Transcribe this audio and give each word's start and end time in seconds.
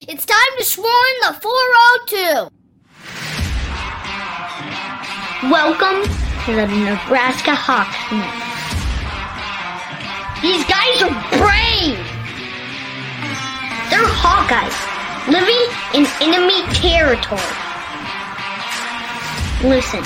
It's 0.00 0.26
time 0.26 0.52
to 0.58 0.64
swarm 0.64 1.14
the 1.22 1.32
402. 1.40 2.50
Welcome 5.50 6.02
to 6.44 6.52
the 6.54 6.66
Nebraska 6.66 7.54
Hawks. 7.54 7.96
These 10.42 10.64
guys 10.66 11.02
are 11.02 11.14
brave. 11.40 11.96
They're 13.90 14.04
Hawkeyes 14.04 14.76
living 15.28 15.64
in 15.94 16.06
enemy 16.20 16.62
territory. 16.74 17.40
Listen, 19.64 20.04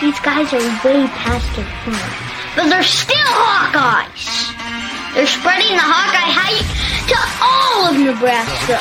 these 0.00 0.20
guys 0.20 0.52
are 0.52 0.62
way 0.86 1.06
past 1.18 1.46
their 1.56 1.66
prime, 1.82 2.12
but 2.54 2.68
they're 2.70 2.82
still 2.84 3.16
Hawkeyes. 3.26 4.54
They're 5.14 5.26
spreading 5.26 5.72
the 5.74 5.80
Hawkeye 5.80 6.28
hype 6.28 6.68
to 7.08 7.14
all 7.14 7.15
of 7.15 7.15
Nebraska. 8.16 8.78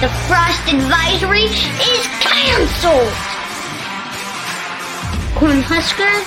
The 0.00 0.08
frost 0.24 0.72
advisory 0.72 1.44
is 1.44 2.06
canceled. 2.24 3.12
Corn 5.36 5.60
huskers, 5.60 6.26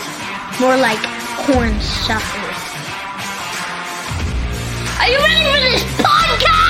more 0.62 0.78
like 0.78 1.02
corn 1.48 1.74
suckers. 1.82 2.62
Are 5.00 5.10
you 5.10 5.18
ready 5.18 5.44
for 5.50 5.60
this 5.72 5.84
podcast? 5.98 6.69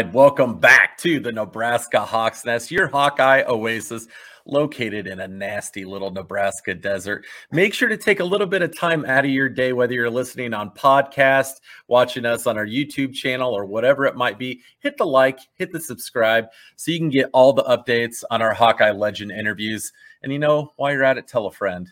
Right, 0.00 0.14
welcome 0.14 0.58
back 0.58 0.96
to 1.00 1.20
the 1.20 1.30
Nebraska 1.30 2.00
Hawks 2.00 2.46
Nest, 2.46 2.70
your 2.70 2.88
Hawkeye 2.88 3.42
oasis 3.46 4.08
located 4.46 5.06
in 5.06 5.20
a 5.20 5.28
nasty 5.28 5.84
little 5.84 6.10
Nebraska 6.10 6.74
desert. 6.74 7.26
Make 7.52 7.74
sure 7.74 7.90
to 7.90 7.98
take 7.98 8.20
a 8.20 8.24
little 8.24 8.46
bit 8.46 8.62
of 8.62 8.74
time 8.74 9.04
out 9.04 9.26
of 9.26 9.30
your 9.30 9.50
day, 9.50 9.74
whether 9.74 9.92
you're 9.92 10.08
listening 10.08 10.54
on 10.54 10.70
podcast, 10.70 11.60
watching 11.86 12.24
us 12.24 12.46
on 12.46 12.56
our 12.56 12.64
YouTube 12.64 13.12
channel, 13.12 13.52
or 13.52 13.66
whatever 13.66 14.06
it 14.06 14.16
might 14.16 14.38
be. 14.38 14.62
Hit 14.78 14.96
the 14.96 15.04
like, 15.04 15.38
hit 15.56 15.70
the 15.70 15.78
subscribe 15.78 16.46
so 16.76 16.92
you 16.92 16.98
can 16.98 17.10
get 17.10 17.28
all 17.34 17.52
the 17.52 17.64
updates 17.64 18.24
on 18.30 18.40
our 18.40 18.54
Hawkeye 18.54 18.92
Legend 18.92 19.30
interviews. 19.30 19.92
And 20.22 20.32
you 20.32 20.38
know, 20.38 20.72
while 20.76 20.92
you're 20.92 21.04
at 21.04 21.18
it, 21.18 21.28
tell 21.28 21.44
a 21.44 21.52
friend. 21.52 21.86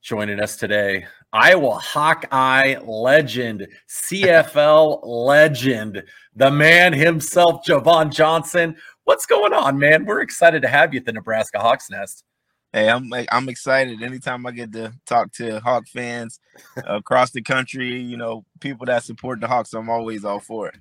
Joining 0.00 0.40
us 0.40 0.56
today, 0.56 1.04
Iowa 1.32 1.78
Hawkeye 1.78 2.76
legend, 2.84 3.68
CFL 3.88 5.00
legend, 5.04 6.02
the 6.34 6.50
man 6.50 6.92
himself, 6.92 7.64
Jovon 7.64 8.12
Johnson. 8.12 8.76
What's 9.04 9.26
going 9.26 9.52
on, 9.52 9.78
man? 9.78 10.04
We're 10.06 10.22
excited 10.22 10.62
to 10.62 10.68
have 10.68 10.92
you 10.92 10.98
at 11.00 11.06
the 11.06 11.12
Nebraska 11.12 11.60
Hawks 11.60 11.88
Nest. 11.88 12.24
Hey, 12.72 12.88
I'm 12.88 13.10
I'm 13.30 13.48
excited. 13.48 14.02
Anytime 14.02 14.46
I 14.46 14.52
get 14.52 14.72
to 14.72 14.92
talk 15.06 15.32
to 15.34 15.60
Hawk 15.60 15.86
fans 15.88 16.40
across 16.84 17.30
the 17.30 17.42
country, 17.42 18.00
you 18.00 18.16
know, 18.16 18.44
people 18.60 18.86
that 18.86 19.04
support 19.04 19.40
the 19.40 19.48
Hawks, 19.48 19.72
I'm 19.72 19.90
always 19.90 20.24
all 20.24 20.40
for 20.40 20.68
it. 20.68 20.76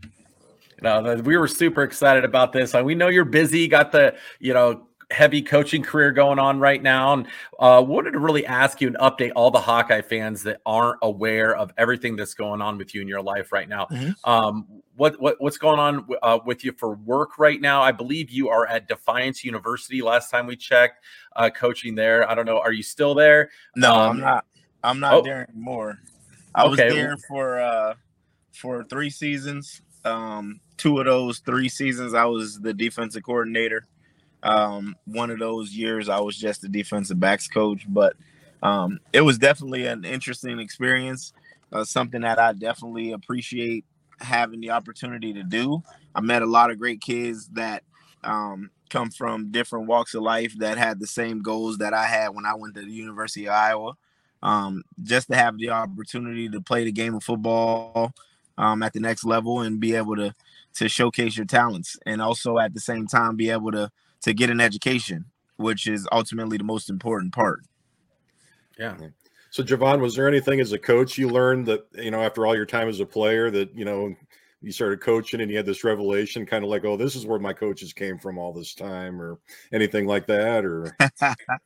You 0.81 0.83
know, 0.83 1.15
we 1.23 1.37
were 1.37 1.47
super 1.47 1.83
excited 1.83 2.23
about 2.23 2.53
this. 2.53 2.73
Uh, 2.73 2.83
we 2.83 2.95
know 2.95 3.07
you're 3.07 3.25
busy, 3.25 3.67
got 3.67 3.91
the 3.91 4.15
you 4.39 4.53
know 4.53 4.88
heavy 5.11 5.41
coaching 5.41 5.81
career 5.81 6.11
going 6.11 6.39
on 6.39 6.59
right 6.59 6.81
now, 6.81 7.13
and 7.13 7.27
uh, 7.59 7.83
wanted 7.85 8.11
to 8.11 8.19
really 8.19 8.45
ask 8.45 8.79
you 8.79 8.87
and 8.87 8.97
update 8.97 9.31
all 9.35 9.51
the 9.51 9.59
Hawkeye 9.59 10.01
fans 10.01 10.43
that 10.43 10.61
aren't 10.65 10.99
aware 11.01 11.55
of 11.55 11.71
everything 11.77 12.15
that's 12.15 12.33
going 12.33 12.61
on 12.61 12.77
with 12.77 12.93
you 12.93 13.01
in 13.01 13.07
your 13.07 13.21
life 13.21 13.51
right 13.51 13.67
now. 13.67 13.85
Mm-hmm. 13.85 14.29
Um, 14.29 14.67
what, 14.95 15.19
what 15.19 15.37
what's 15.39 15.57
going 15.57 15.79
on 15.79 16.07
uh, 16.21 16.39
with 16.45 16.63
you 16.63 16.73
for 16.73 16.95
work 16.95 17.39
right 17.39 17.59
now? 17.59 17.81
I 17.81 17.91
believe 17.91 18.29
you 18.29 18.49
are 18.49 18.67
at 18.67 18.87
Defiance 18.87 19.43
University. 19.43 20.01
Last 20.01 20.29
time 20.29 20.45
we 20.45 20.55
checked, 20.55 21.03
uh, 21.35 21.49
coaching 21.49 21.95
there. 21.95 22.29
I 22.29 22.35
don't 22.35 22.45
know. 22.45 22.59
Are 22.59 22.73
you 22.73 22.83
still 22.83 23.15
there? 23.15 23.49
No, 23.75 23.93
Um, 23.93 24.09
I'm 24.11 24.19
not. 24.19 24.45
I'm 24.83 24.99
not 24.99 25.13
oh. 25.13 25.21
there 25.21 25.47
anymore. 25.49 25.99
I 26.55 26.67
was 26.67 26.77
there 26.77 27.15
for 27.27 27.59
uh 27.59 27.93
for 28.53 28.83
three 28.83 29.09
seasons. 29.09 29.81
Um, 30.05 30.59
two 30.77 30.99
of 30.99 31.05
those 31.05 31.39
three 31.39 31.69
seasons, 31.69 32.13
I 32.13 32.25
was 32.25 32.59
the 32.59 32.73
defensive 32.73 33.23
coordinator. 33.23 33.87
Um, 34.43 34.95
one 35.05 35.31
of 35.31 35.39
those 35.39 35.73
years, 35.73 36.09
I 36.09 36.19
was 36.19 36.37
just 36.37 36.61
the 36.61 36.69
defensive 36.69 37.19
backs 37.19 37.47
coach. 37.47 37.85
But 37.87 38.15
um, 38.63 38.99
it 39.13 39.21
was 39.21 39.37
definitely 39.37 39.85
an 39.85 40.05
interesting 40.05 40.59
experience. 40.59 41.33
Uh, 41.71 41.83
something 41.83 42.21
that 42.21 42.39
I 42.39 42.53
definitely 42.53 43.11
appreciate 43.11 43.85
having 44.19 44.59
the 44.59 44.71
opportunity 44.71 45.33
to 45.33 45.43
do. 45.43 45.83
I 46.15 46.21
met 46.21 46.41
a 46.41 46.47
lot 46.47 46.71
of 46.71 46.79
great 46.79 47.01
kids 47.01 47.47
that 47.49 47.83
um, 48.23 48.71
come 48.89 49.09
from 49.11 49.51
different 49.51 49.87
walks 49.87 50.13
of 50.13 50.23
life 50.23 50.53
that 50.57 50.77
had 50.77 50.99
the 50.99 51.07
same 51.07 51.41
goals 51.41 51.77
that 51.77 51.93
I 51.93 52.05
had 52.05 52.29
when 52.29 52.45
I 52.45 52.55
went 52.55 52.75
to 52.75 52.81
the 52.81 52.91
University 52.91 53.47
of 53.47 53.53
Iowa. 53.53 53.93
Um, 54.41 54.83
just 55.03 55.27
to 55.29 55.35
have 55.35 55.57
the 55.57 55.69
opportunity 55.69 56.47
to 56.49 56.61
play 56.61 56.85
the 56.85 56.93
game 56.93 57.13
of 57.13 57.23
football 57.23 58.13
um, 58.57 58.81
at 58.83 58.93
the 58.93 58.99
next 59.01 59.25
level 59.25 59.61
and 59.61 59.79
be 59.79 59.95
able 59.95 60.15
to 60.15 60.33
to 60.75 60.87
showcase 60.87 61.35
your 61.35 61.47
talents, 61.47 61.97
and 62.05 62.21
also 62.21 62.57
at 62.57 62.73
the 62.73 62.79
same 62.79 63.07
time 63.07 63.35
be 63.35 63.49
able 63.49 63.71
to 63.71 63.91
to 64.21 64.33
get 64.33 64.49
an 64.49 64.61
education, 64.61 65.25
which 65.57 65.87
is 65.87 66.07
ultimately 66.11 66.57
the 66.57 66.63
most 66.63 66.89
important 66.89 67.33
part. 67.33 67.61
Yeah. 68.77 68.95
So, 69.51 69.63
Jovon, 69.63 69.99
was 69.99 70.15
there 70.15 70.27
anything 70.27 70.59
as 70.59 70.71
a 70.73 70.79
coach 70.79 71.17
you 71.17 71.29
learned 71.29 71.65
that, 71.67 71.87
you 71.95 72.11
know, 72.11 72.21
after 72.21 72.45
all 72.45 72.55
your 72.55 72.65
time 72.65 72.87
as 72.87 72.99
a 72.99 73.05
player 73.05 73.49
that, 73.51 73.75
you 73.75 73.83
know, 73.83 74.13
you 74.61 74.71
started 74.71 75.01
coaching 75.01 75.41
and 75.41 75.49
you 75.49 75.57
had 75.57 75.65
this 75.65 75.83
revelation 75.83 76.45
kind 76.45 76.63
of 76.63 76.69
like, 76.69 76.85
oh, 76.85 76.97
this 76.97 77.15
is 77.15 77.25
where 77.25 77.39
my 77.39 77.53
coaches 77.53 77.93
came 77.93 78.19
from 78.19 78.37
all 78.37 78.53
this 78.53 78.75
time 78.75 79.21
or 79.21 79.39
anything 79.73 80.05
like 80.05 80.27
that? 80.27 80.65
Or, 80.65 80.95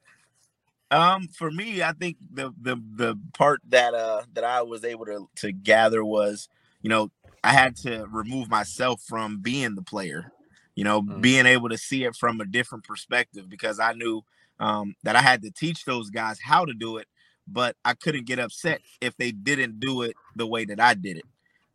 Um, 0.94 1.28
for 1.28 1.50
me, 1.50 1.82
I 1.82 1.92
think 1.94 2.18
the 2.32 2.54
the 2.62 2.76
the 2.76 3.20
part 3.34 3.62
that 3.70 3.96
uh 3.96 4.22
that 4.34 4.44
I 4.44 4.62
was 4.62 4.84
able 4.84 5.06
to 5.08 5.28
to 5.38 5.52
gather 5.52 6.06
was, 6.06 6.48
you 6.84 6.90
know, 6.90 7.10
I 7.44 7.52
had 7.54 7.76
to 7.78 8.06
remove 8.12 8.48
myself 8.48 9.02
from 9.02 9.40
being 9.40 9.74
the 9.74 9.82
player, 9.82 10.32
you 10.76 10.84
know, 10.84 11.02
Mm. 11.02 11.22
being 11.22 11.46
able 11.46 11.70
to 11.70 11.78
see 11.78 12.04
it 12.04 12.16
from 12.16 12.42
a 12.42 12.46
different 12.46 12.84
perspective 12.84 13.50
because 13.50 13.80
I 13.80 13.94
knew 13.94 14.24
um 14.60 14.96
that 15.04 15.16
I 15.16 15.22
had 15.22 15.42
to 15.44 15.52
teach 15.52 15.86
those 15.86 16.10
guys 16.10 16.40
how 16.40 16.66
to 16.66 16.74
do 16.74 16.98
it, 16.98 17.08
but 17.48 17.76
I 17.84 17.94
couldn't 17.94 18.26
get 18.26 18.40
upset 18.40 18.82
if 19.02 19.16
they 19.18 19.32
didn't 19.32 19.80
do 19.80 20.04
it 20.04 20.16
the 20.36 20.48
way 20.48 20.66
that 20.66 20.80
I 20.80 20.94
did 20.94 21.18
it. 21.18 21.26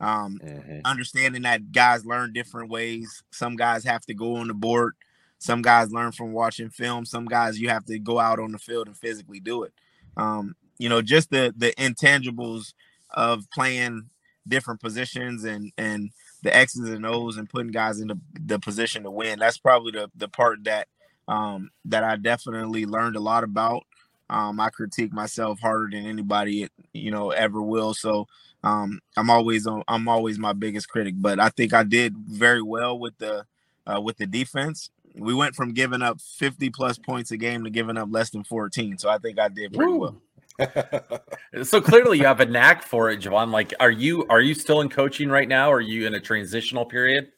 Um, 0.00 0.40
understanding 0.84 1.42
that 1.42 1.72
guys 1.72 2.04
learn 2.06 2.32
different 2.32 2.70
ways. 2.70 3.22
Some 3.32 3.56
guys 3.56 3.84
have 3.84 4.02
to 4.06 4.14
go 4.14 4.36
on 4.36 4.48
the 4.48 4.54
board. 4.54 4.94
Some 5.38 5.60
guys 5.62 5.90
learn 5.92 6.12
from 6.12 6.32
watching 6.32 6.70
film. 6.70 7.04
Some 7.04 7.26
guys 7.26 7.60
you 7.60 7.68
have 7.68 7.84
to 7.86 7.98
go 7.98 8.18
out 8.20 8.38
on 8.38 8.52
the 8.52 8.58
field 8.58 8.86
and 8.86 8.96
physically 8.96 9.40
do 9.40 9.64
it. 9.64 9.72
Um, 10.16 10.54
you 10.78 10.88
know, 10.88 11.02
just 11.02 11.30
the 11.30 11.52
the 11.56 11.72
intangibles 11.78 12.74
of 13.10 13.50
playing 13.50 14.10
different 14.46 14.80
positions 14.80 15.44
and 15.44 15.72
and 15.76 16.10
the 16.42 16.54
X's 16.54 16.88
and 16.88 17.06
O's 17.06 17.36
and 17.36 17.48
putting 17.48 17.72
guys 17.72 18.00
in 18.00 18.08
the, 18.08 18.18
the 18.40 18.58
position 18.58 19.02
to 19.02 19.10
win. 19.10 19.38
That's 19.38 19.58
probably 19.58 19.92
the 19.92 20.10
the 20.16 20.28
part 20.28 20.64
that 20.64 20.88
um, 21.26 21.70
that 21.84 22.04
I 22.04 22.16
definitely 22.16 22.86
learned 22.86 23.16
a 23.16 23.20
lot 23.20 23.44
about. 23.44 23.84
Um, 24.30 24.60
I 24.60 24.68
critique 24.70 25.12
myself 25.12 25.58
harder 25.60 25.88
than 25.90 26.06
anybody 26.06 26.68
you 26.92 27.10
know 27.10 27.30
ever 27.30 27.62
will. 27.62 27.94
So 27.94 28.26
um, 28.62 29.00
I'm 29.16 29.30
always 29.30 29.66
on. 29.66 29.82
I'm 29.88 30.08
always 30.08 30.38
my 30.38 30.52
biggest 30.52 30.88
critic, 30.88 31.14
but 31.16 31.40
I 31.40 31.48
think 31.50 31.72
I 31.72 31.84
did 31.84 32.16
very 32.16 32.62
well 32.62 32.98
with 32.98 33.16
the 33.18 33.46
uh, 33.86 34.00
with 34.00 34.16
the 34.16 34.26
defense. 34.26 34.90
We 35.14 35.34
went 35.34 35.56
from 35.56 35.72
giving 35.72 36.02
up 36.02 36.20
50 36.20 36.70
plus 36.70 36.98
points 36.98 37.30
a 37.32 37.36
game 37.36 37.64
to 37.64 37.70
giving 37.70 37.96
up 37.96 38.08
less 38.10 38.30
than 38.30 38.44
14. 38.44 38.98
So 38.98 39.08
I 39.08 39.18
think 39.18 39.38
I 39.40 39.48
did 39.48 39.72
pretty 39.72 39.92
Woo. 39.92 39.98
well. 39.98 40.22
So 41.62 41.80
clearly 41.80 42.18
you 42.18 42.24
have 42.24 42.40
a 42.40 42.46
knack 42.46 42.82
for 42.82 43.10
it, 43.10 43.20
Jovon. 43.20 43.50
Like, 43.50 43.72
are 43.80 43.90
you 43.90 44.26
are 44.28 44.40
you 44.40 44.54
still 44.54 44.80
in 44.80 44.88
coaching 44.88 45.28
right 45.28 45.48
now? 45.48 45.72
are 45.72 45.80
you 45.80 46.06
in 46.06 46.14
a 46.14 46.20
transitional 46.20 46.84
period? 46.84 47.32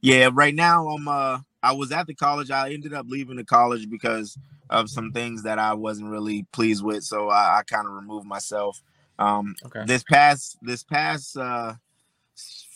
Yeah, 0.00 0.30
right 0.32 0.54
now 0.54 0.88
I'm 0.88 1.08
uh 1.08 1.40
I 1.62 1.72
was 1.72 1.90
at 1.92 2.06
the 2.06 2.14
college. 2.14 2.50
I 2.50 2.72
ended 2.72 2.94
up 2.94 3.06
leaving 3.08 3.36
the 3.36 3.44
college 3.44 3.88
because 3.90 4.38
of 4.70 4.88
some 4.88 5.12
things 5.12 5.42
that 5.42 5.58
I 5.58 5.74
wasn't 5.74 6.10
really 6.10 6.46
pleased 6.52 6.84
with. 6.84 7.04
So 7.04 7.28
I, 7.28 7.58
I 7.58 7.62
kind 7.62 7.86
of 7.86 7.92
removed 7.92 8.26
myself. 8.26 8.80
Um 9.18 9.54
okay. 9.66 9.84
this 9.84 10.04
past 10.04 10.58
this 10.62 10.84
past 10.84 11.36
uh 11.36 11.74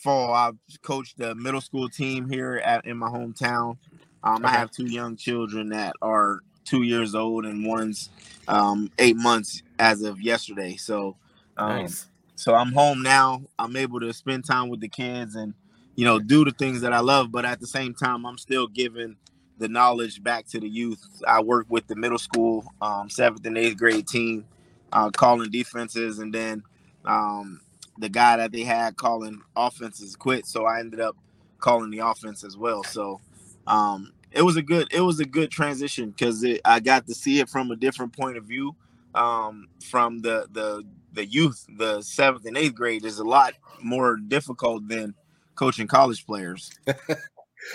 fall 0.02 0.32
I 0.32 0.52
coached 0.82 1.18
the 1.18 1.34
middle 1.34 1.60
school 1.60 1.88
team 1.88 2.28
here 2.28 2.62
at 2.64 2.84
in 2.86 2.96
my 2.96 3.08
hometown. 3.08 3.76
Um, 4.22 4.44
okay. 4.44 4.46
I 4.46 4.50
have 4.50 4.70
two 4.70 4.86
young 4.86 5.16
children 5.16 5.68
that 5.70 5.94
are 6.02 6.40
two 6.68 6.82
years 6.82 7.14
old 7.14 7.46
and 7.46 7.66
one's 7.66 8.10
um, 8.46 8.90
eight 8.98 9.16
months 9.16 9.62
as 9.78 10.02
of 10.02 10.20
yesterday. 10.20 10.76
So, 10.76 11.16
um, 11.56 11.68
nice. 11.68 12.06
so 12.36 12.54
I'm 12.54 12.72
home 12.72 13.02
now. 13.02 13.42
I'm 13.58 13.74
able 13.76 14.00
to 14.00 14.12
spend 14.12 14.44
time 14.44 14.68
with 14.68 14.80
the 14.80 14.88
kids 14.88 15.34
and 15.34 15.54
you 15.96 16.04
know 16.04 16.18
do 16.18 16.44
the 16.44 16.50
things 16.52 16.82
that 16.82 16.92
I 16.92 17.00
love. 17.00 17.32
But 17.32 17.44
at 17.44 17.60
the 17.60 17.66
same 17.66 17.94
time, 17.94 18.26
I'm 18.26 18.38
still 18.38 18.66
giving 18.66 19.16
the 19.58 19.68
knowledge 19.68 20.22
back 20.22 20.46
to 20.48 20.60
the 20.60 20.68
youth. 20.68 21.04
I 21.26 21.42
work 21.42 21.66
with 21.68 21.86
the 21.86 21.96
middle 21.96 22.18
school 22.18 22.64
um, 22.82 23.08
seventh 23.08 23.46
and 23.46 23.56
eighth 23.56 23.78
grade 23.78 24.06
team, 24.06 24.44
uh, 24.92 25.10
calling 25.10 25.50
defenses, 25.50 26.18
and 26.18 26.34
then 26.34 26.62
um, 27.04 27.60
the 27.98 28.08
guy 28.08 28.36
that 28.36 28.52
they 28.52 28.62
had 28.62 28.96
calling 28.96 29.40
offenses 29.56 30.16
quit. 30.16 30.46
So 30.46 30.66
I 30.66 30.80
ended 30.80 31.00
up 31.00 31.16
calling 31.58 31.90
the 31.90 31.98
offense 31.98 32.44
as 32.44 32.56
well. 32.56 32.84
So 32.84 33.20
um, 33.66 34.12
it 34.32 34.42
was 34.42 34.56
a 34.56 34.62
good 34.62 34.88
it 34.92 35.00
was 35.00 35.20
a 35.20 35.24
good 35.24 35.50
transition 35.50 36.10
because 36.10 36.44
I 36.64 36.80
got 36.80 37.06
to 37.06 37.14
see 37.14 37.40
it 37.40 37.48
from 37.48 37.70
a 37.70 37.76
different 37.76 38.12
point 38.16 38.36
of 38.36 38.44
view. 38.44 38.74
Um, 39.14 39.68
from 39.82 40.20
the 40.20 40.46
the 40.52 40.84
the 41.12 41.24
youth, 41.24 41.66
the 41.76 42.02
seventh 42.02 42.46
and 42.46 42.56
eighth 42.56 42.74
grade 42.74 43.04
is 43.04 43.18
a 43.18 43.24
lot 43.24 43.54
more 43.82 44.16
difficult 44.16 44.86
than 44.88 45.14
coaching 45.54 45.86
college 45.86 46.26
players. 46.26 46.70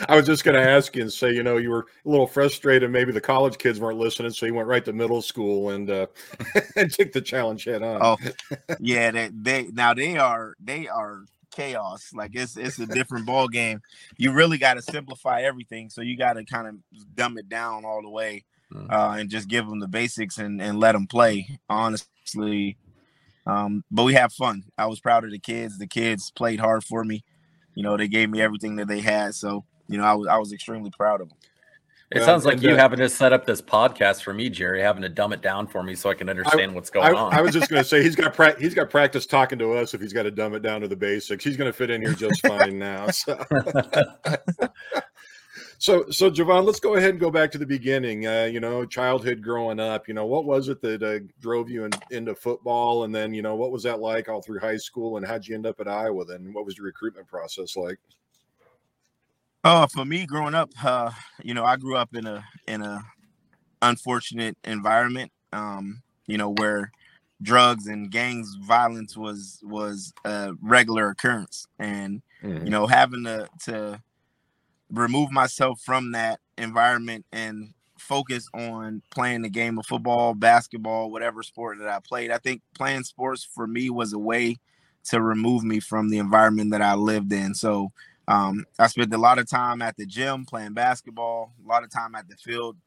I 0.08 0.16
was 0.16 0.26
just 0.26 0.44
going 0.44 0.56
to 0.56 0.70
ask 0.70 0.96
you 0.96 1.02
and 1.02 1.12
say, 1.12 1.34
you 1.34 1.44
know, 1.44 1.58
you 1.58 1.70
were 1.70 1.86
a 2.06 2.10
little 2.10 2.26
frustrated. 2.26 2.90
Maybe 2.90 3.12
the 3.12 3.22
college 3.22 3.58
kids 3.58 3.80
weren't 3.80 4.00
listening, 4.00 4.32
so 4.32 4.46
you 4.46 4.54
went 4.54 4.68
right 4.68 4.84
to 4.86 4.94
middle 4.94 5.22
school 5.22 5.72
and 5.72 5.90
uh, 5.90 6.08
and 6.76 6.92
took 6.92 7.12
the 7.12 7.22
challenge 7.22 7.66
head 7.66 7.84
on. 7.84 8.00
Oh, 8.02 8.18
yeah, 8.80 9.12
they, 9.12 9.30
they 9.34 9.64
now 9.74 9.94
they 9.94 10.18
are 10.18 10.56
they 10.64 10.88
are 10.88 11.26
chaos. 11.54 12.12
Like 12.14 12.32
it's 12.34 12.58
it's 12.58 12.80
a 12.80 12.86
different 12.86 13.26
ball 13.26 13.48
game. 13.48 13.82
You 14.18 14.34
really 14.34 14.58
got 14.58 14.76
to 14.76 14.82
simplify 14.82 15.42
everything. 15.42 15.90
So 15.90 16.02
you 16.02 16.18
got 16.18 16.34
to 16.34 16.46
kind 16.46 16.68
of 16.68 16.76
dumb 17.16 17.38
it 17.38 17.50
down 17.50 17.86
all 17.86 18.02
the 18.02 18.10
way 18.10 18.44
mm. 18.74 18.92
uh, 18.92 19.20
and 19.20 19.30
just 19.30 19.48
give 19.48 19.68
them 19.68 19.80
the 19.80 19.88
basics 19.88 20.38
and 20.38 20.62
and 20.62 20.80
let 20.80 20.94
them 20.94 21.08
play. 21.08 21.60
Honestly, 21.70 22.78
um, 23.46 23.84
but 23.92 24.04
we 24.04 24.14
have 24.14 24.34
fun. 24.34 24.64
I 24.78 24.88
was 24.88 25.00
proud 25.00 25.24
of 25.24 25.32
the 25.32 25.40
kids. 25.40 25.78
The 25.78 25.88
kids 25.88 26.32
played 26.32 26.60
hard 26.60 26.84
for 26.84 27.04
me. 27.04 27.24
You 27.76 27.84
know, 27.84 27.98
they 27.98 28.08
gave 28.08 28.30
me 28.30 28.42
everything 28.42 28.76
that 28.78 28.88
they 28.88 29.02
had. 29.02 29.36
So 29.36 29.66
you 29.88 29.98
know, 29.98 30.04
I 30.04 30.14
was 30.14 30.28
I 30.28 30.38
was 30.38 30.54
extremely 30.54 30.92
proud 30.92 31.22
of 31.22 31.30
them. 31.30 31.38
It 32.14 32.24
sounds 32.24 32.46
like 32.46 32.62
you 32.62 32.76
having 32.76 33.00
to 33.00 33.10
set 33.10 33.34
up 33.34 33.46
this 33.46 33.62
podcast 33.62 34.24
for 34.24 34.34
me, 34.34 34.50
Jerry, 34.50 34.82
having 34.82 35.02
to 35.02 35.10
dumb 35.10 35.34
it 35.34 35.42
down 35.42 35.68
for 35.68 35.84
me 35.84 35.96
so 35.96 36.10
I 36.10 36.14
can 36.14 36.30
understand 36.30 36.72
I, 36.72 36.76
what's 36.76 36.90
going 36.90 37.16
I, 37.16 37.20
on. 37.20 37.34
I 37.34 37.42
was 37.42 37.54
just 37.54 37.70
going 37.70 37.82
to 37.82 37.88
say 37.88 38.04
he's 38.04 38.16
got 38.16 38.34
pra- 38.34 38.60
he's 38.60 38.74
got 38.74 38.90
practice 38.90 39.26
talking 39.26 39.60
to 39.60 39.74
us 39.74 39.94
if 39.94 40.02
he's 40.02 40.14
got 40.14 40.24
to 40.24 40.32
dumb 40.32 40.54
it 40.54 40.62
down 40.62 40.82
to 40.82 40.88
the 40.88 40.96
basics. 40.96 41.44
He's 41.44 41.58
going 41.58 41.72
to 41.72 41.78
fit 41.78 41.90
in 41.90 42.02
here 42.02 42.14
just 42.14 42.46
fine 42.46 42.78
now. 42.78 43.08
So. 43.10 43.38
so, 45.80 46.10
so 46.10 46.30
Jovon, 46.30 46.66
let's 46.66 46.80
go 46.80 46.96
ahead 46.96 47.12
and 47.12 47.20
go 47.20 47.32
back 47.32 47.52
to 47.52 47.58
the 47.58 47.66
beginning. 47.66 48.28
Uh, 48.28 48.50
you 48.52 48.60
know, 48.60 48.86
childhood 48.86 49.42
growing 49.42 49.80
up. 49.80 50.08
You 50.08 50.14
know, 50.14 50.26
what 50.26 50.46
was 50.46 50.70
it 50.70 50.82
that 50.82 51.04
uh, 51.04 51.20
drove 51.42 51.70
you 51.70 51.86
in, 51.86 51.92
into 52.12 52.36
football, 52.36 53.04
and 53.04 53.14
then 53.14 53.34
you 53.34 53.42
know, 53.42 53.56
what 53.56 53.72
was 53.72 53.84
that 53.84 54.00
like 54.00 54.30
all 54.30 54.42
through 54.42 54.60
high 54.60 54.78
school, 54.78 55.18
and 55.18 55.26
how'd 55.26 55.48
you 55.48 55.56
end 55.56 55.66
up 55.66 55.80
at 55.80 55.88
Iowa? 55.88 56.26
Then, 56.26 56.54
what 56.54 56.66
was 56.66 56.78
your 56.78 56.86
recruitment 56.86 57.28
process 57.28 57.76
like? 57.76 58.00
Oh, 59.66 59.88
for 59.88 60.04
me 60.04 60.26
growing 60.26 60.56
up, 60.56 60.72
uh, 60.84 61.12
you 61.42 61.54
know, 61.54 61.64
I 61.64 61.78
grew 61.78 61.96
up 61.96 62.16
in 62.16 62.28
a 62.28 62.44
in 62.68 62.82
a 62.82 63.04
unfortunate 63.82 64.58
environment. 64.64 65.32
Um, 65.54 66.02
you 66.28 66.38
know, 66.38 66.50
where 66.50 66.92
drugs 67.42 67.88
and 67.88 68.12
gangs 68.12 68.56
violence 68.62 69.16
was 69.16 69.60
was 69.64 70.14
a 70.26 70.54
regular 70.62 71.10
occurrence, 71.10 71.66
and 71.80 72.22
mm-hmm. 72.44 72.66
you 72.66 72.72
know, 72.72 72.88
having 72.88 73.24
to 73.24 73.48
to 73.66 74.02
remove 74.92 75.32
myself 75.32 75.80
from 75.82 76.12
that 76.12 76.40
environment 76.58 77.26
and 77.32 77.74
focus 77.98 78.50
on 78.54 79.02
playing 79.12 79.44
the 79.44 79.50
game 79.50 79.80
of 79.80 79.86
football, 79.86 80.34
basketball, 80.34 81.10
whatever 81.10 81.42
sport 81.42 81.80
that 81.80 81.88
I 81.88 82.00
played. 82.00 82.32
I 82.32 82.38
think 82.38 82.62
playing 82.76 83.04
sports 83.04 83.48
for 83.56 83.66
me 83.66 83.90
was 83.90 84.12
a 84.12 84.20
way 84.20 84.58
to 85.06 85.22
remove 85.22 85.64
me 85.64 85.80
from 85.80 86.10
the 86.10 86.18
environment 86.18 86.72
that 86.72 86.82
I 86.82 86.96
lived 86.96 87.32
in. 87.32 87.54
So 87.56 87.92
um, 88.28 88.66
I 88.80 88.88
spent 88.88 89.14
a 89.14 89.18
lot 89.18 89.40
of 89.40 89.50
time 89.50 89.82
at 89.82 89.98
the 89.98 90.06
gym 90.06 90.46
playing 90.46 90.74
basketball, 90.74 91.54
a 91.64 91.68
lot 91.68 91.84
of 91.84 91.92
time 91.92 92.16
at 92.16 92.30
the 92.30 92.36
field 92.36 92.78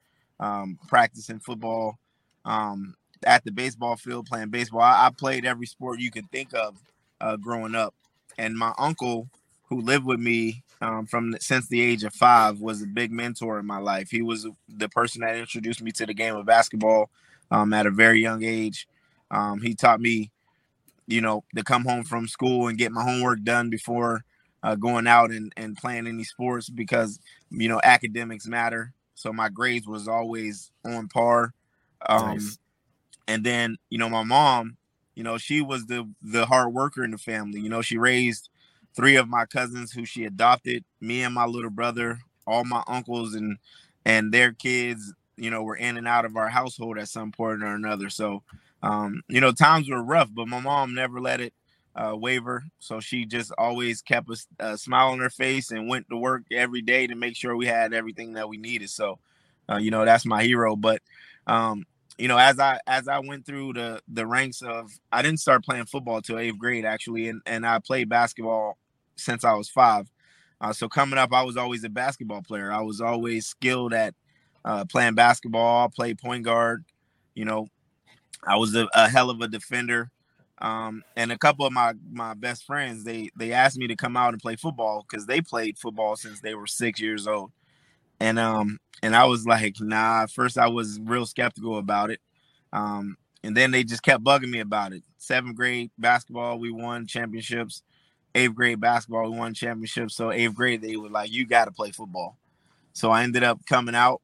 um, 0.41 0.79
practicing 0.89 1.41
football, 1.41 1.99
um, 2.45 2.95
at 3.25 3.45
the 3.45 3.51
baseball 3.51 3.97
field 3.97 4.27
playing 4.27 4.51
baseball. 4.51 4.81
I, 4.81 5.07
I, 5.07 5.11
played 5.11 5.45
every 5.45 5.67
sport 5.67 6.01
you 6.01 6.11
could 6.11 6.31
think 6.31 6.55
of 6.55 6.79
uh, 7.21 7.37
growing 7.37 7.75
up. 7.75 7.95
And 8.39 8.55
my 8.55 8.73
uncle, 8.79 9.29
who 9.69 9.81
lived 9.81 10.05
with 10.05 10.21
me 10.21 10.63
um, 10.81 11.07
from 11.07 11.33
the, 11.33 11.41
since 11.41 11.69
the 11.69 11.81
age 11.81 12.05
of 12.05 12.15
five, 12.15 12.61
was 12.61 12.83
a 12.83 12.87
big 12.87 13.11
mentor 13.11 13.59
in 13.59 13.67
my 13.67 13.79
life. 13.79 14.11
He 14.11 14.23
was 14.23 14.47
the 14.69 14.89
person 14.89 15.23
that 15.23 15.37
introduced 15.37 15.83
me 15.83 15.91
to 15.93 16.07
the 16.07 16.15
game 16.15 16.37
of 16.37 16.47
basketball 16.47 17.11
um, 17.51 17.73
at 17.73 17.87
a 17.87 17.91
very 17.91 18.21
young 18.21 18.45
age. 18.45 18.87
Um, 19.31 19.61
he 19.61 19.75
taught 19.75 20.01
me, 20.01 20.31
you 21.07 21.21
know, 21.21 21.45
to 21.57 21.65
come 21.65 21.85
home 21.85 22.05
from 22.05 22.29
school 22.29 22.69
and 22.69 22.79
get 22.79 22.93
my 22.93 23.03
homework 23.03 23.43
done 23.43 23.71
before 23.71 24.25
uh, 24.67 24.75
going 24.75 25.07
out 25.07 25.31
and, 25.31 25.53
and 25.57 25.77
playing 25.77 26.09
any 26.09 26.25
sports 26.25 26.69
because 26.69 27.21
you 27.51 27.69
know 27.69 27.81
academics 27.85 28.49
matter. 28.49 28.93
So 29.15 29.33
my 29.33 29.49
grades 29.49 29.87
was 29.87 30.09
always 30.09 30.73
on 30.85 31.07
par. 31.07 31.55
Um, 32.09 32.35
nice. 32.35 32.59
And 33.29 33.45
then 33.45 33.77
you 33.91 33.99
know 33.99 34.09
my 34.09 34.25
mom, 34.25 34.77
you 35.15 35.23
know 35.23 35.39
she 35.39 35.61
was 35.61 35.87
the 35.87 36.09
the 36.21 36.47
hard 36.47 36.75
worker 36.75 37.05
in 37.05 37.13
the 37.13 37.19
family. 37.19 37.61
You 37.61 37.69
know 37.69 37.81
she 37.81 37.97
raised 37.97 38.49
three 38.97 39.15
of 39.15 39.29
my 39.29 39.47
cousins 39.47 39.93
who 39.93 40.05
she 40.05 40.25
adopted, 40.25 40.85
me 41.01 41.23
and 41.23 41.35
my 41.35 41.47
little 41.47 41.71
brother, 41.71 42.19
all 42.45 42.65
my 42.65 42.83
uncles 42.89 43.35
and 43.35 43.59
and 44.05 44.35
their 44.35 44.53
kids. 44.53 45.15
You 45.37 45.51
know 45.51 45.63
were 45.63 45.77
in 45.77 45.97
and 45.97 46.09
out 46.09 46.25
of 46.25 46.37
our 46.37 46.49
household 46.49 46.99
at 46.99 47.09
some 47.09 47.31
point 47.31 47.63
or 47.63 47.73
another. 47.73 48.11
So 48.11 48.43
um, 48.83 49.23
you 49.29 49.41
know 49.41 49.53
times 49.53 49.89
were 49.89 50.03
rough, 50.03 50.31
but 50.35 50.49
my 50.49 50.59
mom 50.59 50.93
never 50.93 51.21
let 51.21 51.41
it 51.41 51.55
uh, 51.97 52.15
waiver. 52.15 52.65
So 52.79 53.01
she 53.01 53.25
just 53.25 53.53
always 53.57 54.03
kept 54.03 54.29
a, 54.29 54.37
a, 54.73 54.79
smile 54.79 55.09
on 55.09 55.21
her 55.21 55.31
face 55.31 55.71
and 55.71 55.89
went 55.89 56.09
to 56.11 56.17
work 56.17 56.43
every 56.53 56.83
day 56.83 57.07
to 57.07 57.15
make 57.15 57.37
sure 57.37 57.57
we 57.57 57.67
had 57.67 57.95
everything 57.95 58.35
that 58.35 58.49
we 58.49 58.59
needed. 58.59 58.91
So, 58.91 59.19
uh, 59.71 59.77
you 59.77 59.91
know, 59.91 60.05
that's 60.05 60.27
my 60.27 60.45
hero. 60.45 60.77
But, 60.77 61.01
um, 61.47 61.87
you 62.19 62.29
know, 62.29 62.39
as 62.39 62.59
I 62.59 62.81
as 62.87 63.09
I 63.09 63.19
went 63.19 63.45
through 63.45 63.75
the 63.75 64.01
the 64.09 64.27
ranks 64.27 64.63
of, 64.63 64.91
I 65.13 65.23
didn't 65.23 65.41
start 65.41 65.65
playing 65.65 65.87
football 65.87 66.23
till 66.23 66.39
eighth 66.39 66.59
grade 66.59 66.85
actually, 66.85 67.29
and 67.29 67.43
and 67.47 67.67
I 67.67 67.79
played 67.79 68.09
basketball 68.09 68.79
since 69.17 69.45
I 69.45 69.53
was 69.53 69.69
five. 69.69 70.11
Uh, 70.61 70.73
so 70.73 70.89
coming 70.89 71.19
up, 71.19 71.33
I 71.33 71.43
was 71.43 71.57
always 71.57 71.85
a 71.85 71.91
basketball 71.91 72.43
player. 72.43 72.73
I 72.73 72.81
was 72.81 73.01
always 73.03 73.47
skilled 73.47 73.93
at 73.93 74.15
uh, 74.65 74.87
playing 74.87 75.15
basketball. 75.15 75.91
Played 75.91 76.19
point 76.19 76.45
guard. 76.45 76.85
You 77.35 77.45
know, 77.45 77.69
I 78.43 78.57
was 78.57 78.75
a, 78.75 78.89
a 78.95 79.09
hell 79.09 79.29
of 79.29 79.43
a 79.43 79.49
defender. 79.49 80.11
Um, 80.59 81.03
and 81.17 81.31
a 81.33 81.39
couple 81.39 81.67
of 81.67 81.73
my 81.73 81.93
my 82.11 82.33
best 82.35 82.65
friends 82.65 83.05
they 83.05 83.29
they 83.37 83.53
asked 83.53 83.77
me 83.77 83.87
to 83.89 83.97
come 83.97 84.17
out 84.17 84.33
and 84.33 84.41
play 84.41 84.57
football 84.57 85.05
because 85.09 85.27
they 85.27 85.41
played 85.43 85.79
football 85.79 86.17
since 86.17 86.41
they 86.41 86.55
were 86.55 86.67
six 86.67 86.99
years 87.01 87.27
old. 87.27 87.53
And 88.21 88.39
um 88.39 88.79
and 89.03 89.15
i 89.15 89.27
was 89.27 89.47
like 89.47 89.77
nah 89.81 90.25
first 90.27 90.57
i 90.57 90.67
was 90.69 90.99
real 91.01 91.27
skeptical 91.27 91.79
about 91.79 92.11
it. 92.11 92.21
Um 92.73 93.19
and 93.45 93.55
then 93.57 93.71
they 93.71 93.85
just 93.85 94.03
kept 94.03 94.25
bugging 94.25 94.51
me 94.51 94.61
about 94.61 94.93
it. 94.95 95.03
Seventh 95.19 95.57
grade 95.57 95.91
basketball 95.99 96.59
we 96.59 96.71
won 96.71 97.07
championships. 97.07 97.83
Eighth 98.35 98.55
grade 98.55 98.81
basketball 98.81 99.31
we 99.31 99.39
won 99.39 99.53
championships. 99.53 100.17
So 100.17 100.33
eighth 100.33 100.55
grade 100.55 100.81
they 100.81 100.97
were 100.97 101.11
like 101.11 101.31
you 101.31 101.47
got 101.47 101.67
to 101.67 101.71
play 101.71 101.91
football. 101.91 102.39
So 102.95 103.11
i 103.11 103.23
ended 103.25 103.43
up 103.45 103.61
coming 103.67 103.95
out. 103.95 104.23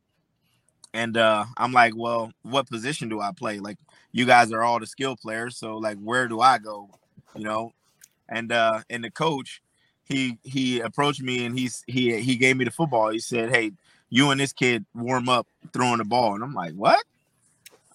And 0.94 1.18
uh 1.18 1.44
i'm 1.58 1.72
like 1.72 1.94
well 1.94 2.32
what 2.40 2.70
position 2.70 3.10
do 3.10 3.20
i 3.20 3.32
play? 3.32 3.58
Like 3.58 3.76
you 4.12 4.26
guys 4.26 4.52
are 4.52 4.62
all 4.62 4.78
the 4.78 4.86
skill 4.86 5.16
players. 5.16 5.56
So 5.56 5.78
like, 5.78 5.98
where 5.98 6.28
do 6.28 6.40
I 6.40 6.58
go? 6.58 6.88
You 7.34 7.44
know, 7.44 7.72
and 8.28 8.52
uh, 8.52 8.80
and 8.90 9.02
the 9.02 9.10
coach, 9.10 9.62
he 10.04 10.38
he 10.42 10.80
approached 10.80 11.22
me 11.22 11.44
and 11.44 11.58
he's 11.58 11.82
he 11.86 12.20
he 12.20 12.36
gave 12.36 12.56
me 12.56 12.64
the 12.64 12.70
football. 12.70 13.10
He 13.10 13.18
said, 13.18 13.50
"Hey, 13.50 13.72
you 14.10 14.30
and 14.30 14.40
this 14.40 14.52
kid 14.52 14.84
warm 14.94 15.28
up 15.28 15.46
throwing 15.72 15.98
the 15.98 16.04
ball," 16.04 16.34
and 16.34 16.44
I'm 16.44 16.54
like, 16.54 16.74
"What?" 16.74 17.02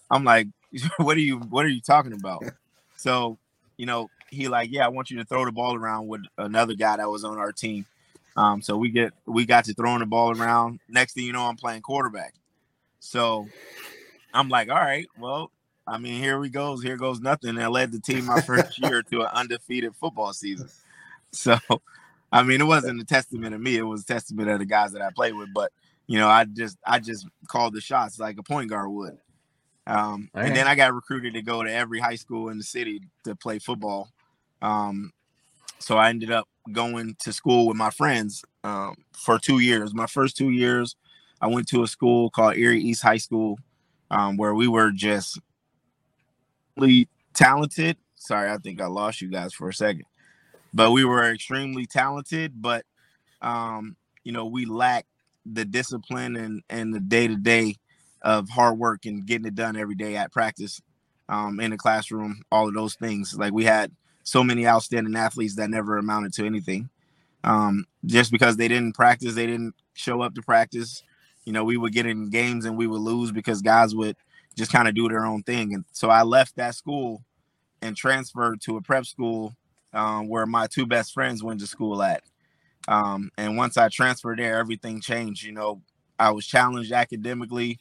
I'm 0.10 0.24
like, 0.24 0.48
"What 0.98 1.18
are 1.18 1.22
you 1.22 1.38
What 1.38 1.66
are 1.66 1.70
you 1.70 1.82
talking 1.82 2.14
about?" 2.14 2.44
So, 3.00 3.38
you 3.78 3.86
know, 3.86 4.10
he 4.32 4.48
like, 4.48 4.72
"Yeah, 4.72 4.84
I 4.84 4.88
want 4.88 5.12
you 5.12 5.20
to 5.20 5.24
throw 5.24 5.46
the 5.46 5.52
ball 5.52 5.76
around 5.76 6.08
with 6.08 6.22
another 6.40 6.74
guy 6.74 6.98
that 6.98 7.08
was 7.08 7.24
on 7.24 7.38
our 7.38 7.52
team." 7.52 7.86
Um, 8.36 8.64
so 8.64 8.76
we 8.76 8.90
get 8.90 9.14
we 9.28 9.46
got 9.46 9.66
to 9.66 9.76
throwing 9.76 10.00
the 10.00 10.08
ball 10.08 10.36
around. 10.36 10.80
Next 10.90 11.14
thing 11.14 11.26
you 11.26 11.32
know, 11.32 11.44
I'm 11.44 11.58
playing 11.58 11.84
quarterback. 11.84 12.34
So 13.00 13.48
I'm 14.34 14.50
like, 14.50 14.70
all 14.70 14.76
right, 14.76 15.06
well, 15.20 15.52
I 15.88 15.98
mean, 15.98 16.22
here 16.22 16.38
we 16.38 16.50
goes, 16.50 16.84
here 16.84 16.98
goes 16.98 17.22
nothing. 17.22 17.58
I 17.58 17.68
led 17.68 17.92
the 17.92 18.00
team 18.00 18.26
my 18.26 18.42
first 18.42 18.78
year 18.84 19.02
to 19.04 19.22
an 19.22 19.30
undefeated 19.34 19.96
football 19.96 20.34
season. 20.34 20.70
So, 21.32 21.58
I 22.32 22.44
mean, 22.44 22.60
it 22.60 22.66
wasn't 22.66 23.02
a 23.02 23.06
testament 23.06 23.56
of 23.56 23.62
me; 23.62 23.78
it 23.78 23.84
was 23.84 24.02
a 24.04 24.06
testament 24.06 24.50
of 24.50 24.60
the 24.60 24.66
guys 24.66 24.92
that 24.92 25.02
I 25.02 25.12
played 25.12 25.34
with. 25.34 25.50
But 25.54 25.72
you 26.08 26.20
know, 26.20 26.28
I 26.28 26.46
just 26.46 26.78
I 26.86 27.00
just 27.00 27.28
called 27.48 27.74
the 27.74 27.82
shots 27.82 28.20
like 28.20 28.38
a 28.38 28.44
point 28.44 28.70
guard 28.70 28.90
would. 28.92 29.18
Um, 29.86 30.30
and 30.34 30.54
then 30.54 30.68
I 30.68 30.76
got 30.76 30.94
recruited 30.94 31.34
to 31.36 31.42
go 31.42 31.64
to 31.64 31.72
every 31.72 32.00
high 32.00 32.16
school 32.16 32.50
in 32.50 32.58
the 32.58 32.64
city 32.64 33.02
to 33.24 33.36
play 33.36 33.58
football. 33.58 34.10
Um, 34.62 35.14
so 35.80 35.98
I 35.98 36.10
ended 36.10 36.30
up 36.30 36.48
going 36.74 37.16
to 37.20 37.32
school 37.32 37.68
with 37.68 37.78
my 37.78 37.90
friends 37.90 38.44
um, 38.66 38.96
for 39.14 39.40
two 39.40 39.60
years. 39.60 39.94
My 39.94 40.08
first 40.08 40.36
two 40.36 40.50
years, 40.50 40.98
I 41.40 41.48
went 41.48 41.70
to 41.70 41.84
a 41.84 41.88
school 41.88 42.30
called 42.30 42.58
Erie 42.58 42.82
East 42.82 43.02
High 43.02 43.18
School, 43.18 43.58
um, 44.12 44.36
where 44.36 44.54
we 44.54 44.68
were 44.68 44.92
just 44.92 45.40
really 46.78 47.08
talented. 47.34 47.98
Sorry, 48.16 48.50
I 48.50 48.58
think 48.58 48.82
I 48.82 48.88
lost 48.88 49.22
you 49.22 49.30
guys 49.30 49.54
for 49.54 49.70
a 49.70 49.74
second, 49.74 50.06
but 50.74 50.92
we 50.92 51.06
were 51.06 51.32
extremely 51.32 51.86
talented. 51.86 52.62
But 52.62 52.86
um, 53.42 53.96
you 54.24 54.32
know, 54.32 54.46
we 54.46 54.66
lacked 54.66 55.08
the 55.46 55.66
discipline 55.66 56.36
and 56.36 56.64
and 56.70 56.94
the 56.94 57.00
day 57.00 57.28
to 57.28 57.36
day 57.36 57.76
of 58.22 58.50
hard 58.50 58.78
work 58.78 59.06
and 59.06 59.26
getting 59.26 59.46
it 59.46 59.56
done 59.56 59.78
every 59.78 59.96
day 59.96 60.16
at 60.16 60.32
practice, 60.32 60.82
um, 61.30 61.60
in 61.60 61.72
the 61.72 61.78
classroom, 61.78 62.42
all 62.52 62.68
of 62.68 62.74
those 62.74 62.96
things. 62.96 63.36
Like 63.38 63.54
we 63.54 63.64
had 63.64 63.92
so 64.24 64.44
many 64.44 64.68
outstanding 64.68 65.16
athletes 65.16 65.56
that 65.56 65.70
never 65.70 65.98
amounted 65.98 66.34
to 66.34 66.46
anything. 66.46 66.90
Um, 67.44 67.86
just 68.06 68.32
because 68.32 68.58
they 68.58 68.68
didn't 68.68 68.94
practice, 68.94 69.36
they 69.36 69.46
didn't 69.46 69.76
show 69.94 70.22
up 70.22 70.36
to 70.36 70.42
practice. 70.42 71.04
You 71.46 71.54
know, 71.54 71.64
we 71.64 71.78
would 71.78 71.94
get 71.94 72.06
in 72.06 72.30
games 72.30 72.66
and 72.66 72.78
we 72.78 72.88
would 72.88 73.00
lose 73.00 73.32
because 73.32 73.62
guys 73.62 73.96
would 73.96 74.18
just 74.58 74.72
kind 74.72 74.88
of 74.88 74.96
do 74.96 75.08
their 75.08 75.26
own 75.26 75.44
thing. 75.44 75.74
And 75.74 75.86
so 75.92 76.10
I 76.10 76.24
left 76.24 76.56
that 76.56 76.76
school 76.76 77.24
and 77.82 77.96
transferred 77.96 78.60
to 78.62 78.78
a 78.78 78.82
prep 78.82 79.06
school 79.06 79.56
um, 79.94 80.28
where 80.28 80.46
my 80.46 80.68
two 80.68 80.86
best 80.86 81.14
friends 81.14 81.44
went 81.44 81.60
to 81.60 81.68
school 81.68 82.02
at. 82.02 82.24
Um, 82.88 83.32
and 83.38 83.56
once 83.56 83.78
I 83.78 83.90
transferred 83.90 84.40
there, 84.40 84.58
everything 84.58 85.00
changed. 85.02 85.44
You 85.44 85.52
know, 85.52 85.82
I 86.18 86.32
was 86.32 86.46
challenged 86.46 86.92
academically. 86.92 87.80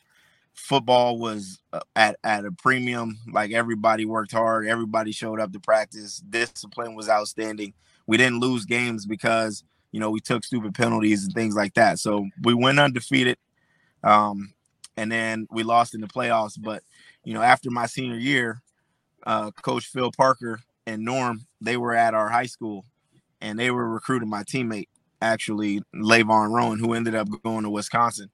Football 0.53 1.19
was 1.19 1.61
uh, 1.73 1.81
at, 1.95 2.17
at 2.25 2.45
a 2.45 2.53
premium. 2.53 3.19
Like 3.33 3.53
everybody 3.53 4.05
worked 4.05 4.33
hard, 4.33 4.67
everybody 4.67 5.13
showed 5.13 5.41
up 5.41 5.53
to 5.53 5.61
practice. 5.61 6.19
Discipline 6.19 6.95
was 6.95 7.09
outstanding. 7.09 7.73
We 8.07 8.17
didn't 8.17 8.41
lose 8.41 8.65
games 8.65 9.07
because 9.07 9.65
you 9.93 10.01
know 10.01 10.11
we 10.11 10.21
took 10.21 10.45
stupid 10.45 10.75
penalties 10.75 11.25
and 11.25 11.35
things 11.35 11.55
like 11.55 11.75
that. 11.75 11.99
So 11.99 12.27
we 12.43 12.55
went 12.55 12.81
undefeated. 12.81 13.39
Um, 14.03 14.53
and 14.97 15.11
then 15.11 15.47
we 15.51 15.63
lost 15.63 15.95
in 15.95 16.01
the 16.01 16.07
playoffs. 16.07 16.61
But 16.61 16.83
you 17.25 17.35
know, 17.35 17.43
after 17.43 17.71
my 17.71 17.87
senior 17.87 18.19
year, 18.19 18.63
uh, 19.27 19.51
Coach 19.51 19.87
Phil 19.87 20.11
Parker 20.13 20.61
and 20.87 21.05
Norm 21.05 21.47
they 21.61 21.77
were 21.77 21.95
at 21.95 22.15
our 22.15 22.29
high 22.29 22.47
school, 22.47 22.85
and 23.41 23.59
they 23.59 23.71
were 23.71 23.89
recruiting 23.89 24.29
my 24.29 24.43
teammate 24.45 24.89
actually 25.21 25.83
Lavon 25.95 26.51
Rowan, 26.51 26.79
who 26.79 26.93
ended 26.93 27.15
up 27.15 27.29
going 27.43 27.65
to 27.65 27.71
Wisconsin. 27.71 28.31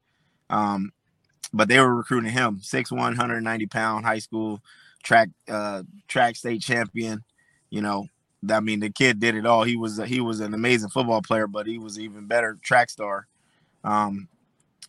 Um, 0.50 0.92
but 1.52 1.68
they 1.68 1.78
were 1.80 1.94
recruiting 1.94 2.32
him, 2.32 2.60
6'1", 2.60 2.96
190 2.96 3.66
pound 3.66 4.04
high 4.04 4.18
school 4.18 4.60
track 5.02 5.28
uh, 5.48 5.82
track 6.08 6.36
state 6.36 6.62
champion. 6.62 7.24
You 7.70 7.82
know, 7.82 8.06
I 8.50 8.60
mean, 8.60 8.80
the 8.80 8.90
kid 8.90 9.20
did 9.20 9.34
it 9.34 9.46
all. 9.46 9.64
He 9.64 9.76
was 9.76 9.98
he 9.98 10.20
was 10.20 10.40
an 10.40 10.54
amazing 10.54 10.90
football 10.90 11.22
player, 11.22 11.46
but 11.46 11.66
he 11.66 11.78
was 11.78 11.98
even 11.98 12.26
better 12.26 12.58
track 12.62 12.90
star. 12.90 13.26
Um, 13.84 14.28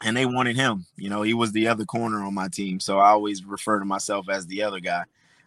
and 0.02 0.16
they 0.16 0.26
wanted 0.26 0.56
him. 0.56 0.86
You 0.98 1.10
know, 1.10 1.22
he 1.22 1.34
was 1.34 1.52
the 1.52 1.68
other 1.68 1.86
corner 1.86 2.24
on 2.24 2.34
my 2.34 2.48
team, 2.48 2.80
so 2.80 3.00
I 3.00 3.10
always 3.10 3.44
refer 3.44 3.80
to 3.80 3.86
myself 3.86 4.30
as 4.30 4.48
the 4.48 4.64
other 4.64 4.80
guy. 4.80 5.04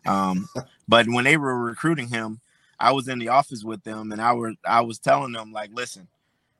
Um, 0.07 0.49
but 0.89 1.07
when 1.09 1.25
they 1.25 1.37
were 1.37 1.57
recruiting 1.59 2.09
him, 2.09 2.41
I 2.79 2.93
was 2.93 3.09
in 3.09 3.19
the 3.19 3.29
office 3.29 3.65
with 3.65 3.83
them, 3.85 4.13
and 4.13 4.21
I 4.21 4.33
were 4.35 4.53
I 4.65 4.83
was 4.83 4.99
telling 4.99 5.33
them 5.33 5.53
like, 5.53 5.71
listen, 5.73 6.09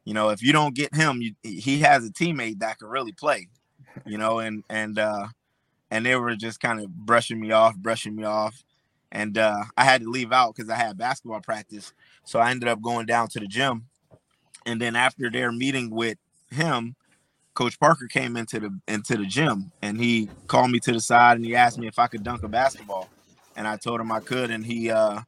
you 0.05 0.15
know, 0.15 0.31
if 0.31 0.43
you 0.43 0.53
don't 0.53 0.75
get 0.75 0.95
him, 0.95 1.21
you, 1.21 1.35
he 1.43 1.81
has 1.81 2.07
a 2.07 2.11
teammate 2.11 2.61
that 2.61 2.79
can 2.79 2.89
really 2.89 3.13
play. 3.13 3.49
You 4.05 4.19
know, 4.19 4.39
and 4.39 4.63
and 4.69 4.99
uh, 4.99 5.29
and 5.91 6.05
they 6.05 6.17
were 6.17 6.37
just 6.37 6.61
kind 6.61 6.81
of 6.81 6.95
brushing 6.95 7.41
me 7.41 7.53
off, 7.53 7.77
brushing 7.77 8.15
me 8.15 8.25
off, 8.25 8.65
and 9.13 9.37
uh, 9.39 9.65
I 9.77 9.85
had 9.85 10.03
to 10.03 10.11
leave 10.11 10.33
out 10.33 10.55
because 10.55 10.71
I 10.71 10.77
had 10.77 10.99
basketball 10.99 11.41
practice. 11.41 11.93
So 12.25 12.39
I 12.39 12.51
ended 12.51 12.69
up 12.69 12.83
going 12.83 13.07
down 13.07 13.29
to 13.29 13.41
the 13.41 13.47
gym, 13.47 13.87
and 14.65 14.81
then 14.81 14.97
after 14.97 15.31
their 15.31 15.53
meeting 15.53 15.91
with 15.91 16.19
him, 16.51 16.95
Coach 17.57 17.81
Parker 17.81 18.07
came 18.07 18.37
into 18.37 18.61
the 18.61 18.81
into 18.87 19.17
the 19.17 19.25
gym 19.25 19.73
and 19.81 19.99
he 19.99 20.29
called 20.47 20.71
me 20.71 20.79
to 20.81 20.93
the 20.93 21.01
side 21.01 21.37
and 21.37 21.45
he 21.45 21.57
asked 21.57 21.79
me 21.79 21.89
if 21.89 21.99
I 21.99 22.07
could 22.07 22.23
dunk 22.23 22.43
a 22.43 22.49
basketball, 22.49 23.09
and 23.57 23.67
I 23.67 23.77
told 23.77 24.01
him 24.01 24.13
I 24.13 24.21
could, 24.21 24.51
and 24.51 24.65
he 24.65 24.91
uh, 24.91 25.23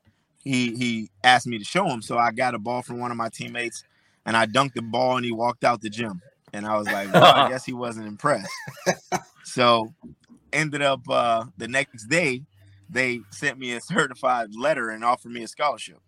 he 0.45 0.77
he 0.77 1.11
asked 1.25 1.47
me 1.47 1.59
to 1.59 1.65
show 1.65 1.87
him. 1.87 2.03
So 2.03 2.19
I 2.19 2.31
got 2.31 2.55
a 2.55 2.59
ball 2.59 2.83
from 2.83 3.01
one 3.01 3.11
of 3.11 3.17
my 3.17 3.31
teammates, 3.31 3.83
and 4.27 4.37
I 4.37 4.47
dunked 4.47 4.75
the 4.75 4.83
ball, 4.83 5.17
and 5.17 5.25
he 5.25 5.33
walked 5.33 5.65
out 5.65 5.81
the 5.81 5.89
gym, 5.89 6.21
and 6.53 6.67
I 6.67 6.77
was 6.77 6.87
like, 6.87 7.13
well, 7.13 7.25
I 7.25 7.49
guess 7.51 7.65
he 7.65 7.73
wasn't 7.73 8.07
impressed. 8.07 8.53
so 9.45 9.95
ended 10.53 10.83
up 10.83 11.01
uh, 11.09 11.47
the 11.57 11.67
next 11.67 12.09
day, 12.09 12.43
they 12.91 13.21
sent 13.31 13.59
me 13.59 13.73
a 13.73 13.81
certified 13.81 14.55
letter 14.55 14.91
and 14.91 15.03
offered 15.03 15.33
me 15.33 15.43
a 15.43 15.49
scholarship. 15.49 15.99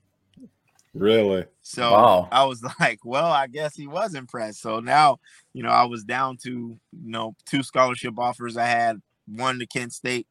Really? 0.94 1.44
So 1.62 1.92
wow. 1.92 2.28
I 2.32 2.44
was 2.44 2.62
like, 2.80 3.00
well, 3.04 3.30
I 3.30 3.46
guess 3.46 3.76
he 3.76 3.86
was 3.86 4.14
impressed. 4.14 4.60
So 4.60 4.80
now, 4.80 5.18
you 5.52 5.62
know, 5.62 5.70
I 5.70 5.84
was 5.84 6.04
down 6.04 6.36
to, 6.44 6.50
you 6.50 6.78
know, 6.92 7.34
two 7.46 7.62
scholarship 7.62 8.18
offers. 8.18 8.56
I 8.56 8.66
had 8.66 9.00
one 9.26 9.58
to 9.60 9.66
Kent 9.66 9.92
State 9.92 10.26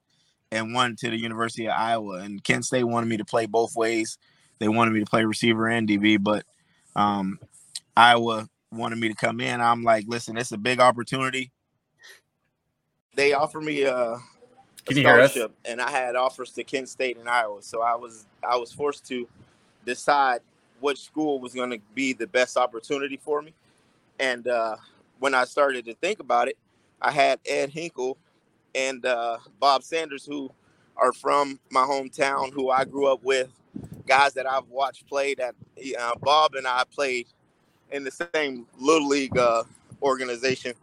and 0.52 0.74
one 0.74 0.96
to 0.98 1.10
the 1.10 1.18
University 1.20 1.68
of 1.68 1.74
Iowa. 1.78 2.20
And 2.20 2.44
Kent 2.44 2.66
State 2.66 2.84
wanted 2.84 3.08
me 3.08 3.18
to 3.18 3.26
play 3.26 3.46
both 3.46 3.76
ways. 3.76 4.18
They 4.60 4.68
wanted 4.68 4.92
me 4.92 5.00
to 5.00 5.06
play 5.06 5.24
receiver 5.24 5.68
and 5.68 5.88
DB, 5.88 6.22
but 6.22 6.44
um, 6.96 7.40
Iowa 7.96 8.50
wanted 8.72 9.00
me 9.00 9.08
to 9.08 9.16
come 9.16 9.40
in. 9.40 9.62
I'm 9.62 9.84
like, 9.84 10.06
listen, 10.08 10.38
it's 10.38 10.52
a 10.52 10.58
big 10.58 10.82
opportunity. 10.82 11.52
They 13.16 13.34
offered 13.34 13.64
me 13.64 13.84
a, 13.84 14.18
a 14.88 14.94
scholarship, 14.94 15.54
and 15.66 15.82
I 15.82 15.90
had 15.90 16.16
offers 16.16 16.52
to 16.52 16.64
Kent 16.64 16.90
State 16.90 17.18
and 17.18 17.30
Iowa. 17.30 17.62
So 17.62 17.82
I 17.82 17.96
was 17.96 18.26
I 18.48 18.58
was 18.58 18.72
forced 18.72 19.06
to 19.08 19.28
decide 19.90 20.42
which 20.80 21.00
school 21.00 21.40
was 21.40 21.54
going 21.54 21.72
to 21.72 21.80
be 21.96 22.14
the 22.14 22.28
best 22.28 22.58
opportunity 22.58 23.18
for 23.18 23.42
me. 23.42 23.54
And 24.20 24.48
uh, 24.48 24.76
when 25.20 25.34
I 25.34 25.46
started 25.46 25.86
to 25.86 25.94
think 25.96 26.20
about 26.20 26.48
it, 26.48 26.58
I 27.02 27.12
had 27.12 27.40
Ed 27.46 27.72
Hinkel 27.72 28.16
and 28.76 29.06
uh, 29.06 29.38
Bob 29.60 29.84
Sanders, 29.84 30.26
who 30.26 30.52
are 30.96 31.12
from 31.12 31.60
my 31.72 31.82
hometown, 31.82 32.54
who 32.54 32.70
I 32.70 32.86
grew 32.86 33.08
up 33.08 33.24
with, 33.24 33.50
guys 34.08 34.34
that 34.34 34.46
I've 34.46 34.68
watched 34.70 35.08
play. 35.08 35.34
That 35.34 35.56
uh, 36.00 36.12
Bob 36.22 36.56
and 36.56 36.68
I 36.68 36.84
played 36.94 37.28
in 37.92 38.04
the 38.04 38.12
same 38.12 38.68
little 38.78 39.08
league 39.08 39.38
uh, 39.38 39.64
organization, 40.04 40.74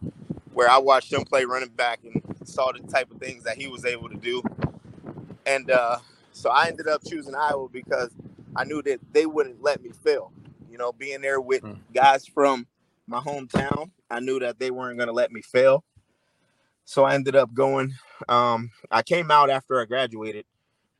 where 0.52 0.68
I 0.68 0.78
watched 0.78 1.12
him 1.12 1.24
play 1.24 1.44
running 1.44 1.68
back 1.68 2.00
and 2.04 2.20
saw 2.44 2.72
the 2.72 2.80
type 2.80 3.10
of 3.10 3.18
things 3.18 3.44
that 3.44 3.56
he 3.56 3.68
was 3.68 3.84
able 3.84 4.08
to 4.08 4.16
do. 4.16 4.42
And 5.44 5.70
uh, 5.70 5.98
so 6.32 6.50
I 6.50 6.66
ended 6.66 6.88
up 6.88 7.02
choosing 7.06 7.34
Iowa 7.34 7.68
because 7.68 8.10
I 8.56 8.64
knew 8.64 8.82
that 8.82 9.00
they 9.12 9.26
wouldn't 9.26 9.62
let 9.62 9.82
me 9.82 9.90
fail. 9.90 10.32
You 10.70 10.78
know, 10.78 10.92
being 10.92 11.20
there 11.20 11.40
with 11.40 11.62
mm. 11.62 11.78
guys 11.94 12.26
from 12.26 12.66
my 13.06 13.20
hometown, 13.20 13.90
I 14.10 14.20
knew 14.20 14.40
that 14.40 14.58
they 14.58 14.70
weren't 14.70 14.98
going 14.98 15.08
to 15.08 15.12
let 15.12 15.32
me 15.32 15.42
fail. 15.42 15.84
So 16.84 17.04
I 17.04 17.14
ended 17.14 17.36
up 17.36 17.52
going. 17.52 17.94
Um, 18.28 18.70
I 18.90 19.02
came 19.02 19.30
out 19.30 19.50
after 19.50 19.80
I 19.80 19.84
graduated 19.84 20.44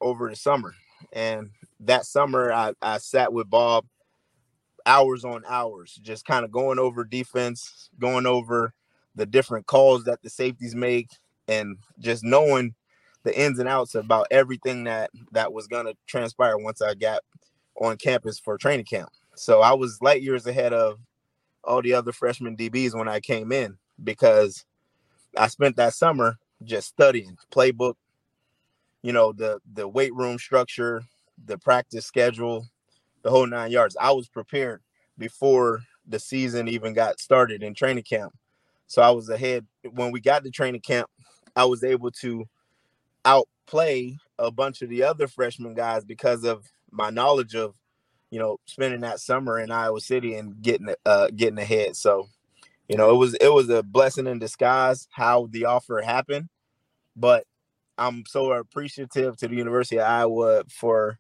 over 0.01 0.29
the 0.29 0.37
summer, 0.37 0.75
and 1.13 1.51
that 1.81 2.07
summer 2.07 2.53
I, 2.53 2.73
I 2.83 2.99
sat 2.99 3.33
with 3.33 3.49
Bob 3.49 3.87
hours 4.85 5.25
on 5.25 5.45
hours, 5.49 5.99
just 6.03 6.25
kind 6.25 6.45
of 6.45 6.51
going 6.51 6.79
over 6.79 7.05
defense, 7.05 7.91
going 7.99 8.27
over 8.27 8.73
the 9.15 9.27
different 9.27 9.67
calls 9.67 10.05
that 10.05 10.23
the 10.23 10.31
safeties 10.31 10.75
make, 10.75 11.09
and 11.49 11.79
just 11.99 12.25
knowing 12.25 12.75
the 13.25 13.39
ins 13.39 13.59
and 13.59 13.69
outs 13.69 13.95
about 13.95 14.27
everything 14.31 14.85
that 14.85 15.11
that 15.33 15.53
was 15.53 15.67
going 15.67 15.87
to 15.87 15.95
transpire 16.07 16.57
once 16.57 16.81
I 16.81 16.95
got 16.95 17.21
on 17.81 17.97
campus 17.97 18.39
for 18.39 18.57
training 18.59 18.87
camp. 18.87 19.11
So 19.35 19.61
I 19.61 19.75
was 19.75 20.01
light 20.01 20.23
years 20.23 20.47
ahead 20.47 20.73
of 20.73 20.99
all 21.65 21.83
the 21.83 21.95
other 21.95 22.13
freshman 22.13 22.57
DBs 22.57 22.95
when 22.95 23.09
I 23.09 23.21
came 23.21 23.53
in 23.53 23.77
because 24.03 24.65
I 25.37 25.49
spent 25.49 25.77
that 25.77 25.95
summer 25.95 26.37
just 26.65 26.89
studying 26.89 27.37
playbook, 27.53 27.95
you 29.03 29.13
know, 29.13 29.33
the 29.33 29.61
the 29.75 29.87
weight 29.87 30.15
room 30.15 30.39
structure, 30.39 31.03
the 31.45 31.59
practice 31.59 32.07
schedule, 32.07 32.67
the 33.23 33.31
whole 33.31 33.47
nine 33.47 33.71
yards. 33.71 33.97
I 34.01 34.13
was 34.13 34.29
prepared 34.29 34.83
before 35.19 35.81
the 36.07 36.19
season 36.19 36.69
even 36.69 36.95
got 36.95 37.21
started 37.21 37.63
in 37.63 37.75
training 37.75 38.05
camp. 38.05 38.33
So 38.87 39.03
I 39.03 39.11
was 39.11 39.29
ahead 39.29 39.67
when 39.91 40.13
we 40.13 40.21
got 40.21 40.45
to 40.45 40.51
training 40.51 40.81
camp. 40.81 41.11
I 41.57 41.65
was 41.65 41.83
able 41.83 42.11
to 42.13 42.45
outplay 43.25 44.17
a 44.39 44.51
bunch 44.51 44.83
of 44.83 44.89
the 44.89 45.03
other 45.03 45.27
freshman 45.27 45.75
guys 45.75 46.05
because 46.05 46.45
of 46.45 46.71
my 46.97 47.11
knowledge 47.11 47.55
of, 47.55 47.75
you 48.31 48.39
know, 48.39 48.59
spending 48.67 49.01
that 49.01 49.21
summer 49.21 49.59
in 49.59 49.71
Iowa 49.71 50.01
City 50.01 50.35
and 50.35 50.61
getting 50.61 50.95
uh 51.05 51.29
getting 51.35 51.59
ahead. 51.59 51.97
So, 51.97 52.29
you 52.89 52.97
know, 52.97 53.11
it 53.11 53.17
was 53.17 53.35
it 53.35 53.53
was 53.53 53.69
a 53.69 53.83
blessing 53.83 54.27
in 54.27 54.39
disguise 54.39 55.09
how 55.11 55.49
the 55.51 55.67
offer 55.67 56.01
happened, 56.01 56.49
but 57.15 57.45
I'm 57.99 58.25
so 58.27 58.53
appreciative 58.53 59.37
to 59.39 59.49
the 59.49 59.57
University 59.57 59.99
of 59.99 60.07
Iowa 60.07 60.65
for 60.69 61.19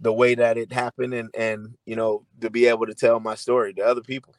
the 0.00 0.12
way 0.12 0.34
that 0.34 0.58
it 0.58 0.72
happened 0.72 1.14
and 1.14 1.30
and 1.34 1.74
you 1.86 1.96
know 1.96 2.24
to 2.40 2.50
be 2.50 2.66
able 2.66 2.86
to 2.86 2.94
tell 2.94 3.20
my 3.20 3.34
story 3.34 3.72
to 3.74 3.82
other 3.82 4.02
people. 4.02 4.34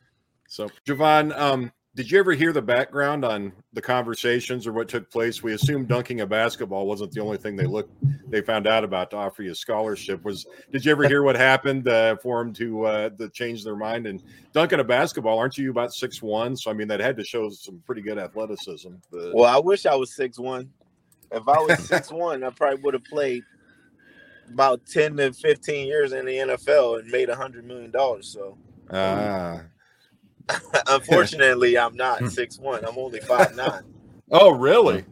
So, 0.49 0.69
Jovon, 0.85 1.37
um, 1.37 1.71
did 1.97 2.11
you 2.11 2.19
ever 2.19 2.33
hear 2.33 2.53
the 2.53 2.61
background 2.61 3.25
on 3.25 3.51
the 3.73 3.81
conversations 3.81 4.67
or 4.67 4.71
what 4.71 4.87
took 4.87 5.09
place? 5.09 5.41
We 5.41 5.53
assumed 5.53 5.87
dunking 5.87 6.21
a 6.21 6.27
basketball 6.27 6.85
wasn't 6.85 7.11
the 7.11 7.21
only 7.21 7.37
thing 7.37 7.55
they 7.55 7.65
looked 7.65 7.91
they 8.29 8.41
found 8.41 8.67
out 8.67 8.83
about 8.83 9.09
to 9.09 9.17
offer 9.17 9.41
you 9.41 9.49
a 9.51 9.55
scholarship. 9.55 10.23
Was 10.23 10.45
did 10.71 10.85
you 10.85 10.91
ever 10.91 11.07
hear 11.07 11.23
what 11.23 11.35
happened 11.35 11.87
uh, 11.87 12.17
for 12.17 12.43
them 12.43 12.53
to 12.53 12.85
uh, 12.85 13.09
to 13.09 13.29
change 13.29 13.63
their 13.63 13.75
mind 13.75 14.05
and 14.05 14.21
dunking 14.53 14.79
a 14.79 14.83
basketball? 14.83 15.39
Aren't 15.39 15.57
you 15.57 15.71
about 15.71 15.91
six 15.91 16.21
one? 16.21 16.55
So 16.55 16.69
I 16.69 16.75
mean 16.75 16.87
that 16.87 16.99
had 16.99 17.17
to 17.17 17.23
show 17.23 17.49
some 17.49 17.81
pretty 17.87 18.03
good 18.03 18.19
athleticism. 18.19 18.91
But... 19.09 19.33
Well, 19.33 19.51
I 19.51 19.57
wish 19.57 19.87
I 19.87 19.95
was 19.95 20.15
six 20.15 20.37
one. 20.37 20.69
If 21.31 21.47
I 21.47 21.57
was 21.57 21.79
six 21.87 22.11
one, 22.11 22.43
I 22.43 22.51
probably 22.51 22.79
would 22.83 22.93
have 22.93 23.05
played 23.05 23.41
about 24.53 24.85
ten 24.85 25.17
to 25.17 25.33
fifteen 25.33 25.87
years 25.87 26.13
in 26.13 26.27
the 26.27 26.35
NFL 26.35 26.99
and 26.99 27.09
made 27.09 27.29
a 27.29 27.35
hundred 27.35 27.65
million 27.65 27.89
dollars. 27.89 28.27
So. 28.27 28.55
Ah. 28.91 29.63
Unfortunately, 30.87 31.77
I'm 31.77 31.95
not 31.95 32.19
hmm. 32.19 32.27
six 32.27 32.59
one. 32.59 32.85
I'm 32.85 32.97
only 32.97 33.19
five 33.19 33.55
nine. 33.55 33.83
Oh, 34.31 34.51
really? 34.51 35.05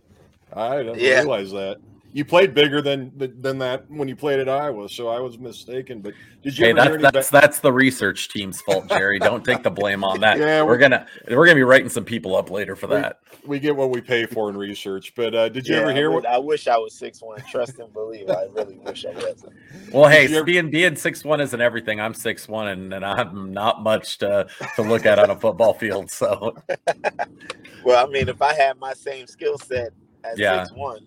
I 0.54 0.77
didn't 0.77 1.00
Yeah. 1.00 1.20
realize 1.20 1.51
that. 1.51 1.77
You 2.16 2.24
played 2.24 2.54
bigger 2.54 2.82
than 2.82 3.12
than 3.18 3.58
that 3.58 3.92
when 3.92 4.08
you 4.08 4.16
played 4.16 4.40
at 4.40 4.48
Iowa, 4.48 4.88
so 4.88 5.10
I 5.10 5.20
was 5.20 5.38
mistaken. 5.38 6.00
But 6.00 6.14
did 6.42 6.58
you 6.58 6.64
Hey, 6.68 6.72
ever 6.72 6.82
hear 6.84 6.92
that's 6.92 7.04
any 7.04 7.12
that's 7.12 7.30
ba- 7.30 7.42
that's 7.42 7.60
the 7.60 7.74
research 7.74 8.30
team's 8.30 8.62
fault, 8.62 8.88
Jerry. 8.88 9.20
Don't 9.20 9.44
take 9.44 9.64
the 9.64 9.70
blame 9.70 10.02
on 10.06 10.22
that. 10.22 10.38
Yeah, 10.40 10.62
we're 10.62 10.70
we're- 10.70 10.80
gonna 10.80 11.08
we're 11.30 11.46
gonna 11.46 11.56
be 11.56 11.64
writing 11.64 11.90
some 11.90 12.06
people 12.06 12.38
up 12.38 12.50
later 12.50 12.78
for 12.78 12.88
We- 12.88 12.96
that. 12.96 13.20
we 13.46 13.60
get 13.60 13.76
what 13.76 13.90
we 13.90 14.00
pay 14.00 14.26
for 14.26 14.50
in 14.50 14.56
research? 14.56 15.12
But 15.14 15.36
uh, 15.36 15.50
did 15.50 15.68
you 15.68 15.76
Yeah, 15.76 15.82
ever 15.82 15.94
hear 15.94 16.10
I, 16.10 16.14
what? 16.16 16.26
I 16.26 16.38
wish 16.38 16.70
I 16.70 16.78
was 16.78 16.94
six 16.98 17.22
one. 17.22 17.42
Trust 17.52 17.80
and 17.80 17.92
believe. 17.92 18.30
I 18.30 18.46
really 18.54 18.78
wish 18.78 19.06
I 19.06 19.10
was. 19.12 19.44
Well, 19.92 20.10
hey, 20.10 20.22
Did 20.22 20.30
you 20.32 20.38
ever- 20.38 20.46
being 20.46 20.70
being 20.72 20.96
six 20.96 21.22
one 21.26 21.42
isn't 21.42 21.60
everything. 21.60 22.00
I'm 22.00 22.14
six 22.14 22.48
one, 22.48 22.70
and, 22.70 22.94
and 22.94 23.04
I'm 23.06 23.52
not 23.52 23.84
much 23.84 24.20
to 24.20 24.48
to 24.78 24.82
look 24.82 25.06
at 25.06 25.20
on 25.20 25.32
a 25.32 25.36
football 25.36 25.74
field. 25.74 26.10
So 26.10 26.56
Well, 27.84 28.08
I 28.08 28.10
mean, 28.10 28.30
if 28.30 28.42
I 28.42 28.54
had 28.54 28.80
my 28.80 28.94
same 28.94 29.28
skill 29.28 29.58
set 29.58 29.90
at 30.24 30.38
Yeah. 30.38 30.64
six 30.64 30.74
one, 30.78 31.00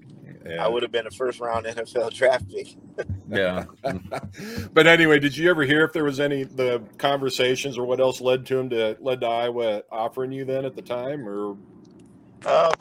Yeah. 0.47 0.65
I 0.65 0.69
would 0.69 0.83
have 0.83 0.93
been 0.93 1.07
a 1.07 1.11
first 1.11 1.41
round 1.41 1.67
NFL 1.67 2.13
draft 2.15 2.49
pick. 2.51 2.77
yeah, 3.31 3.65
but 4.73 4.87
anyway, 4.87 5.19
did 5.19 5.37
you 5.37 5.51
ever 5.51 5.65
hear 5.65 5.85
if 5.85 5.93
there 5.93 6.05
was 6.05 6.21
any 6.21 6.45
the 6.45 6.83
conversations 6.99 7.79
or 7.79 7.85
what 7.87 8.01
else 8.01 8.21
led 8.21 8.47
to 8.47 8.59
him 8.59 8.71
to 8.71 8.97
led 9.01 9.21
to 9.23 9.27
Iowa 9.27 9.83
offering 9.91 10.33
you 10.33 10.45
then 10.45 10.65
at 10.65 10.77
the 10.77 10.83
time 10.83 11.29
or? 11.29 11.57
Um, 12.47 12.73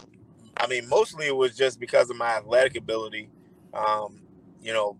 I 0.58 0.68
mean, 0.68 0.88
mostly 0.90 1.28
it 1.28 1.36
was 1.36 1.56
just 1.56 1.80
because 1.80 2.10
of 2.10 2.18
my 2.18 2.38
athletic 2.38 2.78
ability. 2.78 3.30
Um, 3.74 4.22
you 4.62 4.74
know, 4.74 4.98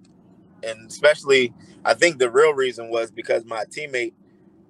and 0.64 0.90
especially 0.90 1.54
I 1.86 1.94
think 1.94 2.20
the 2.20 2.30
real 2.30 2.54
reason 2.54 2.90
was 2.90 3.12
because 3.12 3.46
my 3.46 3.66
teammate 3.66 4.14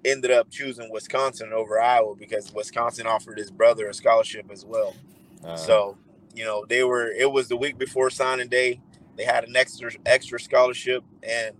ended 0.05 0.31
up 0.31 0.49
choosing 0.49 0.91
Wisconsin 0.91 1.51
over 1.53 1.79
Iowa 1.79 2.15
because 2.15 2.53
Wisconsin 2.53 3.07
offered 3.07 3.37
his 3.37 3.51
brother 3.51 3.87
a 3.89 3.93
scholarship 3.93 4.49
as 4.51 4.65
well. 4.65 4.95
Uh, 5.43 5.55
So, 5.55 5.97
you 6.37 6.45
know, 6.45 6.65
they 6.69 6.85
were 6.85 7.09
it 7.11 7.31
was 7.31 7.49
the 7.49 7.57
week 7.57 7.79
before 7.79 8.11
signing 8.11 8.49
day. 8.49 8.81
They 9.17 9.25
had 9.25 9.45
an 9.45 9.57
extra 9.57 9.91
extra 10.05 10.39
scholarship 10.39 11.03
and 11.23 11.55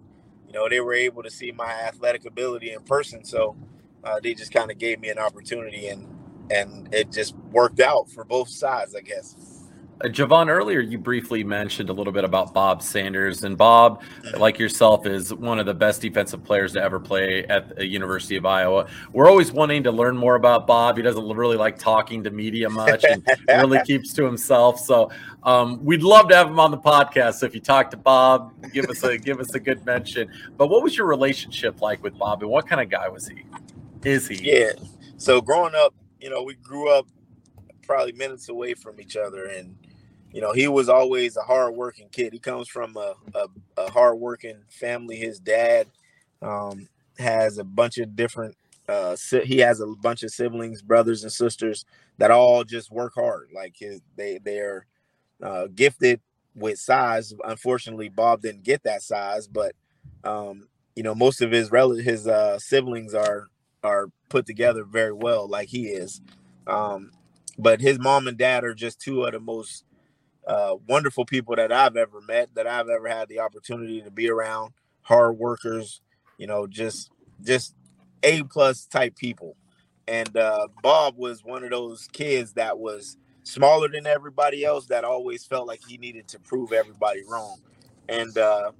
you 0.48 0.54
know, 0.54 0.70
they 0.70 0.82
were 0.82 0.96
able 0.96 1.24
to 1.24 1.32
see 1.32 1.52
my 1.54 1.72
athletic 1.72 2.26
ability 2.26 2.72
in 2.74 2.82
person. 2.84 3.26
So, 3.26 3.58
uh, 4.06 4.22
they 4.22 4.36
just 4.36 4.54
kind 4.54 4.72
of 4.72 4.80
gave 4.80 5.02
me 5.02 5.10
an 5.10 5.20
opportunity 5.20 5.90
and 5.90 6.08
and 6.52 6.94
it 6.96 7.12
just 7.12 7.36
worked 7.52 7.82
out 7.82 8.10
for 8.12 8.26
both 8.26 8.50
sides, 8.50 8.96
I 8.96 9.02
guess. 9.02 9.47
Uh, 10.00 10.08
Jovon, 10.10 10.48
earlier 10.48 10.80
you 10.80 10.98
briefly 10.98 11.44
mentioned 11.44 11.90
a 11.90 11.94
little 11.94 12.14
bit 12.14 12.24
about 12.24 12.54
Bob 12.54 12.84
Sanders, 12.84 13.44
and 13.44 13.58
Bob, 13.58 14.04
like 14.38 14.60
yourself, 14.60 15.08
is 15.08 15.34
one 15.34 15.58
of 15.58 15.66
the 15.66 15.74
best 15.74 16.02
defensive 16.02 16.44
players 16.44 16.74
to 16.74 16.82
ever 16.82 17.00
play 17.00 17.46
at 17.46 17.76
the 17.76 17.86
University 17.86 18.36
of 18.36 18.46
Iowa. 18.46 18.88
We're 19.12 19.28
always 19.28 19.52
wanting 19.52 19.84
to 19.84 19.92
learn 19.92 20.16
more 20.16 20.36
about 20.36 20.68
Bob. 20.68 20.98
He 20.98 21.04
doesn't 21.04 21.28
really 21.28 21.58
like 21.58 21.80
talking 21.80 22.24
to 22.24 22.30
media 22.30 22.70
much, 22.70 23.06
and 23.06 23.28
really 23.48 23.80
keeps 23.86 24.14
to 24.14 24.26
himself. 24.26 24.80
So 24.80 25.10
um, 25.44 25.84
we'd 25.84 26.04
love 26.04 26.30
to 26.30 26.36
have 26.36 26.48
him 26.48 26.60
on 26.60 26.70
the 26.70 26.78
podcast. 26.78 27.36
So 27.36 27.48
if 27.48 27.56
you 27.56 27.62
talk 27.62 27.90
to 27.92 27.98
Bob, 27.98 28.54
give 28.74 28.86
us 28.86 29.04
a 29.04 29.18
give 29.18 29.40
us 29.40 29.56
a 29.56 29.60
good 29.60 29.84
mention. 29.86 30.30
But 30.58 30.68
what 30.68 30.84
was 30.84 30.96
your 30.96 31.08
relationship 31.08 31.82
like 31.82 32.04
with 32.04 32.18
Bob, 32.20 32.44
and 32.44 32.52
what 32.52 32.68
kind 32.68 32.82
of 32.82 32.90
guy 32.90 33.10
was 33.10 33.28
he? 33.28 33.46
Is 34.04 34.28
he? 34.28 34.60
Yeah. 34.60 34.74
So 35.18 35.42
growing 35.42 35.74
up, 35.74 35.96
you 36.22 36.30
know, 36.30 36.44
we 36.44 36.54
grew 36.56 36.92
up 36.92 37.08
probably 37.82 38.12
minutes 38.12 38.50
away 38.50 38.76
from 38.76 39.00
each 39.00 39.16
other, 39.16 39.46
and 39.46 39.76
you 40.34 40.42
know, 40.42 40.54
he 40.54 40.68
was 40.68 40.90
always 40.90 41.38
a 41.38 41.42
hardworking 41.42 42.10
kid. 42.10 42.34
He 42.34 42.40
comes 42.40 42.68
from 42.68 42.96
a 42.98 43.16
a, 43.36 43.48
a 43.78 43.92
hardworking 43.92 44.58
family. 44.70 45.18
His 45.18 45.40
dad 45.40 45.88
um, 46.42 46.88
has 47.18 47.58
a 47.58 47.64
bunch 47.64 47.98
of 47.98 48.16
different. 48.16 48.56
Uh, 48.88 49.16
si- 49.16 49.46
he 49.46 49.58
has 49.60 49.82
a 49.82 49.88
bunch 49.88 50.24
of 50.24 50.32
siblings, 50.32 50.82
brothers 50.82 51.24
and 51.24 51.32
sisters 51.32 51.86
that 52.20 52.32
all 52.32 52.64
just 52.64 52.92
work 52.92 53.14
hard. 53.16 53.50
Like 53.54 53.76
his, 53.78 54.02
they 54.16 54.40
they 54.40 54.60
are 54.60 54.86
uh, 55.42 55.68
gifted 55.74 56.22
with 56.56 56.80
size. 56.80 57.34
Unfortunately, 57.46 58.10
Bob 58.10 58.42
didn't 58.42 58.64
get 58.64 58.84
that 58.84 59.02
size, 59.04 59.48
but 59.48 59.74
um, 60.24 60.68
you 60.96 61.04
know, 61.04 61.16
most 61.16 61.42
of 61.42 61.52
his 61.52 61.72
rel- 61.72 61.92
his 61.92 62.28
uh, 62.28 62.60
siblings 62.60 63.14
are 63.14 63.48
are 63.84 64.10
put 64.30 64.46
together 64.46 64.84
very 64.84 65.14
well, 65.14 65.48
like 65.48 65.70
he 65.70 65.88
is. 65.88 66.22
Um, 66.66 67.12
but 67.58 67.82
his 67.82 68.00
mom 68.00 68.28
and 68.28 68.38
dad 68.38 68.64
are 68.64 68.74
just 68.74 69.00
two 69.00 69.24
of 69.24 69.32
the 69.32 69.40
most 69.40 69.86
uh, 70.48 70.76
wonderful 70.88 71.26
people 71.26 71.56
that 71.58 71.72
I've 71.72 71.98
ever 71.98 72.22
met, 72.22 72.56
that 72.56 72.66
I've 72.66 72.90
ever 72.90 73.08
had 73.10 73.28
the 73.28 73.40
opportunity 73.40 74.02
to 74.02 74.10
be 74.10 74.30
around. 74.30 74.74
Hard 75.02 75.38
workers, 75.38 76.02
you 76.38 76.48
know, 76.48 76.68
just 76.68 77.12
just 77.44 77.76
a 78.24 78.44
plus 78.44 78.86
type 78.86 79.16
people. 79.16 79.56
And 80.08 80.36
uh, 80.38 80.70
Bob 80.82 81.18
was 81.18 81.44
one 81.44 81.64
of 81.66 81.72
those 81.72 82.08
kids 82.14 82.54
that 82.54 82.80
was 82.80 83.18
smaller 83.44 83.90
than 83.90 84.08
everybody 84.08 84.64
else 84.64 84.88
that 84.88 85.04
always 85.04 85.46
felt 85.46 85.68
like 85.68 85.82
he 85.88 85.98
needed 85.98 86.28
to 86.30 86.40
prove 86.40 86.72
everybody 86.72 87.24
wrong. 87.30 87.60
And 88.08 88.38
uh, 88.38 88.72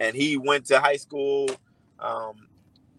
and 0.00 0.14
he 0.14 0.36
went 0.36 0.66
to 0.66 0.78
high 0.80 0.96
school 0.96 1.48
um, 1.98 2.48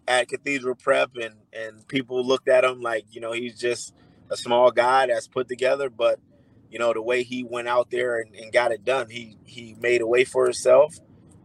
at 0.06 0.28
Cathedral 0.28 0.74
Prep, 0.74 1.16
and 1.16 1.34
and 1.52 1.86
people 1.88 2.24
looked 2.24 2.48
at 2.48 2.64
him 2.64 2.82
like 2.82 3.04
you 3.10 3.20
know 3.22 3.32
he's 3.32 3.58
just 3.58 3.94
a 4.30 4.36
small 4.36 4.70
guy 4.70 5.06
that's 5.06 5.28
put 5.28 5.48
together, 5.48 5.88
but 5.88 6.20
you 6.70 6.78
know 6.78 6.92
the 6.92 7.02
way 7.02 7.22
he 7.22 7.44
went 7.44 7.68
out 7.68 7.90
there 7.90 8.20
and, 8.20 8.34
and 8.34 8.52
got 8.52 8.72
it 8.72 8.84
done, 8.84 9.08
he 9.10 9.36
he 9.44 9.74
made 9.80 10.00
a 10.00 10.06
way 10.06 10.24
for 10.24 10.44
himself. 10.44 10.98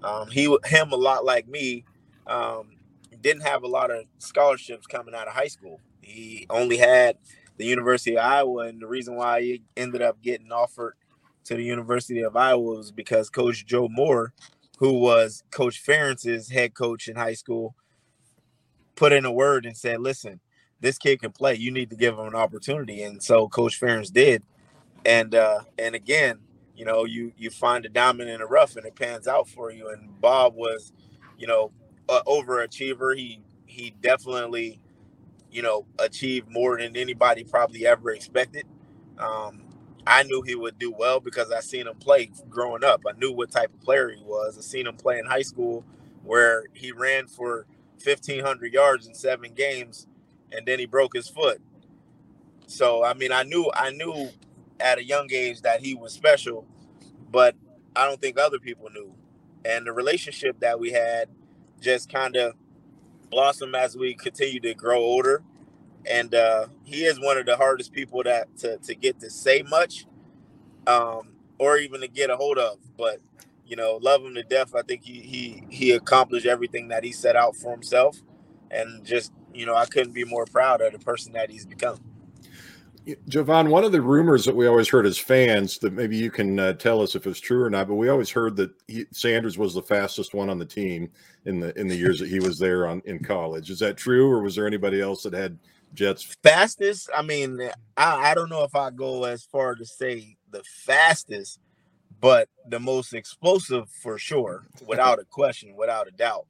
Um, 0.03 0.29
he 0.29 0.55
him 0.65 0.91
a 0.91 0.97
lot 0.97 1.23
like 1.25 1.47
me, 1.47 1.86
um, 2.27 2.71
didn't 3.21 3.43
have 3.43 3.63
a 3.63 3.67
lot 3.67 3.89
of 3.89 4.05
scholarships 4.19 4.86
coming 4.86 5.15
out 5.15 5.27
of 5.27 5.33
high 5.33 5.47
school. 5.47 5.79
He 6.01 6.45
only 6.49 6.77
had 6.77 7.17
the 7.57 7.65
University 7.65 8.17
of 8.17 8.25
Iowa, 8.25 8.67
and 8.67 8.81
the 8.81 8.88
reason 8.88 9.15
why 9.15 9.41
he 9.41 9.63
ended 9.75 10.01
up 10.01 10.21
getting 10.21 10.51
offered 10.51 10.95
to 11.45 11.55
the 11.55 11.63
University 11.63 12.21
of 12.21 12.36
Iowa 12.36 12.77
was 12.77 12.91
because 12.91 13.29
Coach 13.29 13.65
Joe 13.65 13.88
Moore, 13.89 14.33
who 14.77 14.99
was 14.99 15.43
Coach 15.51 15.81
Ferentz's 15.83 16.51
head 16.51 16.73
coach 16.73 17.07
in 17.07 17.15
high 17.15 17.33
school, 17.33 17.75
put 18.95 19.13
in 19.13 19.25
a 19.25 19.31
word 19.31 19.65
and 19.65 19.77
said, 19.77 20.01
"Listen, 20.01 20.39
this 20.79 20.97
kid 20.97 21.21
can 21.21 21.31
play. 21.31 21.55
You 21.55 21.71
need 21.71 21.89
to 21.89 21.95
give 21.95 22.15
him 22.17 22.27
an 22.27 22.36
opportunity." 22.36 23.03
And 23.03 23.23
so 23.23 23.47
Coach 23.47 23.79
Ferentz 23.79 24.12
did. 24.12 24.43
And 25.06 25.36
uh, 25.36 25.62
and 25.78 25.96
again, 25.96 26.39
you 26.76 26.86
know, 26.86 27.06
you 27.06 27.34
you 27.38 27.50
find 27.50 27.86
a 27.86 27.89
diamond 27.89 28.30
in 28.30 28.39
the 28.39 28.46
rough, 28.46 28.76
and 28.76 28.86
it 28.86 28.96
pans 28.96 29.28
out 29.28 29.48
for 29.50 29.72
you. 29.72 29.89
And 29.89 30.20
Bob 30.22 30.56
was, 30.56 30.94
you 31.38 31.48
know, 31.48 31.72
overachiever. 32.10 33.16
He 33.18 33.42
he 33.66 33.96
definitely, 34.02 34.80
you 35.52 35.62
know, 35.62 35.86
achieved 36.00 36.50
more 36.50 36.78
than 36.80 36.96
anybody 36.98 37.44
probably 37.44 37.86
ever 37.86 38.12
expected. 38.12 38.66
Um, 39.18 39.63
I 40.06 40.24
knew 40.24 40.42
he 40.42 40.56
would 40.56 40.80
do 40.80 40.92
well 40.92 41.20
because 41.20 41.52
I 41.52 41.62
seen 41.62 41.88
him 41.88 41.96
play 41.96 42.30
growing 42.50 42.84
up. 42.84 43.02
I 43.08 43.18
knew 43.18 43.32
what 43.32 43.52
type 43.52 43.74
of 43.74 43.82
player 43.82 44.10
he 44.10 44.24
was. 44.24 44.58
I 44.58 44.62
seen 44.62 44.88
him 44.88 44.98
play 44.98 45.20
in 45.20 45.26
high 45.26 45.42
school 45.44 45.86
where 46.24 46.66
he 46.74 46.92
ran 46.92 47.28
for 47.28 47.66
1500 48.04 48.74
yards 48.74 49.08
in 49.08 49.13
seven 49.16 49.54
games 49.54 50.08
and 50.52 50.66
then 50.66 50.80
he 50.80 50.86
broke 50.86 51.16
his 51.16 51.30
foot. 51.30 51.62
So 52.68 53.04
I 53.04 53.13
mean 53.13 53.32
I 53.32 53.44
knew 53.44 53.72
I 53.74 53.92
knew 53.92 54.30
at 54.79 54.99
a 54.99 55.05
young 55.05 55.29
age 55.31 55.62
that 55.62 55.81
he 55.81 55.95
was 55.95 56.13
special, 56.13 56.67
but 57.31 57.55
I 57.95 58.07
don't 58.07 58.21
think 58.21 58.39
other 58.39 58.59
people 58.59 58.89
knew. 58.91 59.15
And 59.65 59.88
the 59.88 59.93
relationship 59.93 60.59
that 60.62 60.79
we 60.79 60.91
had 60.91 61.29
just 61.81 62.12
kind 62.12 62.36
of 62.38 62.55
blossomed 63.29 63.75
as 63.75 63.97
we 63.97 64.15
continue 64.15 64.59
to 64.62 64.73
grow 64.75 64.99
older. 64.99 65.43
And 66.09 66.36
uh, 66.36 66.67
he 66.83 67.05
is 67.05 67.19
one 67.19 67.38
of 67.38 67.45
the 67.47 67.57
hardest 67.57 67.93
people 67.93 68.23
that 68.23 68.55
to, 68.59 68.77
to 68.79 68.95
get 68.95 69.19
to 69.21 69.29
say 69.29 69.63
much 69.63 70.05
um, 70.88 71.29
or 71.59 71.77
even 71.77 72.01
to 72.01 72.07
get 72.07 72.29
a 72.29 72.36
hold 72.38 72.57
of. 72.57 72.77
But 72.97 73.19
you 73.65 73.75
know, 73.75 73.97
love 74.01 74.23
him 74.23 74.36
to 74.36 74.43
death. 74.43 74.75
I 74.75 74.81
think 74.81 75.03
he 75.03 75.21
he 75.21 75.63
he 75.69 75.91
accomplished 75.91 76.45
everything 76.45 76.89
that 76.89 77.03
he 77.03 77.12
set 77.12 77.36
out 77.36 77.55
for 77.55 77.71
himself, 77.71 78.21
and 78.71 79.05
just 79.05 79.31
you 79.53 79.65
know, 79.65 79.75
I 79.75 79.86
couldn't 79.86 80.13
be 80.13 80.25
more 80.25 80.45
proud 80.45 80.81
of 80.81 80.93
the 80.93 80.99
person 80.99 81.33
that 81.33 81.49
he's 81.51 81.65
become. 81.65 81.99
Jovon, 83.06 83.70
one 83.70 83.84
of 83.84 83.92
the 83.92 84.02
rumors 84.02 84.46
that 84.46 84.56
we 84.56 84.68
always 84.68 84.88
heard 84.88 85.06
as 85.06 85.18
fans 85.18 85.78
that 85.80 85.92
maybe 85.92 86.16
you 86.16 86.32
can 86.32 86.58
uh, 86.60 86.74
tell 86.74 87.02
us 87.02 87.16
if 87.16 87.28
it's 87.28 87.39
true 87.39 87.62
or 87.62 87.70
not, 87.70 87.88
but 87.88 87.96
we 87.96 88.10
always 88.10 88.30
heard 88.30 88.56
that 88.56 88.72
he, 88.88 89.06
Sanders 89.12 89.58
was 89.58 89.74
the 89.74 89.82
fastest 89.82 90.34
one 90.34 90.50
on 90.50 90.58
the 90.58 90.66
team 90.66 91.10
in 91.46 91.60
the 91.60 91.78
in 91.78 91.88
the 91.88 91.96
years 91.96 92.20
that 92.20 92.30
he 92.30 92.39
was 92.39 92.58
there 92.58 92.88
on 92.88 93.02
in 93.06 93.20
college. 93.20 93.70
Is 93.70 93.80
that 93.80 93.98
true, 93.98 94.32
or 94.32 94.42
was 94.42 94.56
there 94.56 94.68
anybody 94.68 95.02
else 95.02 95.24
that 95.24 95.34
had 95.34 95.58
jets 95.94 96.24
fastest? 96.44 97.10
I 97.13 97.22
mean, 97.24 97.60
I, 97.98 98.32
I 98.32 98.36
don't 98.36 98.50
know 98.50 98.63
if 98.63 98.76
I 98.76 98.89
go 98.89 99.26
as 99.26 99.44
far 99.44 99.76
to 99.76 99.86
say 99.86 100.38
the 100.52 100.63
fastest, 100.63 101.60
but 102.22 102.48
the 102.70 102.80
most 102.80 103.13
explosive 103.13 103.89
for 103.89 104.18
sure, 104.18 104.63
without 104.88 105.20
a 105.20 105.26
question, 105.26 105.76
without 105.76 106.08
a 106.08 106.12
doubt. 106.12 106.46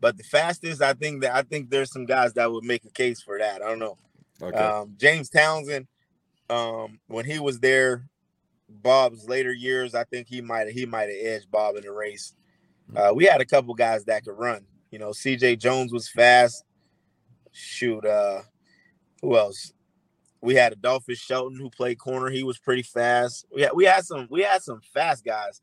But 0.00 0.16
the 0.16 0.24
fastest, 0.24 0.80
I 0.80 0.94
think 0.94 1.20
that 1.22 1.34
I 1.34 1.42
think 1.42 1.68
there's 1.68 1.92
some 1.92 2.06
guys 2.06 2.32
that 2.34 2.50
would 2.50 2.64
make 2.64 2.84
a 2.86 2.90
case 2.90 3.20
for 3.20 3.38
that. 3.38 3.60
I 3.62 3.68
don't 3.68 3.78
know. 3.78 3.98
Okay. 4.40 4.56
Um, 4.56 4.94
James 4.96 5.28
Townsend, 5.28 5.86
um, 6.50 6.98
when 7.06 7.24
he 7.24 7.38
was 7.38 7.60
there, 7.60 8.08
Bob's 8.68 9.28
later 9.28 9.52
years, 9.52 9.94
I 9.94 10.04
think 10.04 10.28
he 10.28 10.40
might 10.40 10.68
he 10.68 10.86
might 10.86 11.08
have 11.08 11.18
edged 11.20 11.50
Bob 11.50 11.76
in 11.76 11.82
the 11.82 11.92
race. 11.92 12.34
Uh, 12.94 13.12
we 13.14 13.24
had 13.24 13.40
a 13.40 13.46
couple 13.46 13.74
guys 13.74 14.04
that 14.04 14.24
could 14.24 14.38
run. 14.38 14.64
You 14.90 14.98
know, 14.98 15.12
C.J. 15.12 15.56
Jones 15.56 15.92
was 15.92 16.08
fast. 16.08 16.64
Shoot, 17.52 18.04
uh, 18.04 18.42
who 19.20 19.36
else? 19.36 19.72
We 20.40 20.54
had 20.54 20.72
Adolphus 20.72 21.18
Shelton 21.18 21.58
who 21.58 21.70
played 21.70 21.98
corner. 21.98 22.30
He 22.30 22.44
was 22.44 22.58
pretty 22.58 22.82
fast. 22.82 23.46
We 23.54 23.62
had 23.62 23.72
we 23.74 23.84
had 23.84 24.04
some 24.04 24.28
we 24.30 24.42
had 24.42 24.62
some 24.62 24.80
fast 24.94 25.24
guys. 25.24 25.60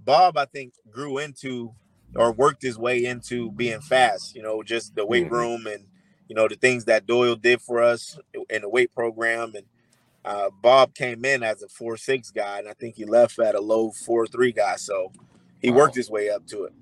Bob, 0.00 0.36
I 0.36 0.46
think, 0.46 0.74
grew 0.90 1.18
into 1.18 1.72
or 2.14 2.32
worked 2.32 2.62
his 2.62 2.78
way 2.78 3.04
into 3.04 3.50
being 3.52 3.80
fast. 3.80 4.34
You 4.34 4.42
know, 4.42 4.62
just 4.62 4.94
the 4.94 5.06
weight 5.06 5.26
mm-hmm. 5.26 5.34
room 5.34 5.66
and 5.66 5.86
you 6.28 6.34
know 6.34 6.48
the 6.48 6.56
things 6.56 6.86
that 6.86 7.06
Doyle 7.06 7.36
did 7.36 7.60
for 7.60 7.82
us 7.82 8.18
in 8.50 8.62
the 8.62 8.68
weight 8.68 8.92
program. 8.92 9.52
And 9.54 9.66
uh, 10.26 10.50
Bob 10.60 10.94
came 10.94 11.24
in 11.24 11.42
as 11.42 11.62
a 11.62 11.68
four 11.68 11.96
six 11.96 12.30
guy, 12.30 12.58
and 12.58 12.68
I 12.68 12.72
think 12.74 12.96
he 12.96 13.04
left 13.04 13.38
at 13.38 13.54
a 13.54 13.60
low 13.60 13.92
four 13.92 14.26
three 14.26 14.52
guy. 14.52 14.76
So 14.76 15.12
he 15.60 15.70
wow. 15.70 15.78
worked 15.78 15.94
his 15.94 16.10
way 16.10 16.30
up 16.30 16.46
to 16.48 16.64
it. 16.64 16.72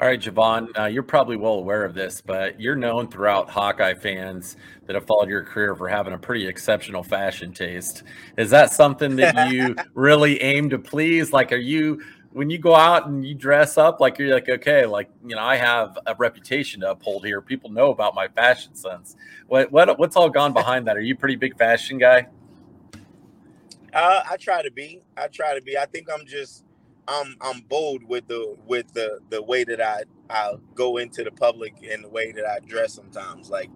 All 0.00 0.08
right, 0.08 0.18
Jovon, 0.18 0.68
uh, 0.78 0.86
you're 0.86 1.02
probably 1.02 1.36
well 1.36 1.54
aware 1.54 1.84
of 1.84 1.92
this, 1.92 2.22
but 2.22 2.58
you're 2.58 2.74
known 2.74 3.08
throughout 3.08 3.50
Hawkeye 3.50 3.92
fans 3.92 4.56
that 4.86 4.94
have 4.94 5.06
followed 5.06 5.28
your 5.28 5.44
career 5.44 5.76
for 5.76 5.86
having 5.86 6.14
a 6.14 6.18
pretty 6.18 6.48
exceptional 6.48 7.02
fashion 7.02 7.52
taste. 7.52 8.02
Is 8.38 8.48
that 8.50 8.72
something 8.72 9.16
that 9.16 9.52
you 9.52 9.76
really 9.94 10.42
aim 10.42 10.70
to 10.70 10.78
please? 10.78 11.34
Like, 11.34 11.52
are 11.52 11.56
you 11.56 12.02
when 12.32 12.48
you 12.48 12.58
go 12.58 12.74
out 12.74 13.06
and 13.06 13.26
you 13.26 13.34
dress 13.34 13.76
up 13.76 14.00
like 14.00 14.18
you're 14.18 14.32
like 14.34 14.48
okay 14.48 14.86
like 14.86 15.10
you 15.24 15.34
know 15.34 15.42
i 15.42 15.56
have 15.56 15.98
a 16.06 16.14
reputation 16.16 16.80
to 16.80 16.90
uphold 16.90 17.24
here 17.24 17.40
people 17.40 17.70
know 17.70 17.90
about 17.90 18.14
my 18.14 18.28
fashion 18.28 18.74
sense 18.74 19.16
what, 19.48 19.70
what 19.70 19.98
what's 19.98 20.16
all 20.16 20.30
gone 20.30 20.52
behind 20.52 20.86
that 20.86 20.96
are 20.96 21.00
you 21.00 21.14
a 21.14 21.16
pretty 21.16 21.36
big 21.36 21.56
fashion 21.58 21.98
guy 21.98 22.26
uh, 23.92 24.22
i 24.30 24.36
try 24.36 24.62
to 24.62 24.70
be 24.70 25.02
i 25.16 25.26
try 25.26 25.54
to 25.54 25.62
be 25.62 25.76
i 25.76 25.84
think 25.86 26.08
i'm 26.10 26.26
just 26.26 26.64
I'm 27.08 27.36
I'm 27.40 27.60
bold 27.62 28.04
with 28.04 28.28
the 28.28 28.56
with 28.66 28.92
the 28.92 29.20
the 29.30 29.42
way 29.42 29.64
that 29.64 29.80
I 29.80 30.04
I 30.30 30.54
go 30.74 30.98
into 30.98 31.24
the 31.24 31.32
public 31.32 31.74
and 31.90 32.04
the 32.04 32.08
way 32.08 32.32
that 32.32 32.46
I 32.46 32.58
dress 32.60 32.94
sometimes. 32.94 33.50
Like 33.50 33.70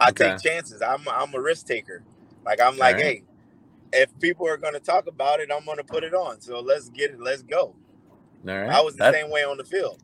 I 0.00 0.10
okay. 0.10 0.30
take 0.30 0.40
chances. 0.40 0.82
I'm 0.82 1.06
I'm 1.08 1.34
a 1.34 1.40
risk 1.40 1.66
taker. 1.66 2.02
Like 2.44 2.60
I'm 2.60 2.78
like, 2.78 2.96
right. 2.96 3.04
hey, 3.04 3.22
if 3.92 4.18
people 4.18 4.48
are 4.48 4.56
gonna 4.56 4.80
talk 4.80 5.06
about 5.06 5.40
it, 5.40 5.50
I'm 5.54 5.64
gonna 5.66 5.84
put 5.84 6.04
it 6.04 6.14
on. 6.14 6.40
So 6.40 6.60
let's 6.60 6.88
get 6.88 7.10
it. 7.10 7.20
Let's 7.20 7.42
go. 7.42 7.74
All 8.48 8.56
right. 8.56 8.70
I 8.70 8.80
was 8.80 8.96
the 8.96 9.12
same 9.12 9.30
way 9.30 9.44
on 9.44 9.56
the 9.56 9.64
field. 9.64 10.00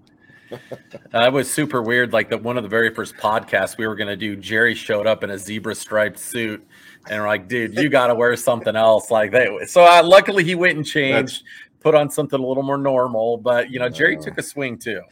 that 1.10 1.32
was 1.32 1.50
super 1.50 1.82
weird. 1.82 2.12
Like 2.12 2.30
the 2.30 2.38
one 2.38 2.56
of 2.56 2.62
the 2.62 2.68
very 2.68 2.94
first 2.94 3.16
podcasts 3.16 3.76
we 3.76 3.86
were 3.86 3.96
gonna 3.96 4.16
do, 4.16 4.36
Jerry 4.36 4.74
showed 4.74 5.06
up 5.06 5.24
in 5.24 5.30
a 5.30 5.38
zebra 5.38 5.74
striped 5.74 6.18
suit, 6.18 6.64
and 7.08 7.20
we're 7.20 7.26
like, 7.26 7.48
"Dude, 7.48 7.76
you 7.76 7.88
got 7.88 8.08
to 8.08 8.14
wear 8.14 8.36
something 8.36 8.76
else." 8.76 9.10
Like 9.10 9.32
they. 9.32 9.48
So 9.66 9.82
I, 9.82 10.02
luckily 10.02 10.44
he 10.44 10.54
went 10.54 10.76
and 10.76 10.86
changed. 10.86 11.42
That's, 11.42 11.42
put 11.80 11.94
on 11.94 12.10
something 12.10 12.40
a 12.40 12.44
little 12.46 12.62
more 12.62 12.78
normal. 12.78 13.38
But 13.38 13.70
you 13.70 13.78
know, 13.78 13.88
Jerry 13.88 14.16
took 14.16 14.38
a 14.38 14.42
swing 14.42 14.78
too. 14.78 15.02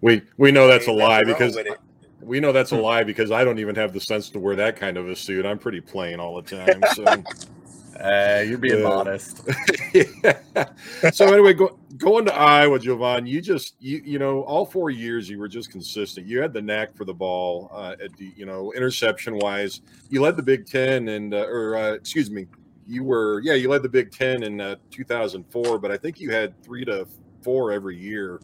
We 0.00 0.22
we 0.36 0.52
know 0.52 0.68
that's 0.68 0.86
a 0.86 0.92
lie 0.92 1.24
because 1.24 1.58
we 2.20 2.40
know 2.40 2.52
that's 2.52 2.72
a 2.72 2.76
lie 2.76 3.04
because 3.04 3.30
I 3.30 3.44
don't 3.44 3.58
even 3.58 3.74
have 3.76 3.92
the 3.92 4.00
sense 4.00 4.28
to 4.30 4.38
wear 4.38 4.56
that 4.56 4.76
kind 4.76 4.96
of 4.96 5.08
a 5.08 5.16
suit. 5.16 5.46
I'm 5.46 5.58
pretty 5.58 5.80
plain 5.80 6.20
all 6.20 6.40
the 6.40 6.56
time. 6.56 6.82
So 6.94 7.04
uh, 8.00 8.42
you're 8.46 8.58
being 8.58 8.84
uh, 8.84 8.88
modest. 8.88 9.48
yeah. 9.94 10.70
So 11.10 11.32
anyway, 11.32 11.54
go, 11.54 11.78
going 11.98 12.24
to 12.24 12.34
Iowa, 12.34 12.78
Jovon, 12.78 13.28
you 13.28 13.42
just 13.42 13.74
you 13.80 14.00
you 14.04 14.18
know 14.18 14.42
all 14.42 14.64
four 14.64 14.90
years 14.90 15.28
you 15.28 15.38
were 15.38 15.48
just 15.48 15.70
consistent. 15.70 16.26
You 16.26 16.40
had 16.40 16.52
the 16.52 16.62
knack 16.62 16.96
for 16.96 17.04
the 17.04 17.14
ball. 17.14 17.70
Uh, 17.72 17.96
at 18.02 18.16
the 18.16 18.32
you 18.36 18.46
know 18.46 18.72
interception 18.72 19.38
wise, 19.38 19.82
you 20.08 20.22
led 20.22 20.36
the 20.36 20.42
Big 20.42 20.66
Ten 20.66 21.08
and 21.08 21.34
uh, 21.34 21.46
or 21.46 21.76
uh, 21.76 21.92
excuse 21.92 22.30
me, 22.30 22.46
you 22.86 23.04
were 23.04 23.40
yeah 23.40 23.54
you 23.54 23.68
led 23.68 23.82
the 23.82 23.88
Big 23.88 24.12
Ten 24.12 24.42
in 24.44 24.60
uh, 24.60 24.76
2004, 24.90 25.78
but 25.78 25.90
I 25.90 25.96
think 25.96 26.20
you 26.20 26.30
had 26.30 26.60
three 26.62 26.84
to 26.84 27.06
four 27.42 27.72
every 27.72 27.96
year. 27.96 28.40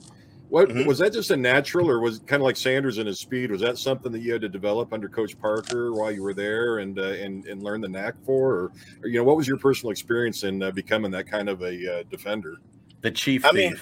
What 0.50 0.68
mm-hmm. 0.68 0.86
was 0.86 0.98
that 0.98 1.12
just 1.12 1.30
a 1.30 1.36
natural, 1.36 1.90
or 1.90 2.00
was 2.00 2.18
kind 2.20 2.40
of 2.40 2.44
like 2.44 2.56
Sanders 2.56 2.98
and 2.98 3.06
his 3.06 3.18
speed? 3.18 3.50
Was 3.50 3.62
that 3.62 3.78
something 3.78 4.12
that 4.12 4.20
you 4.20 4.32
had 4.32 4.42
to 4.42 4.48
develop 4.48 4.92
under 4.92 5.08
Coach 5.08 5.38
Parker 5.40 5.92
while 5.92 6.12
you 6.12 6.22
were 6.22 6.34
there 6.34 6.78
and 6.78 6.98
uh, 6.98 7.02
and 7.02 7.46
and 7.46 7.62
learn 7.62 7.80
the 7.80 7.88
knack 7.88 8.14
for, 8.24 8.52
or, 8.52 8.72
or, 9.02 9.08
you 9.08 9.18
know 9.18 9.24
what 9.24 9.36
was 9.36 9.48
your 9.48 9.56
personal 9.56 9.90
experience 9.90 10.44
in 10.44 10.62
uh, 10.62 10.70
becoming 10.70 11.10
that 11.12 11.26
kind 11.26 11.48
of 11.48 11.62
a 11.62 12.00
uh, 12.00 12.02
defender? 12.10 12.58
The 13.04 13.10
chief. 13.10 13.44
I 13.44 13.50
thief. 13.50 13.56
mean, 13.56 13.80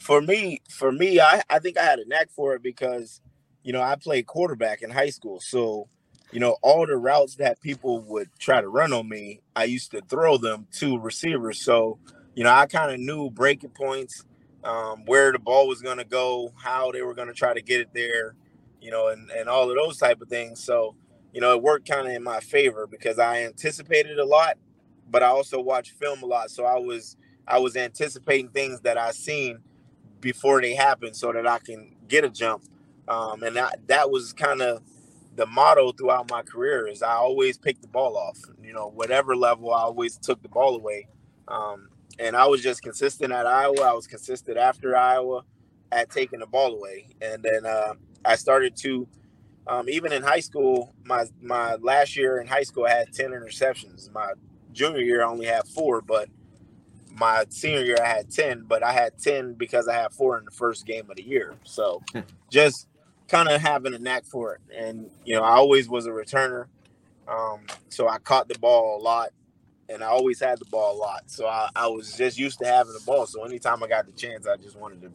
for 0.00 0.20
me, 0.20 0.60
for 0.68 0.90
me, 0.90 1.20
I 1.20 1.42
I 1.48 1.60
think 1.60 1.78
I 1.78 1.84
had 1.84 2.00
a 2.00 2.06
knack 2.06 2.30
for 2.30 2.54
it 2.54 2.62
because 2.62 3.20
you 3.62 3.72
know 3.72 3.80
I 3.80 3.94
played 3.94 4.26
quarterback 4.26 4.82
in 4.82 4.90
high 4.90 5.10
school, 5.10 5.40
so 5.40 5.88
you 6.32 6.40
know, 6.40 6.56
all 6.62 6.86
the 6.86 6.96
routes 6.96 7.36
that 7.36 7.60
people 7.60 8.00
would 8.00 8.28
try 8.38 8.60
to 8.60 8.68
run 8.68 8.92
on 8.92 9.08
me, 9.08 9.40
I 9.54 9.64
used 9.64 9.92
to 9.92 10.00
throw 10.02 10.36
them 10.36 10.66
to 10.72 10.98
receivers. 10.98 11.60
So, 11.60 11.98
you 12.34 12.44
know, 12.44 12.52
I 12.52 12.66
kind 12.66 12.92
of 12.92 13.00
knew 13.00 13.30
breaking 13.30 13.70
points, 13.70 14.24
um, 14.64 15.04
where 15.06 15.30
the 15.32 15.38
ball 15.38 15.68
was 15.68 15.82
going 15.82 15.98
to 15.98 16.04
go, 16.04 16.52
how 16.56 16.90
they 16.90 17.02
were 17.02 17.14
going 17.14 17.28
to 17.28 17.34
try 17.34 17.54
to 17.54 17.62
get 17.62 17.80
it 17.80 17.90
there, 17.94 18.34
you 18.80 18.90
know, 18.90 19.08
and, 19.08 19.30
and 19.30 19.48
all 19.48 19.70
of 19.70 19.76
those 19.76 19.98
type 19.98 20.20
of 20.20 20.28
things. 20.28 20.62
So, 20.62 20.96
you 21.32 21.40
know, 21.40 21.54
it 21.54 21.62
worked 21.62 21.88
kind 21.88 22.08
of 22.08 22.12
in 22.12 22.24
my 22.24 22.40
favor 22.40 22.86
because 22.86 23.18
I 23.18 23.44
anticipated 23.44 24.18
a 24.18 24.24
lot, 24.24 24.58
but 25.08 25.22
I 25.22 25.28
also 25.28 25.60
watched 25.60 25.92
film 25.92 26.22
a 26.22 26.26
lot. 26.26 26.50
So 26.50 26.64
I 26.64 26.78
was 26.78 27.16
I 27.46 27.58
was 27.58 27.76
anticipating 27.76 28.48
things 28.48 28.80
that 28.82 28.98
I 28.98 29.12
seen 29.12 29.60
before 30.20 30.60
they 30.60 30.74
happened 30.74 31.16
so 31.16 31.32
that 31.32 31.46
I 31.46 31.58
can 31.58 31.94
get 32.08 32.24
a 32.24 32.30
jump. 32.30 32.64
Um, 33.08 33.42
and 33.42 33.56
that 33.56 33.80
that 33.88 34.10
was 34.10 34.32
kind 34.32 34.62
of 34.62 34.82
the 35.36 35.46
motto 35.46 35.92
throughout 35.92 36.30
my 36.30 36.42
career 36.42 36.88
is 36.88 37.02
I 37.02 37.12
always 37.14 37.58
pick 37.58 37.80
the 37.80 37.88
ball 37.88 38.16
off. 38.16 38.38
You 38.62 38.72
know, 38.72 38.88
whatever 38.88 39.36
level, 39.36 39.72
I 39.72 39.82
always 39.82 40.16
took 40.16 40.42
the 40.42 40.48
ball 40.48 40.76
away. 40.76 41.08
Um, 41.48 41.88
and 42.18 42.36
I 42.36 42.46
was 42.46 42.62
just 42.62 42.82
consistent 42.82 43.32
at 43.32 43.46
Iowa. 43.46 43.82
I 43.82 43.92
was 43.92 44.06
consistent 44.06 44.56
after 44.58 44.96
Iowa 44.96 45.42
at 45.92 46.10
taking 46.10 46.40
the 46.40 46.46
ball 46.46 46.74
away. 46.74 47.08
And 47.20 47.42
then 47.42 47.66
uh, 47.66 47.94
I 48.24 48.36
started 48.36 48.76
to, 48.78 49.06
um, 49.66 49.88
even 49.88 50.12
in 50.12 50.22
high 50.22 50.40
school, 50.40 50.94
my 51.04 51.26
my 51.40 51.76
last 51.76 52.16
year 52.16 52.40
in 52.40 52.46
high 52.46 52.62
school, 52.62 52.86
I 52.86 52.90
had 52.90 53.12
ten 53.12 53.30
interceptions. 53.30 54.12
My 54.12 54.32
junior 54.72 55.02
year, 55.02 55.22
I 55.24 55.28
only 55.28 55.46
had 55.46 55.68
four, 55.68 56.00
but 56.00 56.28
my 57.18 57.44
senior 57.48 57.84
year, 57.84 57.98
I 58.02 58.08
had 58.08 58.30
ten. 58.30 58.64
But 58.66 58.82
I 58.82 58.92
had 58.92 59.18
ten 59.18 59.54
because 59.54 59.88
I 59.88 59.94
had 59.94 60.12
four 60.12 60.38
in 60.38 60.44
the 60.44 60.50
first 60.50 60.86
game 60.86 61.10
of 61.10 61.16
the 61.16 61.22
year. 61.22 61.54
So 61.64 62.02
hmm. 62.12 62.20
just 62.50 62.88
kind 63.28 63.48
of 63.48 63.60
having 63.60 63.94
a 63.94 63.98
knack 63.98 64.24
for 64.24 64.54
it. 64.54 64.60
And, 64.76 65.10
you 65.24 65.34
know, 65.34 65.42
I 65.42 65.52
always 65.52 65.88
was 65.88 66.06
a 66.06 66.10
returner. 66.10 66.66
Um, 67.28 67.60
so 67.88 68.08
I 68.08 68.18
caught 68.18 68.48
the 68.48 68.58
ball 68.58 69.00
a 69.00 69.02
lot 69.02 69.30
and 69.88 70.02
I 70.02 70.08
always 70.08 70.40
had 70.40 70.58
the 70.58 70.64
ball 70.66 70.96
a 70.96 70.98
lot. 70.98 71.24
So 71.26 71.46
I, 71.46 71.68
I 71.74 71.86
was 71.88 72.16
just 72.16 72.38
used 72.38 72.58
to 72.60 72.66
having 72.66 72.92
the 72.92 73.02
ball. 73.04 73.26
So 73.26 73.44
anytime 73.44 73.82
I 73.82 73.88
got 73.88 74.06
the 74.06 74.12
chance, 74.12 74.46
I 74.46 74.56
just 74.56 74.76
wanted 74.76 75.02
to, 75.02 75.12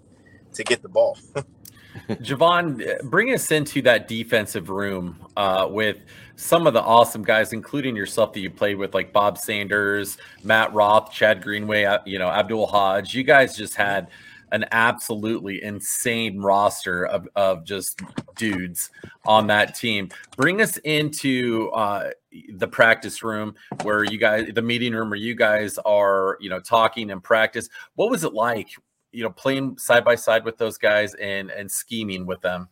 to 0.53 0.63
get 0.63 0.81
the 0.81 0.89
ball. 0.89 1.17
Jovon, 2.09 3.01
bring 3.03 3.33
us 3.33 3.51
into 3.51 3.81
that 3.83 4.07
defensive 4.07 4.69
room 4.69 5.25
uh, 5.35 5.67
with 5.69 5.97
some 6.35 6.67
of 6.67 6.73
the 6.73 6.81
awesome 6.81 7.23
guys, 7.23 7.53
including 7.53 7.95
yourself 7.95 8.33
that 8.33 8.39
you 8.39 8.49
played 8.49 8.77
with, 8.77 8.93
like 8.93 9.13
Bob 9.13 9.37
Sanders, 9.37 10.17
Matt 10.43 10.73
Roth, 10.73 11.11
Chad 11.11 11.41
Greenway, 11.41 11.83
uh, 11.85 11.99
you 12.05 12.19
know, 12.19 12.29
Abdul 12.29 12.67
Hodge. 12.67 13.13
You 13.13 13.23
guys 13.23 13.55
just 13.55 13.75
had– 13.75 14.09
an 14.51 14.65
absolutely 14.71 15.63
insane 15.63 16.39
roster 16.39 17.05
of, 17.05 17.27
of 17.35 17.63
just 17.63 18.01
dudes 18.35 18.89
on 19.25 19.47
that 19.47 19.75
team. 19.75 20.09
Bring 20.35 20.61
us 20.61 20.77
into 20.77 21.69
uh, 21.71 22.11
the 22.55 22.67
practice 22.67 23.23
room 23.23 23.55
where 23.83 24.03
you 24.03 24.17
guys, 24.17 24.49
the 24.53 24.61
meeting 24.61 24.93
room 24.93 25.09
where 25.09 25.19
you 25.19 25.35
guys 25.35 25.77
are, 25.79 26.37
you 26.41 26.49
know, 26.49 26.59
talking 26.59 27.11
and 27.11 27.23
practice. 27.23 27.69
What 27.95 28.09
was 28.09 28.23
it 28.23 28.33
like, 28.33 28.69
you 29.11 29.23
know, 29.23 29.29
playing 29.29 29.77
side 29.77 30.03
by 30.03 30.15
side 30.15 30.43
with 30.43 30.57
those 30.57 30.77
guys 30.77 31.13
and 31.15 31.49
and 31.49 31.69
scheming 31.69 32.25
with 32.25 32.41
them? 32.41 32.67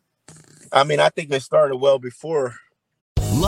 I 0.71 0.83
mean, 0.83 0.99
I 0.99 1.09
think 1.09 1.31
it 1.31 1.41
started 1.41 1.77
well 1.77 1.99
before. 1.99 2.55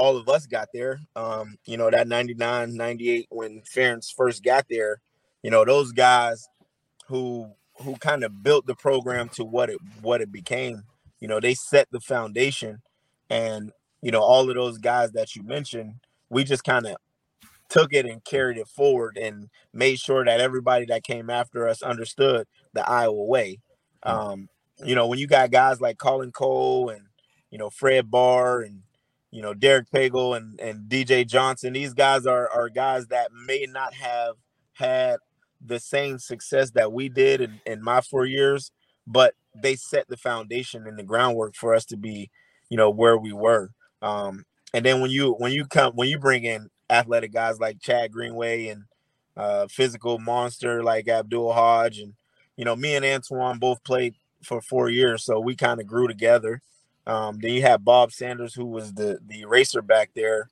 All 0.00 0.16
of 0.16 0.30
us 0.30 0.46
got 0.46 0.68
there. 0.72 0.98
Um, 1.14 1.56
you 1.66 1.76
know, 1.76 1.90
that 1.90 2.08
99, 2.08 2.74
98 2.74 3.26
when 3.28 3.60
Ferentz 3.60 4.10
first 4.14 4.42
got 4.42 4.64
there, 4.70 5.02
you 5.42 5.50
know, 5.50 5.62
those 5.62 5.92
guys 5.92 6.48
who 7.06 7.52
who 7.82 7.96
kind 7.96 8.24
of 8.24 8.42
built 8.42 8.66
the 8.66 8.74
program 8.74 9.28
to 9.30 9.44
what 9.44 9.68
it 9.68 9.78
what 10.00 10.22
it 10.22 10.32
became. 10.32 10.84
You 11.20 11.28
know, 11.28 11.38
they 11.38 11.52
set 11.52 11.88
the 11.90 12.00
foundation, 12.00 12.80
and 13.28 13.72
you 14.00 14.10
know 14.10 14.22
all 14.22 14.48
of 14.48 14.56
those 14.56 14.78
guys 14.78 15.12
that 15.12 15.36
you 15.36 15.42
mentioned, 15.42 15.96
we 16.30 16.44
just 16.44 16.64
kind 16.64 16.86
of 16.86 16.96
took 17.68 17.92
it 17.92 18.06
and 18.06 18.24
carried 18.24 18.56
it 18.56 18.68
forward 18.68 19.18
and 19.18 19.48
made 19.72 19.98
sure 19.98 20.24
that 20.24 20.40
everybody 20.40 20.86
that 20.86 21.04
came 21.04 21.28
after 21.28 21.68
us 21.68 21.82
understood 21.82 22.46
the 22.72 22.88
Iowa 22.88 23.24
way. 23.24 23.60
Um, 24.02 24.48
you 24.84 24.94
know, 24.94 25.06
when 25.06 25.18
you 25.18 25.26
got 25.26 25.50
guys 25.50 25.80
like 25.80 25.98
Colin 25.98 26.32
Cole 26.32 26.88
and 26.88 27.02
you 27.50 27.58
know 27.58 27.68
Fred 27.68 28.10
Barr 28.10 28.62
and 28.62 28.82
you 29.30 29.42
know 29.42 29.54
Derek 29.54 29.90
Pagel 29.90 30.36
and 30.36 30.60
and 30.60 30.88
DJ 30.88 31.26
Johnson, 31.26 31.72
these 31.72 31.94
guys 31.94 32.26
are 32.26 32.48
are 32.50 32.68
guys 32.68 33.08
that 33.08 33.30
may 33.46 33.66
not 33.68 33.94
have 33.94 34.36
had 34.74 35.18
the 35.64 35.78
same 35.78 36.18
success 36.18 36.70
that 36.70 36.92
we 36.92 37.08
did 37.08 37.40
in, 37.40 37.60
in 37.66 37.82
my 37.82 38.00
four 38.00 38.24
years, 38.24 38.72
but 39.06 39.34
they 39.54 39.76
set 39.76 40.08
the 40.08 40.16
foundation 40.16 40.86
and 40.86 40.98
the 40.98 41.02
groundwork 41.02 41.54
for 41.54 41.74
us 41.74 41.84
to 41.84 41.96
be, 41.96 42.30
you 42.70 42.76
know, 42.76 42.90
where 42.90 43.18
we 43.18 43.32
were. 43.32 43.70
Um, 44.00 44.44
and 44.72 44.84
then 44.84 45.00
when 45.00 45.10
you 45.10 45.32
when 45.32 45.52
you 45.52 45.66
come 45.66 45.92
when 45.94 46.08
you 46.08 46.18
bring 46.18 46.44
in 46.44 46.70
athletic 46.88 47.32
guys 47.32 47.60
like 47.60 47.80
Chad 47.80 48.12
Greenway 48.12 48.68
and 48.68 48.84
uh, 49.36 49.66
physical 49.68 50.18
monster 50.18 50.82
like 50.82 51.08
Abdul 51.08 51.52
Hodge 51.52 51.98
and 51.98 52.14
you 52.56 52.64
know 52.64 52.76
me 52.76 52.94
and 52.94 53.04
Antwan 53.04 53.58
both 53.58 53.82
played 53.84 54.14
for 54.42 54.60
four 54.60 54.88
years, 54.88 55.24
so 55.24 55.38
we 55.40 55.54
kind 55.54 55.80
of 55.80 55.86
grew 55.86 56.08
together. 56.08 56.62
Um, 57.06 57.38
then 57.40 57.52
you 57.52 57.62
have 57.62 57.84
Bob 57.84 58.12
Sanders, 58.12 58.54
who 58.54 58.66
was 58.66 58.92
the 58.94 59.18
the 59.26 59.44
racer 59.44 59.82
back 59.82 60.10
there. 60.14 60.48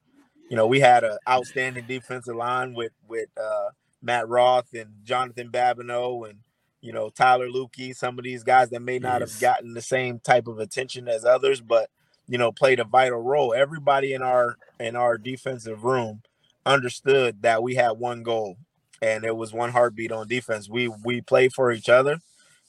You 0.50 0.56
know, 0.56 0.66
we 0.66 0.80
had 0.80 1.04
an 1.04 1.18
outstanding 1.28 1.84
defensive 1.86 2.36
line 2.36 2.74
with 2.74 2.92
with 3.06 3.28
uh, 3.40 3.70
Matt 4.02 4.28
Roth 4.28 4.72
and 4.74 4.90
Jonathan 5.04 5.50
Babineau 5.50 6.28
and 6.28 6.38
you 6.80 6.92
know 6.92 7.10
Tyler 7.10 7.48
Luebke, 7.48 7.94
some 7.94 8.18
of 8.18 8.24
these 8.24 8.42
guys 8.42 8.70
that 8.70 8.80
may 8.80 8.98
not 8.98 9.20
yes. 9.20 9.32
have 9.32 9.40
gotten 9.40 9.74
the 9.74 9.82
same 9.82 10.20
type 10.20 10.46
of 10.46 10.58
attention 10.58 11.08
as 11.08 11.24
others, 11.24 11.60
but 11.60 11.90
you 12.26 12.38
know 12.38 12.52
played 12.52 12.80
a 12.80 12.84
vital 12.84 13.20
role. 13.20 13.52
Everybody 13.54 14.14
in 14.14 14.22
our 14.22 14.56
in 14.80 14.96
our 14.96 15.18
defensive 15.18 15.84
room 15.84 16.22
understood 16.64 17.42
that 17.42 17.62
we 17.62 17.74
had 17.74 17.92
one 17.92 18.22
goal, 18.22 18.56
and 19.02 19.24
it 19.24 19.36
was 19.36 19.52
one 19.52 19.70
heartbeat 19.70 20.12
on 20.12 20.28
defense. 20.28 20.68
We 20.68 20.88
we 20.88 21.20
played 21.20 21.52
for 21.52 21.72
each 21.72 21.88
other. 21.88 22.20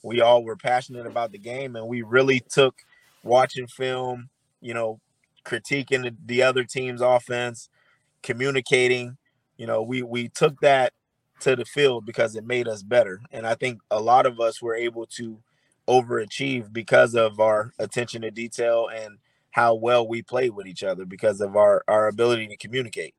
We 0.02 0.22
all 0.22 0.44
were 0.44 0.56
passionate 0.56 1.06
about 1.06 1.32
the 1.32 1.40
game, 1.40 1.76
and 1.76 1.88
we 1.88 2.02
really 2.02 2.40
took 2.40 2.76
watching 3.24 3.68
film, 3.68 4.30
you 4.62 4.74
know, 4.74 5.00
critiquing 5.46 6.04
the, 6.04 6.16
the 6.26 6.44
other 6.44 6.64
team's 6.64 7.02
offense, 7.02 7.70
communicating. 8.24 9.18
You 9.58 9.68
know, 9.68 9.82
we 9.82 10.04
we 10.04 10.30
took 10.30 10.60
that 10.62 10.94
to 11.42 11.56
the 11.56 11.66
field 11.66 12.06
because 12.06 12.36
it 12.36 12.46
made 12.46 12.68
us 12.68 12.84
better. 12.84 13.22
And 13.32 13.48
I 13.48 13.56
think 13.56 13.82
a 13.92 14.00
lot 14.00 14.26
of 14.26 14.40
us 14.40 14.62
were 14.62 14.76
able 14.76 15.06
to 15.08 15.40
overachieve 15.88 16.72
because 16.72 17.16
of 17.16 17.40
our 17.40 17.74
attention 17.80 18.22
to 18.22 18.32
detail 18.32 18.90
and 18.94 19.18
how 19.52 19.74
well 19.74 20.08
we 20.08 20.22
played 20.22 20.52
with 20.52 20.68
each 20.68 20.84
other 20.84 21.06
because 21.06 21.42
of 21.42 21.56
our 21.56 21.84
our 21.88 22.08
ability 22.08 22.48
to 22.48 22.58
communicate. 22.58 23.16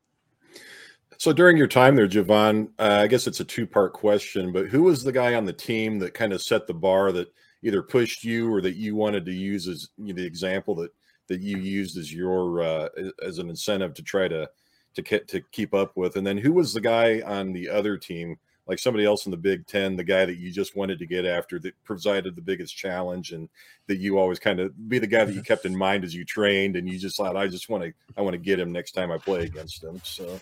So 1.19 1.33
during 1.33 1.59
your 1.59 1.67
time 1.67 1.97
there, 1.97 2.09
Jovon, 2.09 2.69
uh, 2.79 3.01
I 3.03 3.07
guess 3.07 3.27
it's 3.27 3.41
a 3.41 3.45
two 3.45 3.67
part 3.67 3.93
question, 3.93 4.53
but 4.53 4.69
who 4.69 4.85
was 4.85 5.03
the 5.03 5.13
guy 5.13 5.35
on 5.35 5.45
the 5.45 5.53
team 5.53 5.99
that 5.99 6.15
kind 6.15 6.33
of 6.33 6.41
set 6.41 6.67
the 6.67 6.73
bar 6.73 7.13
that 7.13 7.29
either 7.62 7.83
pushed 7.83 8.25
you 8.25 8.53
or 8.53 8.61
that 8.61 8.77
you 8.77 8.94
wanted 8.94 9.25
to 9.27 9.33
use 9.33 9.68
as 9.68 9.88
you 9.99 10.12
know, 10.12 10.14
the 10.14 10.27
example 10.27 10.75
that 10.77 10.90
that 11.29 11.40
you 11.40 11.59
used 11.59 11.96
as 11.96 12.12
your 12.12 12.62
uh, 12.62 12.88
as 13.23 13.38
an 13.38 13.49
incentive 13.49 13.94
to 13.94 14.03
try 14.03 14.29
to 14.29 14.49
to 14.94 15.03
get 15.03 15.29
to 15.29 15.40
keep 15.53 15.75
up 15.75 15.96
with. 15.96 16.16
And 16.16 16.27
then 16.27 16.38
who 16.38 16.53
was 16.53 16.75
the 16.75 16.81
guy 16.81 17.20
on 17.20 17.53
the 17.53 17.68
other 17.68 17.96
team, 17.96 18.37
like 18.66 18.79
somebody 18.79 19.05
else 19.05 19.27
in 19.27 19.31
the 19.31 19.37
Big 19.37 19.66
Ten, 19.66 19.96
the 19.96 20.05
guy 20.05 20.25
that 20.25 20.38
you 20.38 20.51
just 20.51 20.77
wanted 20.77 20.99
to 20.99 21.07
get 21.07 21.25
after 21.25 21.59
that 21.61 21.75
presided 21.85 22.35
the 22.35 22.42
biggest 22.42 22.77
challenge 22.77 23.33
and 23.33 23.49
that 23.87 23.99
you 23.99 24.18
always 24.18 24.38
kind 24.38 24.61
of 24.61 24.88
be 24.88 24.99
the 24.99 25.07
guy 25.07 25.25
that 25.25 25.35
you 25.35 25.42
kept 25.42 25.66
in 25.66 25.77
mind 25.77 26.05
as 26.05 26.14
you 26.14 26.25
trained 26.25 26.77
and 26.77 26.88
you 26.88 26.99
just 26.99 27.16
thought, 27.16 27.37
I 27.37 27.46
just 27.46 27.68
want 27.68 27.85
to, 27.85 27.92
I 28.16 28.23
want 28.23 28.35
to 28.35 28.38
get 28.38 28.61
him 28.61 28.73
next 28.73 28.92
time 28.92 29.11
I 29.11 29.18
play 29.18 29.44
against 29.44 29.83
him. 29.83 30.01
So. 30.05 30.40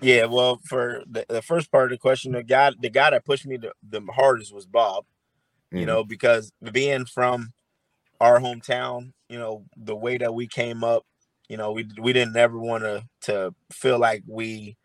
Yeah, 0.00 0.26
well, 0.26 0.60
for 0.64 1.02
the, 1.08 1.26
the 1.28 1.42
first 1.42 1.70
part 1.72 1.86
of 1.86 1.90
the 1.90 1.98
question, 1.98 2.32
the 2.32 2.42
guy, 2.42 2.72
the 2.80 2.90
guy 2.90 3.10
that 3.10 3.24
pushed 3.24 3.46
me 3.46 3.56
the, 3.56 3.72
the 3.88 4.02
hardest 4.12 4.54
was 4.54 4.66
Bob. 4.66 5.04
You 5.70 5.78
mm-hmm. 5.78 5.86
know, 5.86 6.04
because 6.04 6.52
being 6.72 7.04
from 7.04 7.52
our 8.20 8.40
hometown, 8.40 9.12
you 9.28 9.38
know, 9.38 9.64
the 9.76 9.96
way 9.96 10.18
that 10.18 10.34
we 10.34 10.46
came 10.46 10.82
up, 10.82 11.04
you 11.48 11.56
know, 11.56 11.72
we 11.72 11.86
we 12.00 12.12
didn't 12.12 12.36
ever 12.36 12.58
want 12.58 12.84
to 12.84 13.04
to 13.22 13.54
feel 13.70 13.98
like 13.98 14.22
we 14.26 14.76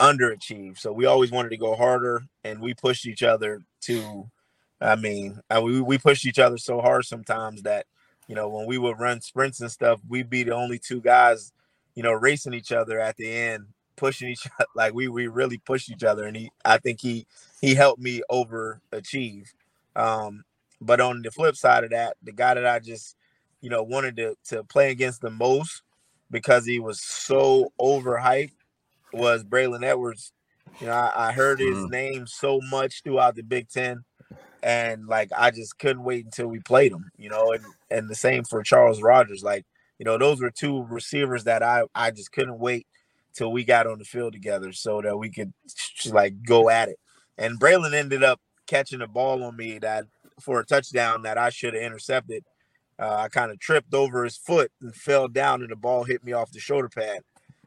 underachieved. 0.00 0.78
So 0.78 0.92
we 0.92 1.06
always 1.06 1.30
wanted 1.30 1.50
to 1.50 1.56
go 1.56 1.74
harder, 1.76 2.24
and 2.44 2.60
we 2.60 2.74
pushed 2.74 3.06
each 3.06 3.22
other 3.22 3.60
to. 3.82 4.28
I 4.80 4.96
mean, 4.96 5.40
uh, 5.48 5.60
we 5.62 5.80
we 5.80 5.98
pushed 5.98 6.26
each 6.26 6.40
other 6.40 6.58
so 6.58 6.80
hard 6.80 7.04
sometimes 7.04 7.62
that 7.62 7.86
you 8.26 8.34
know 8.34 8.48
when 8.48 8.66
we 8.66 8.78
would 8.78 8.98
run 8.98 9.20
sprints 9.20 9.60
and 9.60 9.70
stuff, 9.70 10.00
we'd 10.08 10.30
be 10.30 10.42
the 10.42 10.54
only 10.54 10.78
two 10.78 11.00
guys, 11.00 11.52
you 11.94 12.02
know, 12.02 12.12
racing 12.12 12.54
each 12.54 12.72
other 12.72 12.98
at 12.98 13.16
the 13.16 13.30
end, 13.30 13.66
pushing 13.96 14.28
each 14.28 14.46
other. 14.46 14.66
Like 14.74 14.94
we 14.94 15.06
we 15.06 15.28
really 15.28 15.58
pushed 15.58 15.90
each 15.90 16.02
other, 16.02 16.24
and 16.26 16.36
he 16.36 16.50
I 16.64 16.78
think 16.78 17.00
he 17.00 17.26
he 17.60 17.74
helped 17.74 18.00
me 18.00 18.22
overachieve. 18.30 19.52
Um, 19.96 20.44
but 20.80 21.00
on 21.00 21.22
the 21.22 21.30
flip 21.30 21.56
side 21.56 21.84
of 21.84 21.90
that, 21.90 22.16
the 22.22 22.32
guy 22.32 22.54
that 22.54 22.66
I 22.66 22.78
just 22.78 23.16
you 23.60 23.70
know 23.70 23.82
wanted 23.82 24.16
to 24.16 24.36
to 24.48 24.64
play 24.64 24.90
against 24.90 25.20
the 25.20 25.30
most 25.30 25.82
because 26.30 26.66
he 26.66 26.80
was 26.80 27.00
so 27.00 27.72
overhyped 27.80 28.52
was 29.12 29.44
Braylon 29.44 29.84
Edwards. 29.84 30.32
You 30.80 30.86
know, 30.86 30.94
I, 30.94 31.28
I 31.28 31.32
heard 31.32 31.60
his 31.60 31.76
mm. 31.76 31.90
name 31.90 32.26
so 32.26 32.60
much 32.70 33.02
throughout 33.02 33.36
the 33.36 33.42
Big 33.42 33.68
Ten, 33.68 34.04
and 34.62 35.06
like 35.06 35.30
I 35.36 35.50
just 35.50 35.78
couldn't 35.78 36.04
wait 36.04 36.24
until 36.24 36.48
we 36.48 36.60
played 36.60 36.92
him. 36.92 37.10
You 37.16 37.28
know, 37.28 37.52
and 37.52 37.64
and 37.90 38.08
the 38.08 38.14
same 38.14 38.44
for 38.44 38.62
Charles 38.62 39.02
Rogers. 39.02 39.42
Like, 39.42 39.64
you 39.98 40.04
know, 40.04 40.18
those 40.18 40.40
were 40.40 40.50
two 40.50 40.84
receivers 40.84 41.44
that 41.44 41.62
I 41.62 41.84
I 41.94 42.10
just 42.10 42.32
couldn't 42.32 42.58
wait 42.58 42.86
till 43.34 43.52
we 43.52 43.64
got 43.64 43.86
on 43.86 43.98
the 43.98 44.04
field 44.04 44.32
together 44.32 44.72
so 44.72 45.00
that 45.02 45.16
we 45.16 45.30
could 45.30 45.52
like 46.10 46.42
go 46.42 46.70
at 46.70 46.88
it. 46.88 46.98
And 47.38 47.60
Braylon 47.60 47.94
ended 47.94 48.22
up 48.22 48.40
catching 48.72 49.02
a 49.02 49.06
ball 49.06 49.44
on 49.44 49.56
me 49.56 49.78
that 49.78 50.06
for 50.40 50.60
a 50.60 50.64
touchdown 50.64 51.22
that 51.22 51.36
I 51.36 51.50
should 51.50 51.74
have 51.74 51.82
intercepted 51.82 52.44
uh, 52.98 53.16
I 53.16 53.28
kind 53.28 53.50
of 53.50 53.58
tripped 53.58 53.94
over 53.94 54.22
his 54.22 54.36
foot 54.36 54.70
and 54.80 54.94
fell 54.94 55.26
down, 55.26 55.62
and 55.62 55.70
the 55.70 55.76
ball 55.76 56.04
hit 56.04 56.22
me 56.24 56.32
off 56.32 56.52
the 56.52 56.60
shoulder 56.60 56.88
pad, 56.88 57.22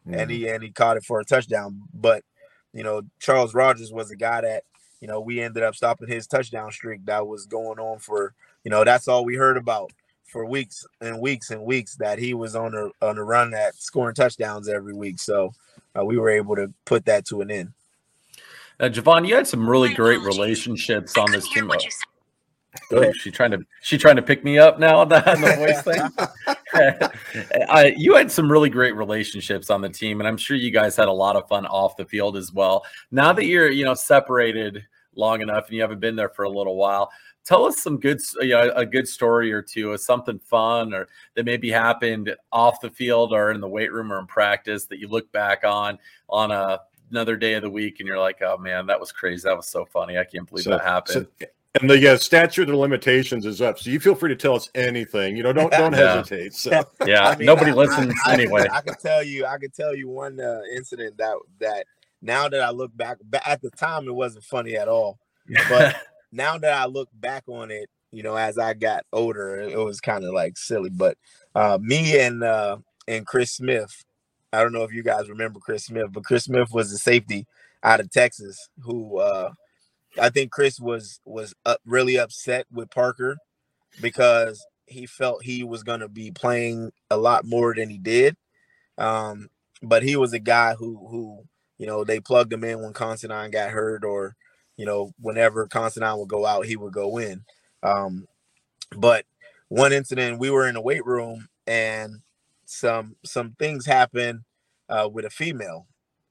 mm. 0.07 0.15
and 0.15 0.31
he 0.31 0.47
and 0.47 0.63
he 0.63 0.71
caught 0.71 0.97
it 0.97 1.03
for 1.03 1.19
a 1.19 1.25
touchdown. 1.25 1.81
But 1.93 2.23
you 2.73 2.83
know, 2.83 3.01
Charles 3.19 3.53
Rogers 3.53 3.91
was 3.91 4.11
a 4.11 4.15
guy 4.15 4.41
that 4.41 4.63
you 5.01 5.07
know 5.07 5.19
we 5.19 5.41
ended 5.41 5.63
up 5.63 5.75
stopping 5.75 6.07
his 6.07 6.27
touchdown 6.27 6.71
streak 6.71 7.05
that 7.05 7.27
was 7.27 7.47
going 7.47 7.79
on 7.79 7.99
for 7.99 8.33
you 8.63 8.71
know 8.71 8.85
that's 8.85 9.07
all 9.07 9.25
we 9.25 9.35
heard 9.35 9.57
about 9.57 9.91
for 10.23 10.45
weeks 10.45 10.85
and 11.01 11.19
weeks 11.19 11.51
and 11.51 11.63
weeks 11.63 11.97
that 11.97 12.17
he 12.17 12.33
was 12.33 12.55
on 12.55 12.73
a 12.73 13.05
on 13.05 13.17
a 13.17 13.23
run 13.23 13.53
at 13.53 13.75
scoring 13.75 14.15
touchdowns 14.15 14.69
every 14.69 14.93
week. 14.93 15.19
So 15.19 15.51
uh, 15.99 16.05
we 16.05 16.17
were 16.17 16.29
able 16.29 16.55
to 16.55 16.71
put 16.85 17.05
that 17.05 17.25
to 17.25 17.41
an 17.41 17.51
end. 17.51 17.73
Uh, 18.79 18.85
Jovon, 18.85 19.27
you 19.27 19.35
had 19.35 19.47
some 19.47 19.69
really 19.69 19.93
great 19.93 20.21
relationships 20.21 21.17
on 21.17 21.31
this 21.31 21.47
team. 21.49 21.71
Good. 22.89 23.15
She 23.15 23.31
trying 23.31 23.51
to 23.51 23.59
she 23.81 23.97
trying 23.97 24.17
to 24.17 24.21
pick 24.21 24.43
me 24.43 24.59
up 24.59 24.79
now 24.79 24.99
on 24.99 25.09
the, 25.09 25.31
on 25.31 25.41
the 25.41 25.55
voice 25.55 25.81
thing. 25.81 27.67
I, 27.69 27.85
you 27.97 28.15
had 28.15 28.31
some 28.31 28.51
really 28.51 28.69
great 28.69 28.95
relationships 28.95 29.69
on 29.69 29.81
the 29.81 29.89
team, 29.89 30.19
and 30.19 30.27
I'm 30.27 30.37
sure 30.37 30.57
you 30.57 30.71
guys 30.71 30.95
had 30.95 31.07
a 31.07 31.13
lot 31.13 31.35
of 31.35 31.47
fun 31.47 31.65
off 31.65 31.95
the 31.95 32.05
field 32.05 32.35
as 32.35 32.51
well. 32.51 32.83
Now 33.11 33.31
that 33.33 33.45
you're 33.45 33.71
you 33.71 33.85
know 33.85 33.93
separated 33.93 34.83
long 35.15 35.41
enough 35.41 35.67
and 35.67 35.75
you 35.75 35.81
haven't 35.81 36.01
been 36.01 36.17
there 36.17 36.29
for 36.29 36.43
a 36.43 36.49
little 36.49 36.75
while, 36.75 37.09
tell 37.45 37.65
us 37.65 37.81
some 37.81 37.97
good, 37.97 38.19
you 38.41 38.49
know, 38.49 38.69
a 38.75 38.85
good 38.85 39.07
story 39.07 39.53
or 39.53 39.61
two, 39.61 39.91
or 39.91 39.97
something 39.97 40.39
fun, 40.39 40.93
or 40.93 41.07
that 41.35 41.45
maybe 41.45 41.71
happened 41.71 42.35
off 42.51 42.81
the 42.81 42.89
field 42.89 43.31
or 43.31 43.51
in 43.51 43.61
the 43.61 43.67
weight 43.67 43.93
room 43.93 44.11
or 44.11 44.19
in 44.19 44.27
practice 44.27 44.85
that 44.85 44.99
you 44.99 45.07
look 45.07 45.31
back 45.31 45.63
on 45.63 45.97
on 46.27 46.51
a 46.51 46.79
another 47.11 47.35
day 47.35 47.53
of 47.53 47.61
the 47.61 47.69
week 47.69 47.99
and 47.99 48.07
you're 48.07 48.19
like, 48.19 48.41
oh 48.41 48.57
man, 48.57 48.87
that 48.87 48.99
was 48.99 49.11
crazy. 49.11 49.43
That 49.47 49.55
was 49.57 49.67
so 49.67 49.85
funny. 49.85 50.17
I 50.17 50.23
can't 50.23 50.47
believe 50.49 50.63
So- 50.65 50.71
that 50.71 50.81
happened. 50.81 51.27
so- 51.39 51.47
and 51.81 51.89
the 51.89 52.13
uh, 52.13 52.17
statute 52.17 52.69
of 52.69 52.75
limitations 52.75 53.45
is 53.45 53.61
up, 53.61 53.77
so 53.77 53.89
you 53.89 53.99
feel 53.99 54.15
free 54.15 54.29
to 54.29 54.35
tell 54.37 54.55
us 54.55 54.69
anything. 54.75 55.35
You 55.35 55.43
know, 55.43 55.51
don't 55.51 55.69
don't 55.73 55.91
Yeah. 55.91 56.15
hesitate. 56.15 56.53
So 56.53 56.85
yeah, 57.05 57.27
I 57.27 57.35
mean, 57.35 57.45
nobody 57.47 57.71
I- 57.71 57.73
listens 57.73 58.13
I, 58.25 58.31
I, 58.31 58.33
anyway. 58.35 58.65
I 58.71 58.79
can 58.79 58.95
tell 58.95 59.21
you, 59.21 59.45
I 59.45 59.57
can 59.57 59.71
tell 59.71 59.93
you 59.93 60.07
one 60.07 60.39
uh, 60.39 60.61
incident 60.73 61.17
that 61.17 61.35
that 61.59 61.85
now 62.21 62.47
that 62.47 62.61
I 62.61 62.69
look 62.69 62.95
back, 62.95 63.17
at 63.45 63.61
the 63.61 63.71
time 63.71 64.07
it 64.07 64.15
wasn't 64.15 64.45
funny 64.45 64.77
at 64.77 64.87
all, 64.87 65.19
but 65.67 65.97
now 66.31 66.57
that 66.57 66.71
I 66.73 66.85
look 66.85 67.09
back 67.13 67.43
on 67.49 67.71
it, 67.71 67.89
you 68.11 68.23
know, 68.23 68.37
as 68.37 68.57
I 68.57 68.73
got 68.73 69.03
older, 69.11 69.57
it 69.57 69.77
was 69.77 69.99
kind 69.99 70.23
of 70.23 70.33
like 70.33 70.57
silly. 70.57 70.89
But 70.89 71.17
uh, 71.55 71.77
me 71.81 72.17
and 72.21 72.41
uh, 72.41 72.77
and 73.05 73.27
Chris 73.27 73.51
Smith, 73.51 74.05
I 74.55 74.63
don't 74.63 74.73
know 74.73 74.83
if 74.83 74.93
you 74.93 75.03
guys 75.03 75.29
remember 75.29 75.59
Chris 75.59 75.85
Smith, 75.85 76.07
but 76.11 76.23
Chris 76.23 76.45
Smith 76.45 76.69
was 76.71 76.91
the 76.91 76.97
safety 76.97 77.45
out 77.83 77.99
of 77.99 78.09
Texas 78.11 78.69
who 78.81 79.19
uh, 79.19 79.51
I 80.19 80.29
think 80.29 80.51
Chris 80.51 80.79
was 80.79 81.19
was 81.25 81.53
up, 81.65 81.79
really 81.85 82.17
upset 82.17 82.65
with 82.71 82.89
Parker 82.89 83.37
because 84.01 84.65
he 84.85 85.05
felt 85.05 85.43
he 85.43 85.63
was 85.63 85.83
going 85.83 85.99
to 85.99 86.07
be 86.07 86.31
playing 86.31 86.91
a 87.09 87.17
lot 87.17 87.45
more 87.45 87.73
than 87.73 87.89
he 87.89 87.97
did. 87.97 88.35
Um, 88.97 89.49
but 89.81 90.03
he 90.03 90.15
was 90.15 90.33
a 90.33 90.39
guy 90.39 90.75
who 90.75 91.07
who 91.09 91.43
you 91.77 91.85
know 91.85 92.03
they 92.03 92.19
plugged 92.19 92.53
him 92.53 92.63
in 92.63 92.81
when 92.81 92.93
Considine 92.93 93.51
got 93.51 93.71
hurt, 93.71 94.03
or 94.03 94.35
you 94.77 94.85
know 94.85 95.11
whenever 95.19 95.67
Considine 95.67 96.17
would 96.17 96.29
go 96.29 96.45
out, 96.45 96.65
he 96.65 96.75
would 96.75 96.93
go 96.93 97.17
in. 97.17 97.43
Um, 97.83 98.27
but 98.95 99.25
one 99.67 99.93
incident, 99.93 100.39
we 100.39 100.49
were 100.49 100.67
in 100.67 100.75
the 100.75 100.81
weight 100.81 101.05
room 101.05 101.47
and 101.67 102.21
some 102.65 103.15
some 103.23 103.55
things 103.57 103.85
happen 103.85 104.43
uh, 104.89 105.09
with 105.11 105.25
a 105.25 105.29
female, 105.29 105.87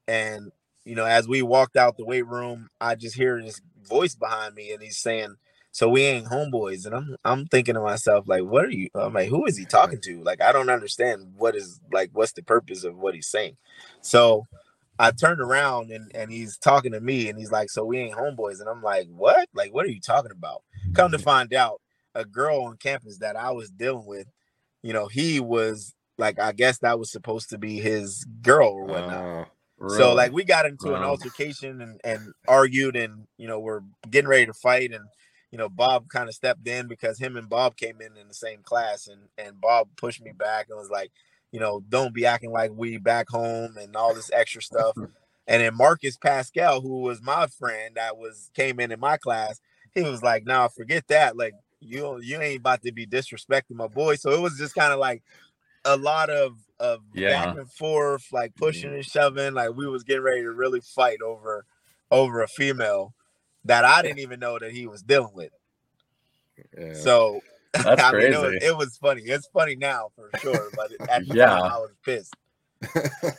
and 0.06 0.52
you 0.84 0.94
know 0.94 1.06
as 1.06 1.26
we 1.26 1.42
walked 1.42 1.76
out 1.76 1.96
the 1.96 2.04
weight 2.04 2.26
room, 2.26 2.68
I 2.80 2.94
just 2.94 3.16
hear 3.16 3.40
this 3.40 3.60
voice 3.88 4.14
behind 4.14 4.54
me, 4.54 4.72
and 4.72 4.82
he's 4.82 4.98
saying, 4.98 5.36
"So 5.72 5.88
we 5.88 6.02
ain't 6.02 6.28
homeboys," 6.28 6.86
and 6.86 6.94
I'm 6.94 7.16
I'm 7.24 7.46
thinking 7.46 7.74
to 7.74 7.80
myself 7.80 8.28
like, 8.28 8.42
"What 8.42 8.64
are 8.64 8.70
you?" 8.70 8.88
I'm 8.94 9.14
like, 9.14 9.28
"Who 9.28 9.46
is 9.46 9.56
he 9.56 9.64
talking 9.64 10.00
to?" 10.02 10.22
Like 10.22 10.42
I 10.42 10.52
don't 10.52 10.70
understand 10.70 11.34
what 11.36 11.56
is 11.56 11.80
like 11.92 12.10
what's 12.12 12.32
the 12.32 12.42
purpose 12.42 12.84
of 12.84 12.96
what 12.96 13.14
he's 13.14 13.28
saying. 13.28 13.56
So 14.00 14.46
I 14.98 15.10
turned 15.12 15.40
around 15.40 15.90
and 15.90 16.10
and 16.14 16.30
he's 16.30 16.58
talking 16.58 16.92
to 16.92 17.00
me, 17.00 17.28
and 17.28 17.38
he's 17.38 17.52
like, 17.52 17.70
"So 17.70 17.84
we 17.84 17.98
ain't 17.98 18.16
homeboys," 18.16 18.60
and 18.60 18.68
I'm 18.68 18.82
like, 18.82 19.08
"What? 19.08 19.48
Like 19.54 19.72
what 19.72 19.86
are 19.86 19.90
you 19.90 20.00
talking 20.00 20.32
about?" 20.32 20.62
Come 20.94 21.12
to 21.12 21.18
find 21.18 21.52
out, 21.54 21.80
a 22.14 22.24
girl 22.24 22.62
on 22.62 22.76
campus 22.76 23.18
that 23.18 23.36
I 23.36 23.50
was 23.50 23.70
dealing 23.70 24.06
with, 24.06 24.26
you 24.82 24.92
know, 24.92 25.08
he 25.08 25.40
was 25.40 25.94
like, 26.18 26.38
I 26.38 26.52
guess 26.52 26.78
that 26.78 26.98
was 26.98 27.10
supposed 27.10 27.50
to 27.50 27.58
be 27.58 27.80
his 27.80 28.24
girl 28.42 28.68
or 28.68 28.84
whatnot. 28.86 29.24
uh, 29.24 29.44
So 29.88 30.14
like 30.14 30.32
we 30.32 30.44
got 30.44 30.66
into 30.66 30.94
an 30.94 31.02
altercation 31.02 31.80
and, 31.80 32.00
and 32.04 32.32
argued 32.48 32.96
and 32.96 33.26
you 33.36 33.46
know 33.46 33.60
we're 33.60 33.82
getting 34.10 34.28
ready 34.28 34.46
to 34.46 34.52
fight 34.52 34.92
and 34.92 35.04
you 35.50 35.58
know 35.58 35.68
Bob 35.68 36.08
kind 36.08 36.28
of 36.28 36.34
stepped 36.34 36.66
in 36.66 36.88
because 36.88 37.18
him 37.18 37.36
and 37.36 37.48
Bob 37.48 37.76
came 37.76 38.00
in 38.00 38.16
in 38.16 38.28
the 38.28 38.34
same 38.34 38.60
class 38.62 39.08
and 39.08 39.22
and 39.38 39.60
Bob 39.60 39.88
pushed 39.96 40.22
me 40.22 40.32
back 40.32 40.66
and 40.68 40.78
was 40.78 40.90
like 40.90 41.10
you 41.52 41.60
know 41.60 41.82
don't 41.88 42.14
be 42.14 42.26
acting 42.26 42.50
like 42.52 42.70
we 42.74 42.96
back 42.96 43.28
home 43.28 43.76
and 43.76 43.94
all 43.96 44.14
this 44.14 44.30
extra 44.32 44.62
stuff. 44.62 44.96
And 45.46 45.60
then 45.60 45.76
Marcus 45.76 46.16
Paschal 46.16 46.80
who 46.80 47.00
was 47.00 47.20
my 47.20 47.46
friend 47.46 47.96
that 47.96 48.16
was 48.16 48.50
came 48.54 48.80
in 48.80 48.90
in 48.90 48.98
my 48.98 49.18
class 49.18 49.60
he 49.94 50.00
was 50.00 50.22
like 50.22 50.46
nah 50.46 50.68
forget 50.68 51.06
that. 51.08 51.36
Like 51.36 51.52
you 51.80 52.18
you 52.22 52.40
ain't 52.40 52.60
about 52.60 52.82
to 52.82 52.92
be 52.92 53.06
disrespecting 53.06 53.76
my 53.76 53.88
boy. 53.88 54.16
So 54.16 54.30
it 54.30 54.40
was 54.40 54.56
just 54.56 54.74
kind 54.74 54.92
of 54.92 54.98
like 54.98 55.22
a 55.84 55.96
lot 55.96 56.30
of 56.30 56.52
of 56.80 57.00
Yeah. 57.14 57.44
back 57.44 57.56
and 57.56 57.70
forth, 57.72 58.24
like 58.32 58.54
pushing 58.56 58.86
mm-hmm. 58.90 58.96
and 58.96 59.04
shoving. 59.04 59.54
Like 59.54 59.74
we 59.74 59.86
was 59.86 60.02
getting 60.04 60.22
ready 60.22 60.42
to 60.42 60.52
really 60.52 60.80
fight 60.80 61.20
over 61.22 61.64
over 62.10 62.42
a 62.42 62.48
female 62.48 63.14
that 63.64 63.84
I 63.84 64.02
didn't 64.02 64.18
even 64.18 64.40
know 64.40 64.58
that 64.58 64.72
he 64.72 64.86
was 64.86 65.02
dealing 65.02 65.34
with. 65.34 65.50
yeah. 66.78 66.94
So 66.94 67.40
That's 67.72 68.00
I 68.02 68.12
mean, 68.12 68.22
it 68.22 68.30
was, 68.30 68.40
crazy. 68.50 68.66
it 68.66 68.76
was 68.76 68.96
funny. 68.98 69.22
It's 69.22 69.48
funny 69.52 69.74
now 69.74 70.10
for 70.14 70.30
sure, 70.38 70.70
but 70.76 70.92
at 71.08 71.26
the 71.26 71.34
Yeah. 71.34 71.46
time 71.46 71.62
I 71.72 71.78
was 71.78 71.90
pissed. 72.04 72.34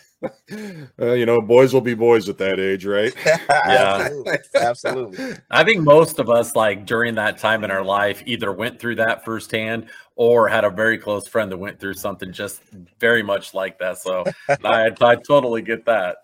Uh, 0.99 1.11
you 1.13 1.25
know, 1.25 1.39
boys 1.41 1.73
will 1.73 1.81
be 1.81 1.93
boys 1.93 2.29
at 2.29 2.37
that 2.37 2.59
age, 2.59 2.85
right? 2.85 3.13
absolutely, 3.65 4.37
absolutely. 4.55 5.35
I 5.51 5.63
think 5.63 5.81
most 5.83 6.19
of 6.19 6.29
us, 6.29 6.55
like 6.55 6.85
during 6.85 7.15
that 7.15 7.37
time 7.37 7.63
in 7.63 7.69
our 7.69 7.83
life, 7.83 8.23
either 8.25 8.51
went 8.51 8.79
through 8.79 8.95
that 8.95 9.23
firsthand 9.25 9.87
or 10.15 10.47
had 10.47 10.63
a 10.63 10.69
very 10.69 10.97
close 10.97 11.27
friend 11.27 11.51
that 11.51 11.57
went 11.57 11.79
through 11.79 11.95
something 11.95 12.31
just 12.31 12.61
very 12.99 13.21
much 13.21 13.53
like 13.53 13.77
that. 13.79 13.99
So 13.99 14.23
I, 14.63 14.91
I 15.01 15.15
totally 15.15 15.61
get 15.61 15.85
that. 15.85 16.17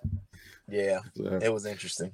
Yeah, 0.67 0.99
So- 1.15 1.39
it 1.41 1.51
was 1.53 1.65
interesting. 1.65 2.11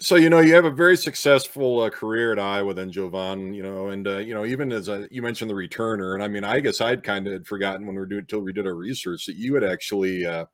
So 0.00 0.16
you 0.16 0.28
know 0.28 0.40
you 0.40 0.54
have 0.54 0.64
a 0.64 0.70
very 0.70 0.96
successful 0.96 1.80
uh, 1.80 1.90
career 1.90 2.32
at 2.32 2.38
Iowa, 2.38 2.74
then 2.74 2.90
Jovon. 2.90 3.54
You 3.54 3.62
know, 3.62 3.88
and 3.88 4.06
uh, 4.06 4.18
you 4.18 4.34
know 4.34 4.44
even 4.44 4.72
as 4.72 4.88
a, 4.88 5.08
you 5.10 5.22
mentioned 5.22 5.50
the 5.50 5.54
returner, 5.54 6.14
and 6.14 6.22
I 6.22 6.28
mean 6.28 6.44
I 6.44 6.60
guess 6.60 6.80
I'd 6.80 7.04
kind 7.04 7.28
of 7.28 7.46
forgotten 7.46 7.86
when 7.86 7.94
we 7.94 8.00
were 8.00 8.06
doing 8.06 8.20
until 8.20 8.40
we 8.40 8.52
did 8.52 8.66
our 8.66 8.74
research 8.74 9.26
that 9.26 9.36
you 9.36 9.54
had 9.54 9.64
actually 9.64 10.26
uh, 10.26 10.46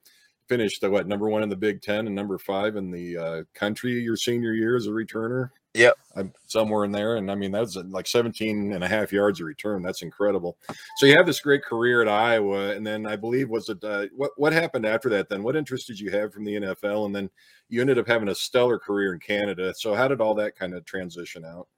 finished 0.48 0.82
the 0.82 0.90
what 0.90 1.08
number 1.08 1.28
one 1.28 1.42
in 1.42 1.48
the 1.48 1.56
Big 1.56 1.80
Ten 1.80 2.06
and 2.06 2.14
number 2.14 2.38
five 2.38 2.76
in 2.76 2.90
the 2.90 3.16
uh, 3.16 3.42
country 3.54 3.92
your 3.92 4.16
senior 4.16 4.52
year 4.52 4.76
as 4.76 4.86
a 4.86 4.90
returner. 4.90 5.48
Yep. 5.74 5.94
I'm 6.16 6.32
somewhere 6.46 6.84
in 6.84 6.90
there, 6.90 7.16
and 7.16 7.30
I 7.30 7.36
mean 7.36 7.52
that's 7.52 7.76
like 7.76 8.08
17 8.08 8.72
and 8.72 8.82
a 8.82 8.88
half 8.88 9.12
yards 9.12 9.40
a 9.40 9.44
return. 9.44 9.82
That's 9.82 10.02
incredible. 10.02 10.56
So 10.96 11.06
you 11.06 11.16
have 11.16 11.26
this 11.26 11.38
great 11.38 11.62
career 11.62 12.02
at 12.02 12.08
Iowa, 12.08 12.70
and 12.70 12.84
then 12.84 13.06
I 13.06 13.14
believe 13.14 13.48
was 13.48 13.68
it 13.68 13.82
uh, 13.84 14.06
what 14.16 14.32
what 14.36 14.52
happened 14.52 14.84
after 14.84 15.08
that? 15.10 15.28
Then 15.28 15.44
what 15.44 15.54
interest 15.54 15.86
did 15.86 16.00
you 16.00 16.10
have 16.10 16.32
from 16.32 16.44
the 16.44 16.56
NFL, 16.56 17.06
and 17.06 17.14
then 17.14 17.30
you 17.68 17.80
ended 17.80 17.98
up 17.98 18.08
having 18.08 18.28
a 18.28 18.34
stellar 18.34 18.80
career 18.80 19.14
in 19.14 19.20
Canada. 19.20 19.72
So 19.72 19.94
how 19.94 20.08
did 20.08 20.20
all 20.20 20.34
that 20.34 20.56
kind 20.56 20.74
of 20.74 20.84
transition 20.84 21.44
out? 21.44 21.68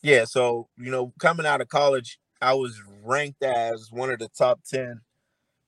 Yeah, 0.00 0.24
so 0.24 0.68
you 0.78 0.90
know, 0.90 1.12
coming 1.18 1.44
out 1.44 1.60
of 1.60 1.68
college, 1.68 2.18
I 2.40 2.54
was 2.54 2.80
ranked 3.04 3.42
as 3.42 3.92
one 3.92 4.10
of 4.10 4.20
the 4.20 4.28
top 4.28 4.60
ten 4.64 5.02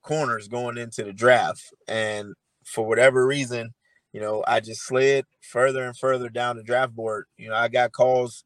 corners 0.01 0.47
going 0.47 0.79
into 0.79 1.03
the 1.03 1.13
draft, 1.13 1.63
and 1.87 2.33
for 2.63 2.87
whatever 2.87 3.27
reason, 3.27 3.75
you 4.13 4.21
know, 4.21 4.43
I 4.47 4.59
just 4.59 4.81
slid 4.83 5.25
further 5.41 5.85
and 5.85 5.97
further 5.97 6.29
down 6.29 6.57
the 6.57 6.63
draft 6.63 6.95
board. 6.95 7.25
You 7.37 7.49
know, 7.49 7.55
I 7.55 7.67
got 7.69 7.91
calls 7.93 8.43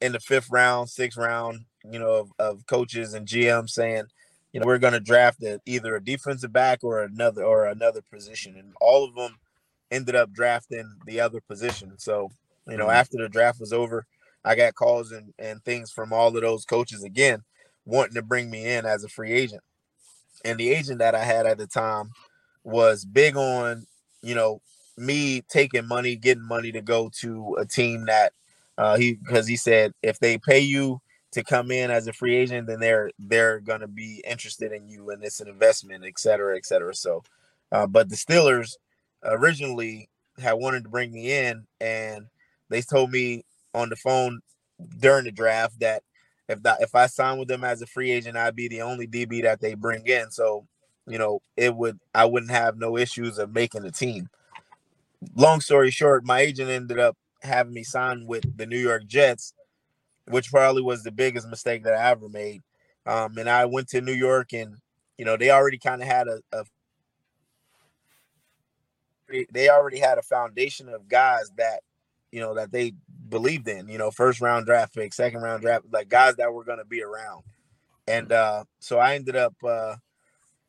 in 0.00 0.12
the 0.12 0.20
fifth 0.20 0.50
round, 0.50 0.90
sixth 0.90 1.18
round, 1.18 1.66
you 1.90 1.98
know, 1.98 2.12
of, 2.14 2.32
of 2.38 2.66
coaches 2.66 3.14
and 3.14 3.26
GM 3.26 3.68
saying, 3.68 4.04
you 4.52 4.60
know, 4.60 4.66
we're 4.66 4.78
going 4.78 4.92
to 4.94 5.00
draft 5.00 5.42
a, 5.42 5.60
either 5.66 5.96
a 5.96 6.04
defensive 6.04 6.52
back 6.52 6.80
or 6.84 7.02
another 7.02 7.44
or 7.44 7.66
another 7.66 8.02
position, 8.12 8.56
and 8.58 8.72
all 8.80 9.04
of 9.04 9.14
them 9.14 9.36
ended 9.90 10.14
up 10.16 10.32
drafting 10.32 10.96
the 11.06 11.20
other 11.20 11.40
position. 11.40 11.98
So, 11.98 12.30
you 12.68 12.76
know, 12.76 12.86
Mhm. 12.86 12.94
after 12.94 13.18
the 13.18 13.28
draft 13.28 13.60
was 13.60 13.72
over, 13.72 14.06
I 14.44 14.54
got 14.54 14.74
calls 14.74 15.12
and, 15.12 15.34
and 15.38 15.64
things 15.64 15.90
from 15.92 16.12
all 16.12 16.36
of 16.36 16.42
those 16.42 16.64
coaches 16.64 17.02
again, 17.04 17.44
wanting 17.84 18.14
to 18.14 18.22
bring 18.22 18.50
me 18.50 18.66
in 18.66 18.86
as 18.86 19.04
a 19.04 19.08
free 19.08 19.32
agent. 19.32 19.62
And 20.44 20.58
the 20.58 20.70
agent 20.70 20.98
that 21.00 21.14
I 21.14 21.24
had 21.24 21.46
at 21.46 21.58
the 21.58 21.66
time 21.66 22.10
was 22.64 23.04
big 23.04 23.36
on, 23.36 23.86
you 24.22 24.34
know, 24.34 24.60
me 24.96 25.42
taking 25.48 25.86
money, 25.86 26.16
getting 26.16 26.46
money 26.46 26.72
to 26.72 26.80
go 26.82 27.10
to 27.20 27.56
a 27.58 27.66
team 27.66 28.06
that 28.06 28.32
uh 28.78 28.96
he 28.96 29.14
because 29.14 29.46
he 29.46 29.56
said 29.56 29.92
if 30.02 30.18
they 30.18 30.38
pay 30.38 30.60
you 30.60 31.00
to 31.32 31.42
come 31.42 31.70
in 31.70 31.90
as 31.90 32.06
a 32.06 32.12
free 32.12 32.36
agent, 32.36 32.66
then 32.66 32.80
they're 32.80 33.10
they're 33.18 33.60
gonna 33.60 33.88
be 33.88 34.22
interested 34.28 34.72
in 34.72 34.88
you 34.88 35.10
and 35.10 35.24
it's 35.24 35.40
an 35.40 35.48
investment, 35.48 36.04
et 36.04 36.18
cetera, 36.18 36.56
et 36.56 36.66
cetera. 36.66 36.94
So 36.94 37.22
uh, 37.72 37.86
but 37.86 38.08
the 38.08 38.16
Steelers 38.16 38.76
originally 39.24 40.08
had 40.38 40.54
wanted 40.54 40.84
to 40.84 40.90
bring 40.90 41.12
me 41.12 41.32
in 41.32 41.66
and 41.80 42.26
they 42.68 42.82
told 42.82 43.10
me 43.10 43.44
on 43.74 43.88
the 43.88 43.96
phone 43.96 44.40
during 45.00 45.24
the 45.24 45.32
draft 45.32 45.80
that 45.80 46.02
if 46.48 46.62
that 46.62 46.80
if 46.82 46.94
I 46.94 47.06
signed 47.06 47.38
with 47.38 47.48
them 47.48 47.64
as 47.64 47.80
a 47.82 47.86
free 47.86 48.10
agent, 48.10 48.36
I'd 48.36 48.56
be 48.56 48.68
the 48.68 48.82
only 48.82 49.06
DB 49.06 49.42
that 49.42 49.60
they 49.60 49.74
bring 49.74 50.06
in. 50.06 50.30
So, 50.30 50.66
you 51.06 51.18
know, 51.18 51.40
it 51.56 51.74
would 51.74 51.98
I 52.14 52.26
wouldn't 52.26 52.52
have 52.52 52.76
no 52.76 52.96
issues 52.98 53.38
of 53.38 53.54
making 53.54 53.82
the 53.82 53.90
team. 53.92 54.28
Long 55.34 55.60
story 55.60 55.90
short, 55.90 56.24
my 56.24 56.40
agent 56.40 56.70
ended 56.70 56.98
up 56.98 57.16
having 57.42 57.74
me 57.74 57.82
sign 57.82 58.26
with 58.26 58.56
the 58.56 58.66
New 58.66 58.78
York 58.78 59.06
Jets, 59.06 59.52
which 60.26 60.50
probably 60.50 60.82
was 60.82 61.02
the 61.02 61.12
biggest 61.12 61.48
mistake 61.48 61.84
that 61.84 61.94
I 61.94 62.10
ever 62.10 62.28
made. 62.28 62.62
Um, 63.06 63.36
and 63.36 63.48
I 63.48 63.66
went 63.66 63.88
to 63.88 64.00
New 64.00 64.12
York 64.12 64.52
and 64.52 64.76
you 65.18 65.24
know, 65.24 65.36
they 65.36 65.50
already 65.50 65.78
kind 65.78 66.02
of 66.02 66.08
had 66.08 66.28
a, 66.28 66.40
a 66.52 66.64
they 69.52 69.68
already 69.68 69.98
had 69.98 70.18
a 70.18 70.22
foundation 70.22 70.88
of 70.88 71.08
guys 71.08 71.50
that 71.56 71.80
you 72.30 72.40
know 72.40 72.54
that 72.54 72.72
they 72.72 72.92
believed 73.28 73.66
in 73.68 73.88
you 73.88 73.96
know 73.96 74.10
first 74.10 74.40
round 74.40 74.66
draft 74.66 74.94
pick 74.94 75.12
second 75.12 75.40
round 75.40 75.62
draft 75.62 75.84
like 75.92 76.08
guys 76.08 76.36
that 76.36 76.52
were 76.52 76.64
going 76.64 76.78
to 76.78 76.84
be 76.84 77.02
around 77.02 77.42
and 78.06 78.32
uh 78.32 78.62
so 78.80 78.98
i 78.98 79.14
ended 79.14 79.34
up 79.34 79.54
uh 79.66 79.94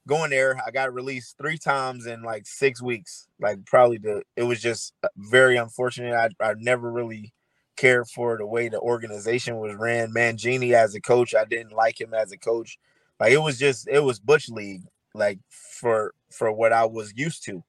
going 0.08 0.30
there 0.30 0.60
i 0.66 0.72
got 0.72 0.94
released 0.94 1.36
three 1.38 1.58
times 1.58 2.06
in 2.06 2.22
like 2.22 2.46
six 2.46 2.82
weeks 2.82 3.28
like 3.40 3.64
probably 3.66 3.98
the 3.98 4.22
it 4.36 4.44
was 4.44 4.62
just 4.62 4.94
very 5.18 5.58
unfortunate 5.58 6.14
i, 6.14 6.30
I 6.44 6.54
never 6.58 6.92
really 6.92 7.34
cared 7.76 8.08
for 8.08 8.38
the 8.38 8.46
way 8.46 8.70
the 8.70 8.80
organization 8.80 9.58
was 9.58 9.76
ran. 9.76 10.12
Mangini 10.12 10.74
as 10.74 10.96
a 10.96 11.02
coach, 11.02 11.36
I 11.36 11.46
didn't 11.46 11.74
like 11.74 12.00
him 12.00 12.14
as 12.14 12.32
a 12.32 12.38
coach. 12.38 12.78
Like 13.20 13.32
it 13.32 13.42
was 13.42 13.58
just 13.58 13.88
it 13.88 14.00
was 14.00 14.20
Butch 14.20 14.50
League, 14.50 14.84
like 15.14 15.40
for 15.50 16.14
for 16.32 16.52
what 16.52 16.74
I 16.74 16.86
was 16.86 17.14
used 17.16 17.44
to. 17.46 17.64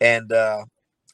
And 0.00 0.32
uh 0.32 0.64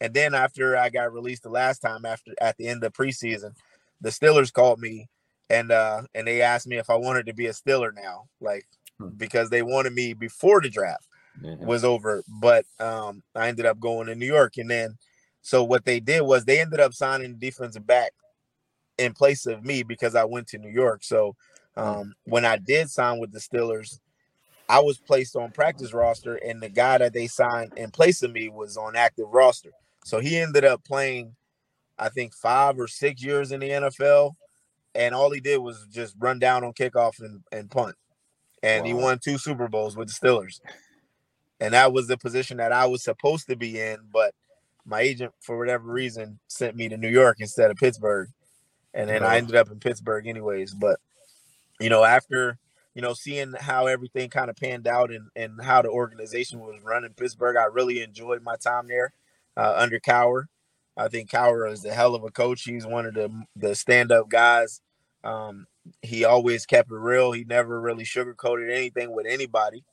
and 0.00 0.14
then 0.14 0.34
after 0.34 0.76
I 0.76 0.88
got 0.88 1.12
released 1.12 1.42
the 1.42 1.50
last 1.50 1.80
time 1.80 2.04
after 2.04 2.32
at 2.40 2.56
the 2.56 2.68
end 2.68 2.82
of 2.84 2.92
preseason, 2.92 3.52
the 4.00 4.10
Steelers 4.10 4.52
called 4.52 4.80
me 4.80 5.08
and 5.48 5.70
uh 5.70 6.02
and 6.14 6.26
they 6.26 6.42
asked 6.42 6.66
me 6.66 6.78
if 6.78 6.90
I 6.90 6.96
wanted 6.96 7.26
to 7.26 7.34
be 7.34 7.46
a 7.46 7.52
Steeler 7.52 7.92
now, 7.94 8.24
like 8.40 8.66
because 9.08 9.50
they 9.50 9.62
wanted 9.62 9.92
me 9.94 10.12
before 10.14 10.60
the 10.60 10.68
draft 10.70 11.06
Mhm. 11.42 11.64
was 11.66 11.84
over. 11.84 12.22
But 12.28 12.64
um 12.78 13.22
I 13.34 13.48
ended 13.48 13.66
up 13.66 13.80
going 13.80 14.06
to 14.08 14.14
New 14.14 14.26
York 14.26 14.56
and 14.56 14.70
then 14.70 14.98
so 15.42 15.64
what 15.64 15.84
they 15.84 16.00
did 16.00 16.20
was 16.22 16.44
they 16.44 16.60
ended 16.60 16.80
up 16.80 16.92
signing 16.92 17.32
the 17.32 17.38
defensive 17.38 17.86
back 17.86 18.12
in 18.98 19.14
place 19.14 19.46
of 19.46 19.64
me 19.64 19.82
because 19.82 20.14
I 20.14 20.24
went 20.24 20.46
to 20.48 20.58
New 20.58 20.70
York. 20.70 21.02
So 21.04 21.34
um 21.76 22.14
when 22.24 22.44
I 22.44 22.56
did 22.58 22.90
sign 22.90 23.18
with 23.18 23.32
the 23.32 23.38
Steelers, 23.40 24.00
I 24.68 24.80
was 24.80 24.98
placed 24.98 25.34
on 25.36 25.50
practice 25.52 25.92
roster 25.92 26.36
and 26.36 26.62
the 26.62 26.68
guy 26.68 26.98
that 26.98 27.12
they 27.12 27.26
signed 27.26 27.72
in 27.76 27.90
place 27.90 28.22
of 28.22 28.32
me 28.32 28.48
was 28.48 28.76
on 28.76 28.94
active 28.96 29.28
roster. 29.30 29.70
So 30.04 30.20
he 30.20 30.36
ended 30.38 30.64
up 30.64 30.84
playing 30.84 31.34
I 31.98 32.08
think 32.08 32.34
5 32.34 32.78
or 32.78 32.86
6 32.88 33.22
years 33.22 33.52
in 33.52 33.60
the 33.60 33.68
NFL 33.70 34.34
and 34.94 35.14
all 35.14 35.30
he 35.30 35.40
did 35.40 35.58
was 35.58 35.86
just 35.90 36.16
run 36.18 36.38
down 36.38 36.64
on 36.64 36.72
kickoff 36.72 37.20
and, 37.20 37.42
and 37.52 37.70
punt. 37.70 37.94
And 38.62 38.86
he 38.86 38.92
won 38.94 39.18
two 39.18 39.38
Super 39.38 39.68
Bowls 39.68 39.96
with 39.96 40.08
the 40.08 40.14
Steelers. 40.14 40.60
And 41.60 41.74
that 41.74 41.92
was 41.92 42.06
the 42.08 42.16
position 42.16 42.56
that 42.58 42.72
I 42.72 42.86
was 42.86 43.02
supposed 43.02 43.46
to 43.48 43.56
be 43.56 43.80
in, 43.80 43.98
but 44.12 44.34
my 44.86 45.00
agent, 45.00 45.32
for 45.40 45.58
whatever 45.58 45.90
reason, 45.90 46.38
sent 46.48 46.74
me 46.74 46.88
to 46.88 46.96
New 46.96 47.08
York 47.08 47.36
instead 47.40 47.70
of 47.70 47.76
Pittsburgh. 47.76 48.28
And 48.94 49.08
then 49.08 49.22
I 49.22 49.34
Oh. 49.34 49.38
ended 49.38 49.56
up 49.56 49.70
in 49.70 49.78
Pittsburgh 49.78 50.26
anyways. 50.26 50.74
But 50.74 51.00
you 51.78 51.88
know, 51.90 52.04
after 52.04 52.58
you 52.94 53.02
know, 53.02 53.14
seeing 53.14 53.52
how 53.60 53.86
everything 53.86 54.28
kind 54.28 54.50
of 54.50 54.56
panned 54.56 54.86
out 54.88 55.12
and, 55.12 55.28
and 55.36 55.62
how 55.62 55.80
the 55.80 55.88
organization 55.88 56.58
was 56.58 56.82
run 56.82 57.04
in 57.04 57.14
Pittsburgh, 57.14 57.56
I 57.56 57.64
really 57.66 58.02
enjoyed 58.02 58.42
my 58.42 58.56
time 58.56 58.88
there 58.88 59.12
uh, 59.56 59.74
under 59.76 60.00
Cowher. 60.00 60.46
I 60.96 61.06
think 61.08 61.30
Cowher 61.30 61.70
is 61.70 61.84
a 61.84 61.94
hell 61.94 62.16
of 62.16 62.24
a 62.24 62.30
coach. 62.30 62.64
He's 62.64 62.84
one 62.86 63.06
of 63.06 63.14
the 63.14 63.30
the 63.54 63.74
stand 63.74 64.10
up 64.10 64.28
guys. 64.28 64.80
Um, 65.22 65.66
he 66.02 66.24
always 66.24 66.66
kept 66.66 66.90
it 66.90 66.94
real. 66.94 67.32
He 67.32 67.44
never 67.44 67.80
really 67.80 68.04
sugarcoated 68.04 68.70
anything 68.70 69.12
with 69.12 69.26
anybody. 69.26 69.84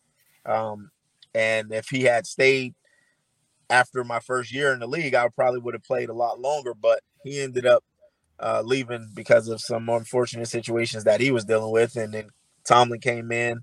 Um, 0.46 0.92
and 1.34 1.72
if 1.72 1.90
he 1.90 2.04
had 2.04 2.26
stayed 2.26 2.74
after 3.70 4.04
my 4.04 4.20
first 4.20 4.54
year 4.54 4.74
in 4.74 4.80
the 4.80 4.88
league, 4.88 5.14
I 5.16 5.28
probably 5.30 5.60
would 5.60 5.74
have 5.74 5.84
played 5.84 6.10
a 6.10 6.14
lot 6.14 6.40
longer. 6.40 6.74
But 6.74 7.02
he 7.24 7.42
ended 7.42 7.66
up 7.66 7.84
uh, 8.40 8.62
leaving 8.66 9.10
because 9.14 9.48
of 9.48 9.62
some 9.62 9.90
unfortunate 9.90 10.48
situations 10.48 11.04
that 11.06 11.22
he 11.22 11.32
was 11.32 11.46
dealing 11.46 11.72
with. 11.72 11.96
And 11.96 12.14
then 12.14 12.30
Tomlin 12.64 13.00
came 13.00 13.32
in 13.32 13.62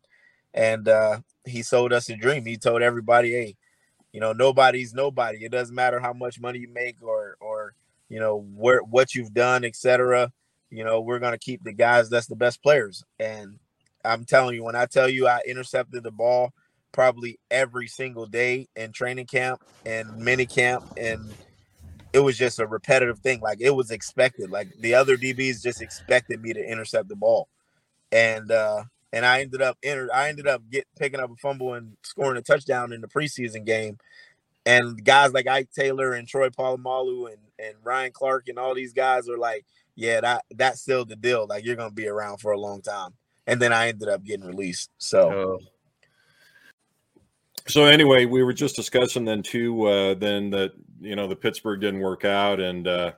and 0.52 0.88
uh, 0.88 1.20
he 1.44 1.62
sold 1.62 1.92
us 1.92 2.08
a 2.08 2.16
dream. 2.16 2.46
He 2.46 2.56
told 2.56 2.82
everybody, 2.82 3.32
hey, 3.32 3.56
you 4.12 4.20
know, 4.20 4.32
nobody's 4.32 4.94
nobody. 4.94 5.44
It 5.44 5.52
doesn't 5.52 5.74
matter 5.74 6.00
how 6.00 6.12
much 6.12 6.40
money 6.40 6.60
you 6.60 6.68
make 6.72 7.02
or 7.02 7.36
or 7.40 7.74
you 8.08 8.20
know 8.20 8.46
where 8.54 8.80
what 8.80 9.14
you've 9.14 9.34
done, 9.34 9.64
etc. 9.64 10.32
You 10.76 10.84
know, 10.84 11.00
we're 11.00 11.18
gonna 11.18 11.38
keep 11.38 11.62
the 11.62 11.72
guys 11.72 12.10
that's 12.10 12.26
the 12.26 12.36
best 12.36 12.62
players. 12.62 13.04
And 13.18 13.58
I'm 14.04 14.24
telling 14.24 14.54
you, 14.54 14.64
when 14.64 14.76
I 14.76 14.86
tell 14.86 15.08
you 15.08 15.26
I 15.26 15.40
intercepted 15.46 16.02
the 16.02 16.10
ball 16.10 16.52
probably 16.92 17.38
every 17.50 17.88
single 17.88 18.26
day 18.26 18.68
in 18.76 18.92
training 18.92 19.26
camp 19.26 19.62
and 19.84 20.16
mini 20.16 20.46
camp 20.46 20.84
and 20.96 21.34
it 22.12 22.20
was 22.20 22.38
just 22.38 22.60
a 22.60 22.66
repetitive 22.66 23.18
thing. 23.18 23.40
Like 23.40 23.60
it 23.60 23.74
was 23.74 23.90
expected. 23.90 24.50
Like 24.50 24.68
the 24.78 24.94
other 24.94 25.16
DBs 25.16 25.62
just 25.62 25.82
expected 25.82 26.40
me 26.40 26.52
to 26.52 26.64
intercept 26.64 27.08
the 27.08 27.16
ball. 27.16 27.48
And 28.12 28.50
uh 28.52 28.84
and 29.12 29.26
I 29.26 29.40
ended 29.40 29.62
up 29.62 29.76
enter 29.82 30.08
I 30.14 30.28
ended 30.28 30.46
up 30.46 30.62
get 30.70 30.86
picking 30.98 31.20
up 31.20 31.30
a 31.30 31.36
fumble 31.36 31.74
and 31.74 31.96
scoring 32.02 32.38
a 32.38 32.42
touchdown 32.42 32.92
in 32.92 33.00
the 33.00 33.08
preseason 33.08 33.64
game. 33.64 33.98
And 34.66 35.04
guys 35.04 35.32
like 35.32 35.46
Ike 35.46 35.70
Taylor 35.76 36.12
and 36.12 36.26
Troy 36.26 36.48
Polamalu 36.48 37.28
and, 37.28 37.38
and 37.58 37.74
Ryan 37.82 38.12
Clark 38.12 38.48
and 38.48 38.58
all 38.58 38.74
these 38.74 38.92
guys 38.92 39.28
are 39.28 39.38
like, 39.38 39.64
yeah, 39.94 40.20
that 40.20 40.44
that's 40.52 40.80
still 40.80 41.04
the 41.04 41.16
deal. 41.16 41.46
Like 41.46 41.64
you're 41.64 41.76
gonna 41.76 41.90
be 41.90 42.08
around 42.08 42.38
for 42.38 42.52
a 42.52 42.58
long 42.58 42.82
time. 42.82 43.10
And 43.46 43.60
then 43.60 43.72
I 43.72 43.88
ended 43.88 44.08
up 44.08 44.24
getting 44.24 44.46
released. 44.46 44.90
So 44.98 45.30
Oh. 45.30 45.58
So 47.66 47.84
anyway, 47.84 48.26
we 48.26 48.42
were 48.42 48.52
just 48.52 48.76
discussing 48.76 49.24
then 49.24 49.42
too. 49.42 49.84
Uh, 49.84 50.14
then 50.14 50.50
that 50.50 50.72
you 51.00 51.16
know 51.16 51.26
the 51.26 51.36
Pittsburgh 51.36 51.80
didn't 51.80 52.00
work 52.00 52.24
out, 52.24 52.60
and 52.60 52.86
uh, 52.86 53.12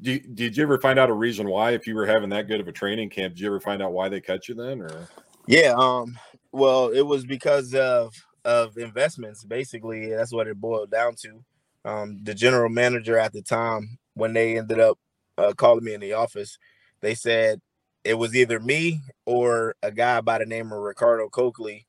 did, 0.00 0.34
did 0.34 0.56
you 0.56 0.62
ever 0.64 0.80
find 0.80 0.98
out 0.98 1.10
a 1.10 1.14
reason 1.14 1.48
why? 1.48 1.72
If 1.72 1.86
you 1.86 1.94
were 1.94 2.06
having 2.06 2.30
that 2.30 2.48
good 2.48 2.60
of 2.60 2.66
a 2.66 2.72
training 2.72 3.10
camp, 3.10 3.34
did 3.34 3.40
you 3.40 3.46
ever 3.46 3.60
find 3.60 3.80
out 3.80 3.92
why 3.92 4.08
they 4.08 4.20
cut 4.20 4.48
you 4.48 4.54
then? 4.54 4.82
Or 4.82 5.08
Yeah, 5.46 5.74
um, 5.76 6.18
well, 6.50 6.88
it 6.88 7.02
was 7.02 7.24
because 7.24 7.74
of 7.74 8.12
of 8.44 8.76
investments. 8.76 9.44
Basically, 9.44 10.10
that's 10.10 10.32
what 10.32 10.46
it 10.46 10.60
boiled 10.60 10.90
down 10.90 11.14
to. 11.22 11.44
Um, 11.84 12.20
the 12.22 12.34
general 12.34 12.68
manager 12.68 13.18
at 13.18 13.32
the 13.32 13.42
time, 13.42 13.98
when 14.14 14.32
they 14.32 14.58
ended 14.58 14.80
up 14.80 14.98
uh, 15.38 15.52
calling 15.56 15.84
me 15.84 15.94
in 15.94 16.00
the 16.00 16.12
office, 16.12 16.58
they 17.00 17.14
said 17.14 17.60
it 18.04 18.14
was 18.14 18.34
either 18.34 18.60
me 18.60 19.00
or 19.26 19.74
a 19.82 19.90
guy 19.90 20.20
by 20.20 20.38
the 20.38 20.46
name 20.46 20.72
of 20.72 20.78
Ricardo 20.78 21.28
Colclough, 21.28 21.80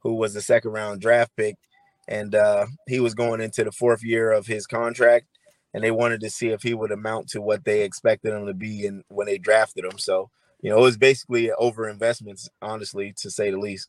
who 0.00 0.14
was 0.14 0.36
a 0.36 0.42
second 0.42 0.72
round 0.72 1.00
draft 1.00 1.32
pick, 1.36 1.56
and 2.08 2.34
uh, 2.34 2.66
he 2.86 3.00
was 3.00 3.14
going 3.14 3.40
into 3.40 3.64
the 3.64 3.72
fourth 3.72 4.04
year 4.04 4.30
of 4.30 4.46
his 4.46 4.66
contract, 4.66 5.26
and 5.74 5.82
they 5.82 5.90
wanted 5.90 6.20
to 6.20 6.30
see 6.30 6.48
if 6.48 6.62
he 6.62 6.74
would 6.74 6.92
amount 6.92 7.28
to 7.30 7.40
what 7.40 7.64
they 7.64 7.82
expected 7.82 8.32
him 8.32 8.46
to 8.46 8.54
be, 8.54 8.86
and 8.86 9.04
when 9.08 9.26
they 9.26 9.38
drafted 9.38 9.84
him, 9.84 9.98
so 9.98 10.30
you 10.62 10.70
know, 10.70 10.78
it 10.78 10.82
was 10.82 10.98
basically 10.98 11.50
over 11.52 11.88
investments, 11.88 12.48
honestly, 12.60 13.14
to 13.18 13.30
say 13.30 13.50
the 13.50 13.58
least. 13.58 13.88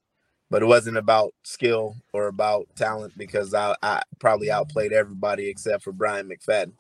But 0.52 0.62
it 0.62 0.66
wasn't 0.66 0.97
about 0.97 1.34
skill 1.43 1.95
or 2.14 2.28
about 2.28 2.68
talent 2.76 3.18
because 3.18 3.54
I, 3.54 3.74
I 3.82 4.04
probably 4.20 4.52
outplayed 4.52 4.91
everybody 4.91 5.47
except 5.47 5.82
for 5.82 5.93
Bryant 5.93 6.30
McFadden. 6.30 6.74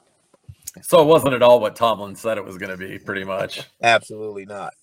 So 0.81 1.01
it 1.01 1.05
wasn't 1.05 1.33
at 1.33 1.41
all 1.41 1.59
what 1.61 1.75
Tomlin 1.75 2.15
said 2.15 2.37
it 2.37 2.45
was 2.45 2.57
going 2.57 2.69
to 2.69 2.77
be, 2.77 2.99
pretty 2.99 3.23
much. 3.23 3.63
Absolutely 3.81 4.45
not. 4.45 4.73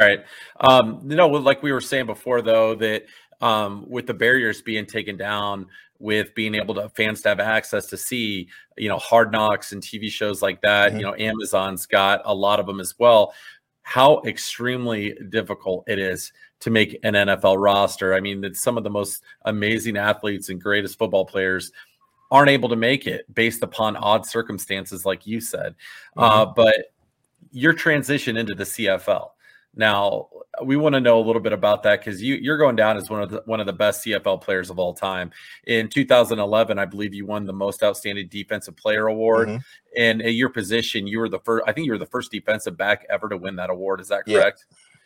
Right. 0.00 0.20
Um, 0.60 1.00
you 1.04 1.16
know, 1.16 1.26
like 1.28 1.62
we 1.64 1.72
were 1.72 1.80
saying 1.80 2.06
before, 2.06 2.40
though, 2.40 2.76
that 2.76 3.06
um, 3.40 3.84
with 3.88 4.06
the 4.06 4.14
barriers 4.14 4.62
being 4.62 4.86
taken 4.86 5.16
down, 5.16 5.66
with 5.98 6.32
being 6.34 6.54
able 6.54 6.74
to 6.76 6.88
fans 6.90 7.22
to 7.22 7.28
have 7.28 7.40
access 7.40 7.86
to 7.86 7.96
see, 7.96 8.48
you 8.76 8.88
know, 8.88 8.98
hard 8.98 9.32
knocks 9.32 9.72
and 9.72 9.82
TV 9.82 10.08
shows 10.08 10.40
like 10.40 10.60
that, 10.62 10.92
you 10.92 11.00
know, 11.00 11.14
Amazon's 11.18 11.86
got 11.86 12.22
a 12.24 12.32
lot 12.32 12.60
of 12.60 12.66
them 12.66 12.78
as 12.78 12.94
well. 12.98 13.34
How 13.88 14.20
extremely 14.26 15.14
difficult 15.30 15.84
it 15.88 15.98
is 15.98 16.34
to 16.60 16.68
make 16.68 16.98
an 17.04 17.14
NFL 17.14 17.56
roster. 17.58 18.12
I 18.12 18.20
mean, 18.20 18.42
that 18.42 18.54
some 18.54 18.76
of 18.76 18.84
the 18.84 18.90
most 18.90 19.22
amazing 19.46 19.96
athletes 19.96 20.50
and 20.50 20.60
greatest 20.60 20.98
football 20.98 21.24
players 21.24 21.72
aren't 22.30 22.50
able 22.50 22.68
to 22.68 22.76
make 22.76 23.06
it 23.06 23.24
based 23.34 23.62
upon 23.62 23.96
odd 23.96 24.26
circumstances, 24.26 25.06
like 25.06 25.26
you 25.26 25.40
said. 25.40 25.74
Uh, 26.18 26.44
but 26.44 26.92
your 27.50 27.72
transition 27.72 28.36
into 28.36 28.54
the 28.54 28.64
CFL. 28.64 29.30
Now, 29.74 30.28
we 30.64 30.76
want 30.76 30.94
to 30.94 31.00
know 31.00 31.20
a 31.20 31.24
little 31.24 31.42
bit 31.42 31.52
about 31.52 31.82
that 31.84 32.00
because 32.00 32.22
you, 32.22 32.34
you're 32.36 32.58
going 32.58 32.76
down 32.76 32.96
as 32.96 33.08
one 33.10 33.22
of 33.22 33.30
the 33.30 33.42
one 33.46 33.60
of 33.60 33.66
the 33.66 33.72
best 33.72 34.04
CFL 34.04 34.40
players 34.40 34.70
of 34.70 34.78
all 34.78 34.94
time. 34.94 35.30
In 35.66 35.88
2011, 35.88 36.78
I 36.78 36.84
believe 36.84 37.14
you 37.14 37.26
won 37.26 37.44
the 37.46 37.52
most 37.52 37.82
outstanding 37.82 38.28
defensive 38.28 38.76
player 38.76 39.06
award. 39.06 39.48
Mhm. 39.48 39.62
And 39.96 40.22
at 40.22 40.34
your 40.34 40.48
position, 40.48 41.06
you 41.06 41.18
were 41.18 41.28
the 41.28 41.38
first. 41.40 41.64
I 41.66 41.72
think 41.72 41.86
you 41.86 41.92
were 41.92 41.98
the 41.98 42.06
first 42.06 42.30
defensive 42.30 42.76
back 42.76 43.06
ever 43.10 43.28
to 43.28 43.36
win 43.36 43.56
that 43.56 43.70
award. 43.70 44.00
Is 44.00 44.08
that 44.08 44.22
Yeah. 44.26 44.38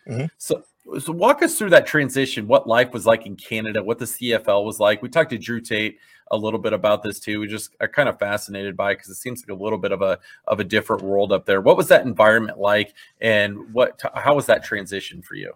Mhm. 0.08 0.30
So, 0.38 0.64
so 0.98 1.12
walk 1.12 1.42
us 1.42 1.56
through 1.58 1.70
that 1.70 1.86
transition. 1.86 2.46
What 2.46 2.66
life 2.66 2.92
was 2.92 3.06
like 3.06 3.26
in 3.26 3.36
Canada. 3.36 3.82
What 3.82 3.98
the 3.98 4.06
CFL 4.06 4.64
was 4.64 4.80
like. 4.80 5.02
We 5.02 5.08
talked 5.08 5.30
to 5.30 5.38
Drew 5.38 5.60
Tate 5.60 5.98
a 6.30 6.36
little 6.36 6.58
bit 6.58 6.72
about 6.72 7.02
this 7.02 7.20
too. 7.20 7.40
We 7.40 7.46
just 7.46 7.74
are 7.80 7.88
kind 7.88 8.08
of 8.08 8.18
fascinated 8.18 8.76
by 8.76 8.94
because 8.94 9.10
it, 9.10 9.16
seems 9.16 9.42
like 9.42 9.56
a 9.56 9.62
little 9.62 9.78
bit 9.78 9.92
of 9.92 10.02
a 10.02 10.18
of 10.46 10.60
a 10.60 10.64
different 10.64 11.02
world 11.02 11.32
up 11.32 11.46
there. 11.46 11.60
What 11.60 11.76
was 11.76 11.88
that 11.88 12.04
environment 12.04 12.58
like, 12.58 12.94
and 13.20 13.72
what 13.72 14.00
how 14.14 14.34
was 14.34 14.46
that 14.46 14.64
transition 14.64 15.22
for 15.22 15.34
you? 15.34 15.52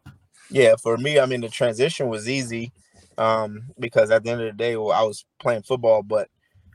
Yeah, 0.51 0.77
for 0.77 0.97
me, 0.97 1.19
I 1.19 1.27
mean, 1.27 1.41
the 1.41 1.49
transition 1.49 2.09
was 2.09 2.29
easy 2.29 2.73
um, 3.19 3.65
because 3.81 4.11
at 4.11 4.23
the 4.23 4.31
end 4.31 4.43
of 4.43 4.47
the 4.47 4.53
day, 4.53 4.77
well, 4.77 4.93
I 4.93 5.03
was 5.03 5.25
playing 5.41 5.63
football, 5.63 6.03
but 6.03 6.29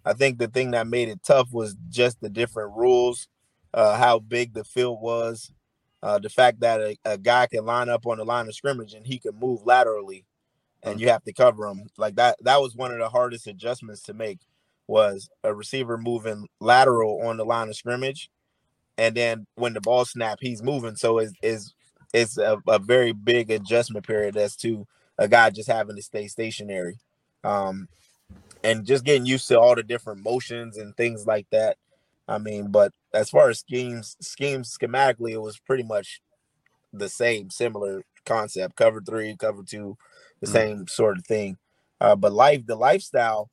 I 0.04 0.14
think 0.14 0.40
the 0.40 0.48
thing 0.48 0.72
that 0.72 0.88
made 0.88 1.10
it 1.10 1.22
tough 1.24 1.54
was 1.54 1.76
just 1.90 2.20
the 2.20 2.30
different 2.30 2.76
rules, 2.76 3.28
uh, 3.74 3.98
how 3.98 4.20
big 4.20 4.54
the 4.54 4.64
field 4.64 5.02
was, 5.02 5.52
uh, 6.04 6.20
the 6.20 6.30
fact 6.30 6.60
that 6.62 6.82
a, 6.82 6.98
a 7.06 7.18
guy 7.18 7.48
can 7.48 7.66
line 7.66 7.90
up 7.90 8.08
on 8.08 8.18
the 8.18 8.26
line 8.26 8.48
of 8.48 8.56
scrimmage 8.56 8.94
and 8.94 9.06
he 9.06 9.20
can 9.20 9.38
move 9.40 9.66
laterally, 9.66 10.26
and 10.84 11.00
you 11.00 11.10
have 11.10 11.24
to 11.24 11.34
cover 11.34 11.68
him 11.68 11.88
like 11.98 12.16
that. 12.16 12.38
That 12.42 12.62
was 12.62 12.76
one 12.76 12.92
of 12.92 13.00
the 13.00 13.10
hardest 13.10 13.48
adjustments 13.48 14.02
to 14.04 14.14
make 14.14 14.40
was 14.88 15.30
a 15.44 15.54
receiver 15.54 15.98
moving 15.98 16.48
lateral 16.60 17.22
on 17.24 17.38
the 17.38 17.46
line 17.46 17.70
of 17.70 17.76
scrimmage, 17.76 18.30
and 18.98 19.16
then 19.16 19.46
when 19.56 19.74
the 19.74 19.82
ball 19.82 20.06
snap, 20.06 20.40
he's 20.42 20.64
moving. 20.64 20.96
So 20.96 21.20
is 21.20 21.34
is 21.42 21.74
it's 22.14 22.38
a, 22.38 22.58
a 22.68 22.80
very 22.80 23.14
big 23.14 23.52
adjustment 23.52 24.06
period 24.06 24.38
as 24.38 24.56
to 24.58 24.86
a 25.18 25.28
guy 25.28 25.50
just 25.50 25.70
having 25.70 25.96
to 25.96 26.02
stay 26.02 26.28
stationary 26.28 26.98
um 27.44 27.88
and 28.64 28.86
just 28.86 29.04
getting 29.04 29.26
used 29.26 29.48
to 29.48 29.60
all 29.60 29.76
the 29.76 29.84
different 29.84 30.24
motions 30.24 30.78
and 30.78 30.96
things 30.96 31.26
like 31.26 31.48
that 31.52 31.78
I 32.32 32.38
mean, 32.38 32.72
but 32.72 32.94
as 33.14 33.30
far 33.30 33.50
as 33.50 33.60
schemes, 33.60 34.16
schemes 34.22 34.76
schematically, 34.78 35.32
it 35.32 35.42
was 35.42 35.60
pretty 35.60 35.84
much 35.84 36.22
the 36.94 37.10
same, 37.10 37.50
similar 37.50 38.04
concept. 38.26 38.78
Cover 38.78 39.02
three, 39.02 39.36
cover 39.38 39.64
two, 39.64 39.98
the 40.40 40.48
Mm. 40.48 40.52
same 40.54 40.88
sort 40.88 41.18
of 41.18 41.26
thing. 41.26 41.58
Uh, 42.00 42.16
but 42.16 42.34
life, 42.34 42.66
the 42.66 42.76
lifestyle 42.76 43.50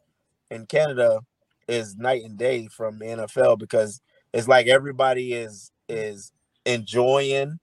in 0.50 0.66
Canada 0.66 1.20
is 1.66 1.96
night 1.96 2.24
and 2.24 2.38
day 2.38 2.68
from 2.68 2.98
the 2.98 3.06
NFL 3.06 3.58
because 3.58 4.00
it's 4.32 4.48
like 4.48 4.68
everybody 4.68 5.32
is 5.34 5.72
is 5.88 6.32
enjoying 6.66 7.58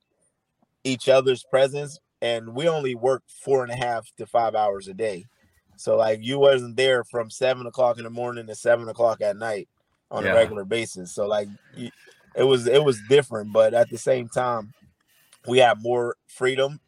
each 0.83 1.09
other's 1.09 1.43
presence, 1.43 1.99
and 2.21 2.55
we 2.55 2.67
only 2.67 2.95
work 2.95 3.23
four 3.43 3.63
and 3.63 3.71
a 3.71 3.75
half 3.75 4.07
to 4.17 4.25
five 4.25 4.55
hours 4.55 4.87
a 4.87 4.93
day. 4.93 5.25
So 5.77 5.97
like 5.97 6.19
you 6.23 6.39
wasn't 6.39 6.77
there 6.77 7.03
from 7.05 7.29
seven 7.29 7.67
o'clock 7.67 7.97
in 7.97 8.03
the 8.03 8.09
morning 8.09 8.47
to 8.47 8.55
seven 8.55 8.89
o'clock 8.89 9.21
at 9.21 9.37
night 9.37 9.69
on 10.11 10.23
Yeah. 10.23 10.31
a 10.31 10.35
regular 10.35 10.65
basis. 10.65 11.13
So 11.13 11.27
like 11.27 11.47
it 12.35 12.43
was 12.43 12.67
it 12.67 12.83
was 12.83 12.99
different, 13.09 13.53
but 13.53 13.73
at 13.73 13.89
the 13.89 13.97
same 13.97 14.27
time, 14.29 14.73
we 15.47 15.59
have 15.59 15.81
more 15.81 16.15
freedom 16.27 16.79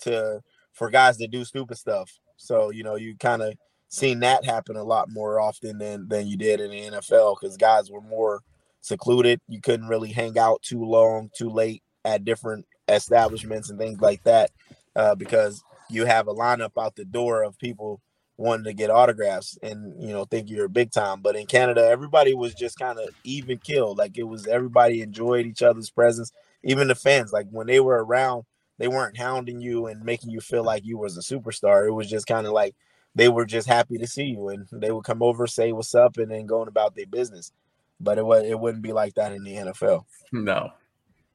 to 0.00 0.42
for 0.72 0.90
guys 0.90 1.16
to 1.18 1.26
do 1.26 1.44
stupid 1.44 1.76
stuff. 1.78 2.10
So 2.36 2.70
you 2.70 2.82
know 2.82 2.96
you 2.96 3.16
kind 3.16 3.42
of 3.42 3.54
seen 3.88 4.20
that 4.20 4.44
happen 4.44 4.76
a 4.76 4.84
lot 4.84 5.08
more 5.10 5.40
often 5.40 5.78
than 5.78 6.08
than 6.08 6.26
you 6.26 6.36
did 6.36 6.60
in 6.60 6.70
the 6.70 6.96
NFL 6.98 7.36
because 7.40 7.56
guys 7.56 7.90
were 7.90 8.00
more 8.00 8.40
secluded. 8.80 9.40
You 9.48 9.60
couldn't 9.60 9.88
really 9.88 10.12
hang 10.12 10.38
out 10.38 10.62
too 10.62 10.84
long, 10.84 11.30
too 11.36 11.50
late 11.50 11.82
at 12.04 12.24
different 12.24 12.66
establishments 12.88 13.68
and 13.70 13.78
things 13.78 14.00
like 14.00 14.22
that 14.24 14.50
uh, 14.96 15.14
because 15.14 15.62
you 15.90 16.04
have 16.06 16.28
a 16.28 16.34
lineup 16.34 16.72
out 16.78 16.96
the 16.96 17.04
door 17.04 17.42
of 17.42 17.58
people 17.58 18.00
wanting 18.40 18.64
to 18.64 18.72
get 18.72 18.88
autographs 18.90 19.58
and 19.62 20.02
you 20.02 20.12
know 20.12 20.24
think 20.24 20.48
you're 20.48 20.64
a 20.64 20.70
big 20.70 20.90
time. 20.90 21.20
But 21.20 21.36
in 21.36 21.46
Canada, 21.46 21.86
everybody 21.86 22.34
was 22.34 22.54
just 22.54 22.78
kind 22.78 22.98
of 22.98 23.10
even 23.22 23.58
killed. 23.58 23.98
Like 23.98 24.16
it 24.16 24.24
was 24.24 24.46
everybody 24.46 25.02
enjoyed 25.02 25.46
each 25.46 25.62
other's 25.62 25.90
presence, 25.90 26.32
even 26.64 26.88
the 26.88 26.94
fans. 26.94 27.32
Like 27.32 27.46
when 27.50 27.66
they 27.66 27.80
were 27.80 28.02
around, 28.02 28.44
they 28.78 28.88
weren't 28.88 29.18
hounding 29.18 29.60
you 29.60 29.86
and 29.86 30.02
making 30.02 30.30
you 30.30 30.40
feel 30.40 30.64
like 30.64 30.86
you 30.86 30.96
was 30.96 31.18
a 31.18 31.20
superstar. 31.20 31.86
It 31.86 31.92
was 31.92 32.08
just 32.08 32.26
kind 32.26 32.46
of 32.46 32.54
like 32.54 32.74
they 33.14 33.28
were 33.28 33.44
just 33.44 33.68
happy 33.68 33.98
to 33.98 34.06
see 34.06 34.24
you 34.24 34.48
and 34.48 34.66
they 34.72 34.90
would 34.90 35.04
come 35.04 35.22
over, 35.22 35.46
say 35.46 35.72
what's 35.72 35.94
up, 35.94 36.16
and 36.16 36.30
then 36.30 36.46
going 36.46 36.68
about 36.68 36.96
their 36.96 37.06
business. 37.06 37.52
But 38.00 38.16
it 38.16 38.24
was 38.24 38.44
it 38.44 38.58
wouldn't 38.58 38.82
be 38.82 38.94
like 38.94 39.14
that 39.14 39.32
in 39.32 39.44
the 39.44 39.54
NFL. 39.54 40.04
No. 40.32 40.70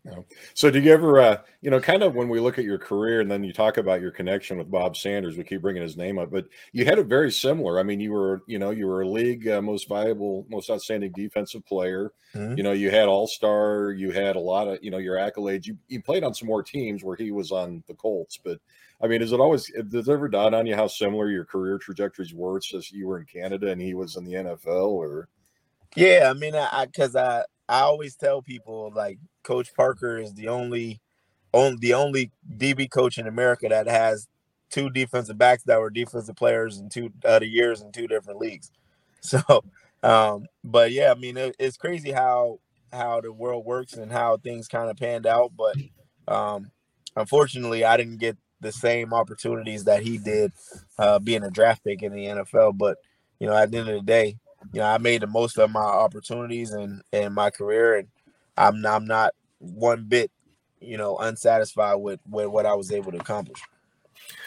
No. 0.05 0.23
So 0.53 0.69
did 0.69 0.85
you 0.85 0.93
ever, 0.93 1.19
uh, 1.19 1.41
you 1.61 1.71
know, 1.71 1.81
kind 1.81 2.03
of 2.03 2.13
when 2.13 2.29
we 2.29 2.39
look 2.39 2.59
at 2.59 2.63
your 2.63 2.77
career 2.77 3.21
and 3.21 3.31
then 3.31 3.43
you 3.43 3.51
talk 3.51 3.77
about 3.77 4.01
your 4.01 4.11
connection 4.11 4.59
with 4.59 4.69
Bob 4.69 4.95
Sanders, 4.95 5.35
we 5.35 5.43
keep 5.43 5.63
bringing 5.63 5.81
his 5.81 5.97
name 5.97 6.19
up, 6.19 6.29
but 6.29 6.45
you 6.73 6.85
had 6.85 6.99
a 6.99 7.03
very 7.03 7.31
similar. 7.31 7.79
I 7.79 7.83
mean, 7.83 7.99
you 7.99 8.11
were, 8.11 8.43
you 8.45 8.59
know, 8.59 8.69
you 8.69 8.85
were 8.85 9.01
a 9.01 9.09
league 9.09 9.47
uh, 9.47 9.63
most 9.63 9.89
valuable, 9.89 10.45
most 10.47 10.69
outstanding 10.69 11.11
defensive 11.11 11.65
player. 11.65 12.11
Mhm. 12.35 12.55
You 12.55 12.61
know, 12.63 12.71
you 12.71 12.91
had 12.91 13.07
All 13.07 13.25
Star, 13.25 13.93
you 13.93 14.11
had 14.11 14.35
a 14.35 14.39
lot 14.39 14.67
of, 14.67 14.77
you 14.83 14.91
know, 14.91 14.99
your 14.99 15.15
accolades. 15.15 15.65
You 15.65 15.75
you 15.87 16.03
played 16.03 16.23
on 16.23 16.35
some 16.35 16.47
more 16.47 16.61
teams 16.61 17.03
where 17.03 17.15
he 17.15 17.31
was 17.31 17.51
on 17.51 17.83
the 17.87 17.95
Colts, 17.95 18.37
but 18.37 18.59
I 19.01 19.07
mean, 19.07 19.23
is 19.23 19.31
it 19.31 19.39
always 19.39 19.71
does 19.89 20.07
it 20.07 20.11
ever 20.11 20.27
dawn 20.27 20.53
on 20.53 20.67
you 20.67 20.75
how 20.75 20.85
similar 20.85 21.31
your 21.31 21.45
career 21.45 21.79
trajectories 21.79 22.31
were 22.33 22.61
since 22.61 22.91
you 22.91 23.07
were 23.07 23.19
in 23.19 23.25
Canada 23.25 23.71
and 23.71 23.81
he 23.81 23.95
was 23.95 24.17
in 24.17 24.23
the 24.23 24.35
NFL? 24.35 24.91
Or 24.91 25.29
Yeah, 25.95 26.27
I 26.29 26.33
mean, 26.33 26.55
I 26.55 26.85
because 26.85 27.15
I, 27.15 27.43
I 27.67 27.81
always 27.81 28.15
tell 28.15 28.41
people 28.41 28.91
like 28.95 29.19
Coach 29.43 29.73
Parker 29.75 30.17
is 30.17 30.33
the 30.33 30.47
only, 30.47 31.01
on 31.51 31.77
the 31.79 31.93
only 31.93 32.31
DB 32.57 32.89
coach 32.89 33.17
in 33.17 33.27
America 33.27 33.67
that 33.69 33.87
has 33.87 34.27
two 34.69 34.89
defensive 34.89 35.37
backs 35.37 35.63
that 35.63 35.79
were 35.79 35.89
defensive 35.89 36.35
players 36.35 36.79
in 36.79 36.89
two 36.89 37.11
other 37.23 37.45
years 37.45 37.81
in 37.81 37.91
two 37.91 38.07
different 38.07 38.39
leagues. 38.39 38.71
So, 39.21 39.41
um, 40.03 40.45
but 40.63 40.91
yeah, 40.91 41.09
I 41.09 41.15
mean, 41.15 41.35
it, 41.35 41.55
it's 41.57 41.77
crazy 41.77 42.11
how 42.11 42.59
how 42.93 43.21
the 43.21 43.33
world 43.33 43.65
works 43.65 43.93
and 43.93 44.11
how 44.11 44.37
things 44.37 44.67
kind 44.67 44.91
of 44.91 44.97
panned 44.97 45.25
out. 45.25 45.53
But 45.57 45.75
um, 46.27 46.69
unfortunately, 47.15 47.83
I 47.83 47.97
didn't 47.97 48.19
get 48.19 48.37
the 48.61 48.71
same 48.71 49.13
opportunities 49.13 49.85
that 49.85 50.03
he 50.03 50.19
did 50.19 50.51
uh, 50.99 51.17
being 51.17 51.43
a 51.43 51.49
draft 51.49 51.83
pick 51.83 52.03
in 52.03 52.13
the 52.13 52.25
NFL. 52.25 52.77
But 52.77 52.97
you 53.39 53.47
know, 53.47 53.55
at 53.55 53.71
the 53.71 53.79
end 53.79 53.89
of 53.89 53.95
the 53.95 54.01
day, 54.01 54.37
you 54.73 54.79
know, 54.79 54.87
I 54.87 54.97
made 54.97 55.21
the 55.21 55.27
most 55.27 55.57
of 55.57 55.71
my 55.71 55.79
opportunities 55.79 56.71
and 56.71 57.01
and 57.13 57.33
my 57.33 57.49
career, 57.49 57.97
and 57.97 58.07
I'm 58.57 58.85
I'm 58.85 59.05
not 59.05 59.33
one 59.59 60.05
bit, 60.05 60.31
you 60.79 60.97
know, 60.97 61.17
unsatisfied 61.17 61.99
with 61.99 62.19
with 62.29 62.47
what 62.47 62.65
I 62.65 62.73
was 62.73 62.91
able 62.91 63.11
to 63.11 63.17
accomplish. 63.17 63.59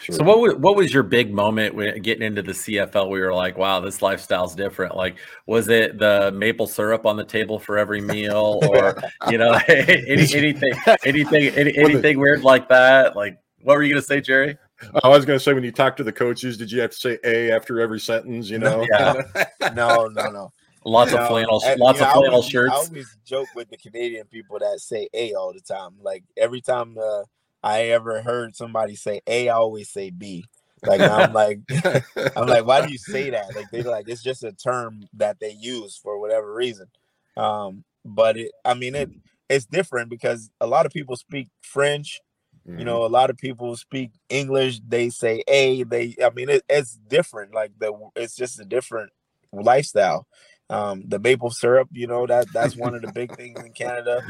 So 0.09 0.23
what 0.23 0.39
was, 0.39 0.55
what 0.55 0.75
was 0.75 0.93
your 0.93 1.03
big 1.03 1.31
moment 1.31 1.75
when 1.75 2.01
getting 2.01 2.23
into 2.23 2.41
the 2.41 2.51
CFL? 2.51 3.09
We 3.09 3.19
were 3.19 3.33
like, 3.33 3.57
wow, 3.57 3.79
this 3.79 4.01
lifestyle's 4.01 4.55
different. 4.55 4.95
Like, 4.95 5.17
was 5.45 5.67
it 5.67 5.99
the 5.99 6.31
maple 6.31 6.67
syrup 6.67 7.05
on 7.05 7.15
the 7.15 7.23
table 7.23 7.59
for 7.59 7.77
every 7.77 8.01
meal, 8.01 8.59
or 8.63 8.95
you 9.29 9.37
know, 9.37 9.59
any, 9.67 10.33
anything, 10.33 10.73
anything, 11.05 11.49
any, 11.49 11.77
anything 11.77 12.19
weird 12.19 12.43
like 12.43 12.69
that? 12.69 13.15
Like, 13.15 13.37
what 13.61 13.75
were 13.75 13.83
you 13.83 13.93
gonna 13.93 14.01
say, 14.01 14.21
Jerry? 14.21 14.57
I 15.03 15.07
was 15.07 15.25
going 15.25 15.37
to 15.37 15.43
say, 15.43 15.53
when 15.53 15.63
you 15.63 15.71
talk 15.71 15.97
to 15.97 16.03
the 16.03 16.11
coaches, 16.11 16.57
did 16.57 16.71
you 16.71 16.81
have 16.81 16.91
to 16.91 16.97
say 16.97 17.19
"a" 17.23 17.51
after 17.51 17.79
every 17.79 17.99
sentence? 17.99 18.49
You 18.49 18.59
know, 18.59 18.85
Yeah. 18.89 19.13
No, 19.73 20.07
no, 20.07 20.29
no. 20.31 20.51
Lots 20.85 21.11
You 21.11 21.17
of 21.17 21.23
know, 21.23 21.27
flannel, 21.27 21.61
I- 21.65 21.75
lots 21.75 21.99
you 21.99 22.05
of 22.05 22.07
know, 22.07 22.11
I 22.11 22.13
flannel 22.13 22.41
shirts. 22.41 22.71
I 22.73 22.77
always 22.77 23.17
joke 23.25 23.49
with 23.53 23.69
the 23.69 23.77
Canadian 23.77 24.25
people 24.27 24.57
that 24.59 24.79
say 24.79 25.09
"a" 25.13 25.33
all 25.33 25.53
the 25.53 25.59
time. 25.59 25.95
Like 26.01 26.23
every 26.37 26.61
time 26.61 26.97
uh, 26.97 27.23
I 27.61 27.87
ever 27.89 28.21
heard 28.21 28.55
somebody 28.55 28.95
say 28.95 29.21
"a," 29.27 29.49
I 29.49 29.53
always 29.53 29.89
say 29.89 30.09
"b." 30.09 30.45
Like 30.81 31.01
I'm 31.01 31.33
like, 31.33 31.59
I'm 32.35 32.47
like, 32.47 32.65
why 32.65 32.85
do 32.85 32.91
you 32.91 32.97
say 32.97 33.29
that? 33.31 33.53
Like 33.53 33.69
they're 33.71 33.83
like, 33.83 34.07
it's 34.07 34.23
just 34.23 34.43
a 34.43 34.53
term 34.53 35.03
that 35.13 35.39
they 35.41 35.51
use 35.51 35.97
for 36.01 36.17
whatever 36.19 36.53
reason. 36.53 36.87
Um, 37.35 37.83
but 38.05 38.37
it, 38.37 38.51
I 38.63 38.73
mean, 38.73 38.95
it 38.95 39.09
it's 39.49 39.65
different 39.65 40.09
because 40.09 40.49
a 40.61 40.67
lot 40.67 40.85
of 40.85 40.93
people 40.93 41.17
speak 41.17 41.49
French. 41.61 42.21
Mm-hmm. 42.67 42.79
You 42.79 42.85
know, 42.85 43.05
a 43.05 43.07
lot 43.07 43.29
of 43.29 43.37
people 43.37 43.75
speak 43.75 44.11
English. 44.29 44.79
They 44.87 45.09
say 45.09 45.43
a. 45.47 45.83
They, 45.83 46.15
I 46.23 46.29
mean, 46.31 46.49
it, 46.49 46.63
it's 46.69 46.95
different. 47.07 47.53
Like 47.53 47.71
the, 47.79 47.93
it's 48.15 48.35
just 48.35 48.59
a 48.59 48.65
different 48.65 49.11
lifestyle. 49.51 50.27
Um, 50.69 51.03
the 51.07 51.19
maple 51.19 51.49
syrup, 51.49 51.89
you 51.91 52.05
know, 52.07 52.27
that 52.27 52.47
that's 52.53 52.75
one 52.75 52.93
of 52.93 53.01
the 53.01 53.11
big 53.11 53.35
things 53.35 53.59
in 53.59 53.71
Canada. 53.73 54.21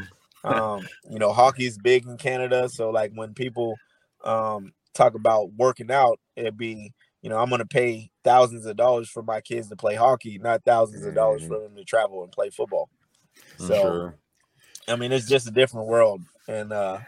Um, 0.42 0.88
you 1.10 1.18
know, 1.18 1.32
hockey's 1.32 1.76
big 1.76 2.06
in 2.06 2.16
Canada. 2.16 2.68
So 2.70 2.90
like 2.90 3.12
when 3.14 3.34
people 3.34 3.76
um 4.24 4.72
talk 4.94 5.14
about 5.14 5.52
working 5.52 5.90
out, 5.90 6.18
it'd 6.36 6.56
be, 6.56 6.92
you 7.20 7.28
know, 7.28 7.38
I'm 7.38 7.50
gonna 7.50 7.66
pay 7.66 8.10
thousands 8.24 8.64
of 8.64 8.76
dollars 8.76 9.10
for 9.10 9.22
my 9.22 9.42
kids 9.42 9.68
to 9.68 9.76
play 9.76 9.96
hockey, 9.96 10.38
not 10.38 10.64
1000s 10.64 11.06
of 11.06 11.14
dollars 11.14 11.46
for 11.46 11.60
them 11.60 11.76
to 11.76 11.84
travel 11.84 12.22
and 12.22 12.32
play 12.32 12.48
football. 12.48 12.88
So 13.58 13.74
Sure. 13.74 14.18
I 14.88 14.96
mean, 14.96 15.12
it's 15.12 15.28
just 15.28 15.46
a 15.46 15.52
different 15.52 15.86
world, 15.86 16.22
and 16.48 16.72
uh, 16.72 16.98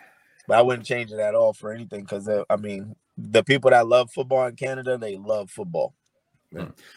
but 0.53 0.59
I 0.59 0.62
wouldn't 0.62 0.86
change 0.86 1.11
it 1.11 1.18
at 1.18 1.34
all 1.34 1.55
for 1.55 1.72
anything 1.72 2.03
because 2.03 2.28
I 2.28 2.57
mean, 2.57 2.94
the 3.16 3.42
people 3.42 3.70
that 3.70 3.86
love 3.88 4.11
football 4.11 4.46
in 4.46 4.55
Canada, 4.55 4.98
they 4.98 5.16
love 5.16 5.50
football. 5.50 5.94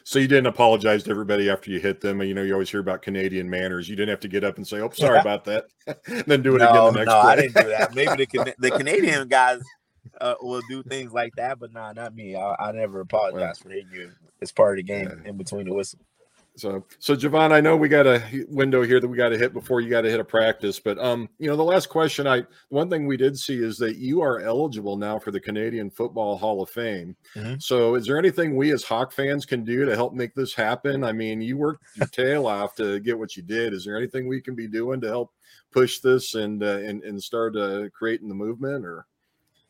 So 0.03 0.19
you 0.19 0.27
didn't 0.27 0.47
apologize 0.47 1.03
to 1.03 1.11
everybody 1.11 1.49
after 1.49 1.71
you 1.71 1.79
hit 1.79 2.01
them. 2.01 2.21
You 2.21 2.33
know, 2.33 2.43
you 2.43 2.51
always 2.51 2.69
hear 2.69 2.81
about 2.81 3.01
Canadian 3.01 3.49
manners. 3.49 3.87
You 3.87 3.95
didn't 3.95 4.09
have 4.09 4.19
to 4.19 4.27
get 4.27 4.43
up 4.43 4.57
and 4.57 4.67
say, 4.67 4.81
"Oh, 4.81 4.89
sorry 4.89 5.19
about 5.21 5.45
that," 5.45 5.67
then 6.25 6.41
do 6.41 6.57
it 6.57 6.59
no, 6.59 6.69
again 6.69 6.85
the 6.85 6.91
next 6.91 7.07
no, 7.07 7.21
play. 7.21 7.31
I 7.31 7.35
didn't 7.37 7.55
do 7.55 7.69
that. 7.69 7.95
Maybe 7.95 8.25
the 8.25 8.55
the 8.59 8.71
Canadian 8.77 9.29
guys 9.29 9.61
uh, 10.19 10.35
will 10.41 10.61
do 10.67 10.83
things 10.83 11.13
like 11.13 11.33
that, 11.37 11.57
but 11.57 11.71
nah, 11.71 11.93
not 11.93 12.13
me. 12.13 12.35
I, 12.35 12.55
I 12.59 12.71
never 12.73 12.99
apologize 12.99 13.59
for 13.59 13.69
hitting 13.69 13.87
you. 13.93 14.11
It's 14.41 14.51
part 14.51 14.77
of 14.77 14.85
the 14.85 14.91
game 14.91 15.21
in 15.23 15.37
between 15.37 15.67
the 15.67 15.73
whistle. 15.73 15.99
So, 16.57 16.85
so 16.99 17.15
Jovon, 17.15 17.51
I 17.51 17.59
know 17.59 17.75
we 17.75 17.89
got 17.89 18.07
a 18.07 18.23
window 18.47 18.81
here 18.81 19.01
that 19.01 19.07
we 19.07 19.17
got 19.17 19.29
to 19.29 19.37
hit 19.37 19.51
before 19.51 19.81
you 19.81 19.89
got 19.89 20.01
to 20.01 20.09
hit 20.09 20.21
a 20.21 20.25
practice, 20.25 20.79
but 20.79 20.97
um, 20.99 21.27
you 21.37 21.47
know, 21.47 21.57
the 21.57 21.63
last 21.63 21.87
question 21.87 22.27
I 22.27 22.43
one 22.69 22.89
thing 22.89 23.05
we 23.05 23.17
did 23.17 23.37
see 23.37 23.61
is 23.61 23.77
that 23.79 23.97
you 23.97 24.21
are 24.21 24.39
eligible 24.39 24.95
now 24.95 25.19
for 25.19 25.31
the 25.31 25.39
Canadian 25.39 25.89
Football 25.89 26.37
Hall 26.37 26.61
of 26.61 26.69
Fame. 26.69 27.15
Mhm. 27.35 27.61
So, 27.61 27.95
is 27.95 28.05
there 28.05 28.17
anything 28.17 28.55
we 28.55 28.71
as 28.71 28.83
Hawk 28.83 29.11
fans 29.11 29.45
can 29.45 29.65
do 29.65 29.85
to 29.85 29.95
help 29.95 30.13
make 30.13 30.33
this 30.33 30.53
happen? 30.53 31.03
I 31.03 31.11
mean, 31.11 31.41
you 31.41 31.57
worked 31.57 31.83
your 31.95 32.07
tail 32.07 32.47
off 32.47 32.75
to 32.75 32.99
get 33.01 33.19
what 33.19 33.35
you 33.35 33.43
did. 33.43 33.73
Is 33.73 33.83
there 33.83 33.97
anything 33.97 34.27
we 34.27 34.41
can 34.41 34.55
be 34.55 34.67
doing 34.67 35.01
to 35.01 35.07
help 35.07 35.31
push 35.71 35.99
this 35.99 36.35
and 36.35 36.63
uh, 36.63 36.77
and 36.77 37.03
and 37.03 37.21
start 37.21 37.57
uh, 37.57 37.89
creating 37.89 38.29
the 38.29 38.35
movement? 38.35 38.85
Or 38.85 39.05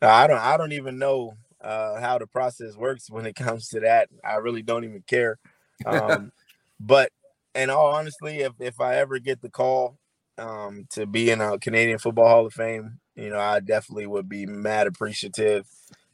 I 0.00 0.28
don't 0.28 0.38
I 0.38 0.56
don't 0.56 0.72
even 0.72 0.98
know 0.98 1.32
uh, 1.60 2.00
how 2.00 2.18
the 2.18 2.28
process 2.28 2.76
works 2.76 3.10
when 3.10 3.26
it 3.26 3.34
comes 3.34 3.68
to 3.70 3.80
that. 3.80 4.08
I 4.24 4.36
really 4.36 4.62
don't 4.62 4.84
even 4.84 5.02
care. 5.06 5.38
Um, 5.84 6.32
but 6.80 7.10
and 7.54 7.70
all 7.70 7.94
honestly, 7.94 8.40
if 8.40 8.52
if 8.60 8.80
I 8.80 8.96
ever 8.96 9.18
get 9.18 9.40
the 9.42 9.48
call 9.50 9.98
um, 10.38 10.86
to 10.90 11.06
be 11.06 11.30
in 11.30 11.40
a 11.40 11.58
Canadian 11.58 11.98
Football 11.98 12.28
Hall 12.28 12.46
of 12.46 12.52
Fame, 12.54 12.98
you 13.14 13.30
know, 13.30 13.38
I 13.40 13.60
definitely 13.60 14.06
would 14.06 14.28
be 14.28 14.46
mad 14.46 14.86
appreciative 14.86 15.66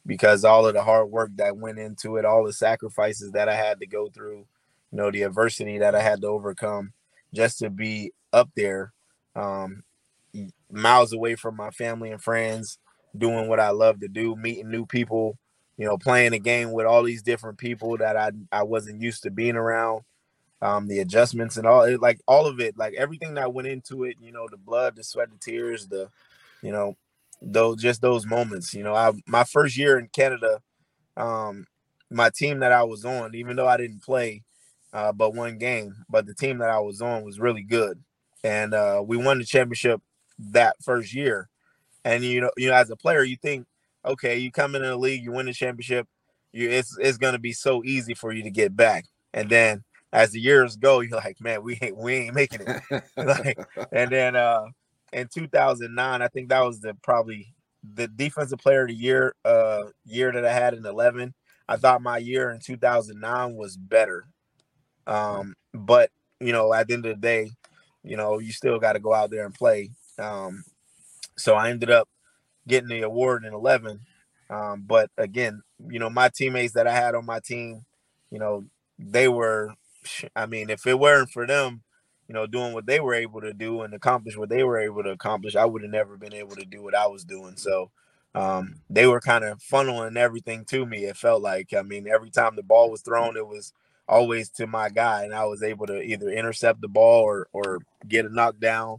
because 0.06 0.44
all 0.44 0.66
of 0.66 0.74
the 0.74 0.82
hard 0.82 1.10
work 1.10 1.30
that 1.36 1.56
went 1.56 1.78
into 1.78 2.16
it, 2.16 2.24
all 2.24 2.44
the 2.44 2.52
sacrifices 2.52 3.32
that 3.32 3.48
I 3.48 3.54
had 3.56 3.80
to 3.80 3.86
go 3.86 4.08
through, 4.08 4.38
you 4.38 4.46
know, 4.98 5.10
the 5.10 5.22
adversity 5.22 5.78
that 5.78 5.94
I 5.94 6.02
had 6.02 6.20
to 6.22 6.28
overcome 6.28 6.92
just 7.34 7.58
to 7.60 7.70
be 7.70 8.12
up 8.32 8.50
there, 8.56 8.92
um, 9.36 9.82
miles 10.70 11.12
away 11.12 11.34
from 11.36 11.56
my 11.56 11.70
family 11.70 12.10
and 12.10 12.22
friends, 12.22 12.78
doing 13.16 13.48
what 13.48 13.60
I 13.60 13.70
love 13.70 14.00
to 14.00 14.08
do, 14.08 14.36
meeting 14.36 14.70
new 14.70 14.86
people, 14.86 15.38
you 15.76 15.86
know, 15.86 15.98
playing 15.98 16.32
a 16.32 16.38
game 16.38 16.72
with 16.72 16.86
all 16.86 17.02
these 17.02 17.22
different 17.22 17.58
people 17.58 17.96
that 17.98 18.16
I 18.16 18.30
I 18.50 18.62
wasn't 18.62 19.02
used 19.02 19.22
to 19.24 19.30
being 19.30 19.56
around. 19.56 20.02
Um, 20.62 20.86
the 20.86 21.00
adjustments 21.00 21.56
and 21.56 21.66
all, 21.66 21.82
it, 21.82 22.00
like 22.00 22.20
all 22.26 22.46
of 22.46 22.60
it, 22.60 22.78
like 22.78 22.94
everything 22.94 23.34
that 23.34 23.52
went 23.52 23.68
into 23.68 24.04
it. 24.04 24.16
You 24.20 24.32
know, 24.32 24.46
the 24.48 24.56
blood, 24.56 24.94
the 24.96 25.02
sweat, 25.02 25.28
the 25.30 25.38
tears, 25.38 25.88
the, 25.88 26.08
you 26.62 26.70
know, 26.70 26.96
those 27.42 27.82
just 27.82 28.00
those 28.00 28.24
moments. 28.24 28.72
You 28.72 28.84
know, 28.84 28.94
I 28.94 29.12
my 29.26 29.42
first 29.42 29.76
year 29.76 29.98
in 29.98 30.06
Canada, 30.08 30.62
um, 31.16 31.66
my 32.10 32.30
team 32.30 32.60
that 32.60 32.70
I 32.70 32.84
was 32.84 33.04
on, 33.04 33.34
even 33.34 33.56
though 33.56 33.66
I 33.66 33.76
didn't 33.76 34.04
play, 34.04 34.44
uh, 34.92 35.12
but 35.12 35.34
one 35.34 35.58
game, 35.58 35.96
but 36.08 36.26
the 36.26 36.34
team 36.34 36.58
that 36.58 36.70
I 36.70 36.78
was 36.78 37.02
on 37.02 37.24
was 37.24 37.40
really 37.40 37.62
good, 37.62 38.00
and 38.44 38.72
uh, 38.72 39.02
we 39.04 39.16
won 39.16 39.38
the 39.38 39.44
championship 39.44 40.00
that 40.38 40.76
first 40.80 41.12
year. 41.12 41.48
And 42.04 42.22
you 42.22 42.40
know, 42.40 42.50
you 42.56 42.68
know, 42.68 42.74
as 42.74 42.90
a 42.90 42.96
player, 42.96 43.24
you 43.24 43.36
think, 43.36 43.66
okay, 44.04 44.38
you 44.38 44.52
come 44.52 44.76
into 44.76 44.86
the 44.86 44.96
league, 44.96 45.24
you 45.24 45.32
win 45.32 45.46
the 45.46 45.52
championship, 45.52 46.06
you 46.52 46.70
it's 46.70 46.96
it's 47.00 47.18
gonna 47.18 47.40
be 47.40 47.52
so 47.52 47.82
easy 47.84 48.14
for 48.14 48.32
you 48.32 48.44
to 48.44 48.50
get 48.50 48.76
back. 48.76 49.06
And 49.34 49.48
then 49.48 49.82
as 50.12 50.30
the 50.32 50.40
years 50.40 50.76
go, 50.76 51.00
you're 51.00 51.16
like, 51.16 51.40
man, 51.40 51.62
we 51.62 51.78
ain't 51.80 51.96
we 51.96 52.14
ain't 52.14 52.34
making 52.34 52.60
it. 52.66 53.04
like, 53.16 53.58
and 53.92 54.10
then 54.10 54.36
uh 54.36 54.66
in 55.12 55.28
2009, 55.28 56.22
I 56.22 56.28
think 56.28 56.48
that 56.48 56.64
was 56.64 56.80
the 56.80 56.94
probably 57.02 57.54
the 57.94 58.08
defensive 58.08 58.58
player 58.58 58.82
of 58.82 58.88
the 58.88 58.94
year 58.94 59.34
uh 59.44 59.84
year 60.04 60.32
that 60.32 60.44
I 60.44 60.52
had 60.52 60.74
in 60.74 60.84
11. 60.84 61.34
I 61.68 61.76
thought 61.76 62.02
my 62.02 62.18
year 62.18 62.50
in 62.50 62.60
2009 62.60 63.54
was 63.54 63.76
better. 63.76 64.26
Um, 65.06 65.54
but 65.72 66.10
you 66.40 66.52
know, 66.52 66.72
at 66.74 66.88
the 66.88 66.94
end 66.94 67.06
of 67.06 67.16
the 67.16 67.20
day, 67.20 67.50
you 68.02 68.16
know, 68.16 68.38
you 68.38 68.52
still 68.52 68.78
got 68.78 68.94
to 68.94 68.98
go 68.98 69.14
out 69.14 69.30
there 69.30 69.46
and 69.46 69.54
play. 69.54 69.90
Um, 70.18 70.64
so 71.36 71.54
I 71.54 71.70
ended 71.70 71.90
up 71.90 72.08
getting 72.66 72.88
the 72.88 73.02
award 73.02 73.44
in 73.44 73.52
11. 73.52 74.00
Um, 74.50 74.84
but 74.86 75.10
again, 75.16 75.62
you 75.88 75.98
know, 75.98 76.10
my 76.10 76.28
teammates 76.28 76.74
that 76.74 76.86
I 76.86 76.92
had 76.92 77.14
on 77.14 77.24
my 77.24 77.40
team, 77.40 77.84
you 78.30 78.38
know, 78.38 78.64
they 78.98 79.28
were, 79.28 79.74
I 80.34 80.46
mean, 80.46 80.70
if 80.70 80.86
it 80.86 80.98
weren't 80.98 81.30
for 81.30 81.46
them, 81.46 81.82
you 82.28 82.34
know, 82.34 82.46
doing 82.46 82.72
what 82.72 82.86
they 82.86 83.00
were 83.00 83.14
able 83.14 83.40
to 83.40 83.52
do 83.52 83.82
and 83.82 83.92
accomplish 83.94 84.36
what 84.36 84.48
they 84.48 84.64
were 84.64 84.78
able 84.78 85.02
to 85.02 85.10
accomplish, 85.10 85.56
I 85.56 85.64
would 85.64 85.82
have 85.82 85.90
never 85.90 86.16
been 86.16 86.34
able 86.34 86.56
to 86.56 86.64
do 86.64 86.82
what 86.82 86.94
I 86.94 87.06
was 87.06 87.24
doing. 87.24 87.56
So 87.56 87.90
um, 88.34 88.76
they 88.88 89.06
were 89.06 89.20
kind 89.20 89.44
of 89.44 89.58
funneling 89.58 90.16
everything 90.16 90.64
to 90.66 90.86
me. 90.86 91.04
It 91.04 91.16
felt 91.16 91.42
like, 91.42 91.74
I 91.74 91.82
mean, 91.82 92.08
every 92.08 92.30
time 92.30 92.56
the 92.56 92.62
ball 92.62 92.90
was 92.90 93.02
thrown, 93.02 93.36
it 93.36 93.46
was 93.46 93.72
always 94.08 94.50
to 94.50 94.66
my 94.66 94.88
guy, 94.88 95.24
and 95.24 95.34
I 95.34 95.44
was 95.44 95.62
able 95.62 95.86
to 95.86 96.00
either 96.00 96.28
intercept 96.28 96.80
the 96.80 96.88
ball 96.88 97.22
or 97.22 97.48
or 97.52 97.78
get 98.06 98.26
a 98.26 98.28
knockdown. 98.28 98.98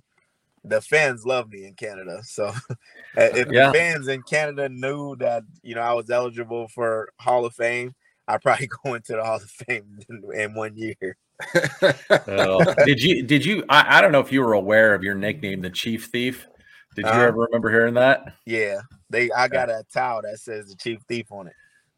The 0.64 0.82
fans 0.82 1.26
love 1.26 1.49
me 1.49 1.66
in 1.66 1.74
Canada, 1.74 2.22
so 2.24 2.51
if 3.18 3.51
yeah. 3.51 3.68
the 3.68 3.74
fans 3.74 4.08
in 4.08 4.24
Canada 4.24 4.70
knew 4.70 5.16
that 5.18 5.43
you 5.62 5.76
know 5.76 5.82
I 5.82 5.93
was 5.93 6.10
eligible 6.10 6.68
for 6.68 7.10
Hall 7.20 7.45
of 7.45 7.54
Fame, 7.54 7.93
I 8.28 8.38
probably 8.38 8.69
go 8.84 8.93
into 8.95 9.13
the 9.13 9.24
Hall 9.24 9.36
of 9.36 9.49
Fame 9.49 9.99
in, 10.34 10.53
one 10.53 10.76
year. 10.78 11.17
did 12.86 13.01
you? 13.01 13.24
Did 13.24 13.45
you? 13.45 13.63
I, 13.69 13.97
I 13.97 14.01
don't 14.01 14.11
know 14.11 14.19
if 14.19 14.32
you 14.32 14.41
were 14.41 14.53
aware 14.53 14.93
of 14.93 15.03
your 15.03 15.15
nickname, 15.15 15.61
the 15.61 15.69
Chief 15.69 16.05
Thief. 16.05 16.47
Did 16.95 17.05
you 17.05 17.11
uh, 17.11 17.28
ever 17.28 17.41
remember 17.41 17.69
hearing 17.71 17.95
that? 17.95 18.36
Yeah, 18.45 18.82
they. 19.09 19.32
I 19.32 19.47
got 19.47 19.69
a 19.69 19.84
towel 19.91 20.21
that 20.21 20.39
says 20.39 20.67
the 20.67 20.76
Chief 20.76 20.99
Thief 21.07 21.32
on 21.32 21.47
it. 21.47 21.53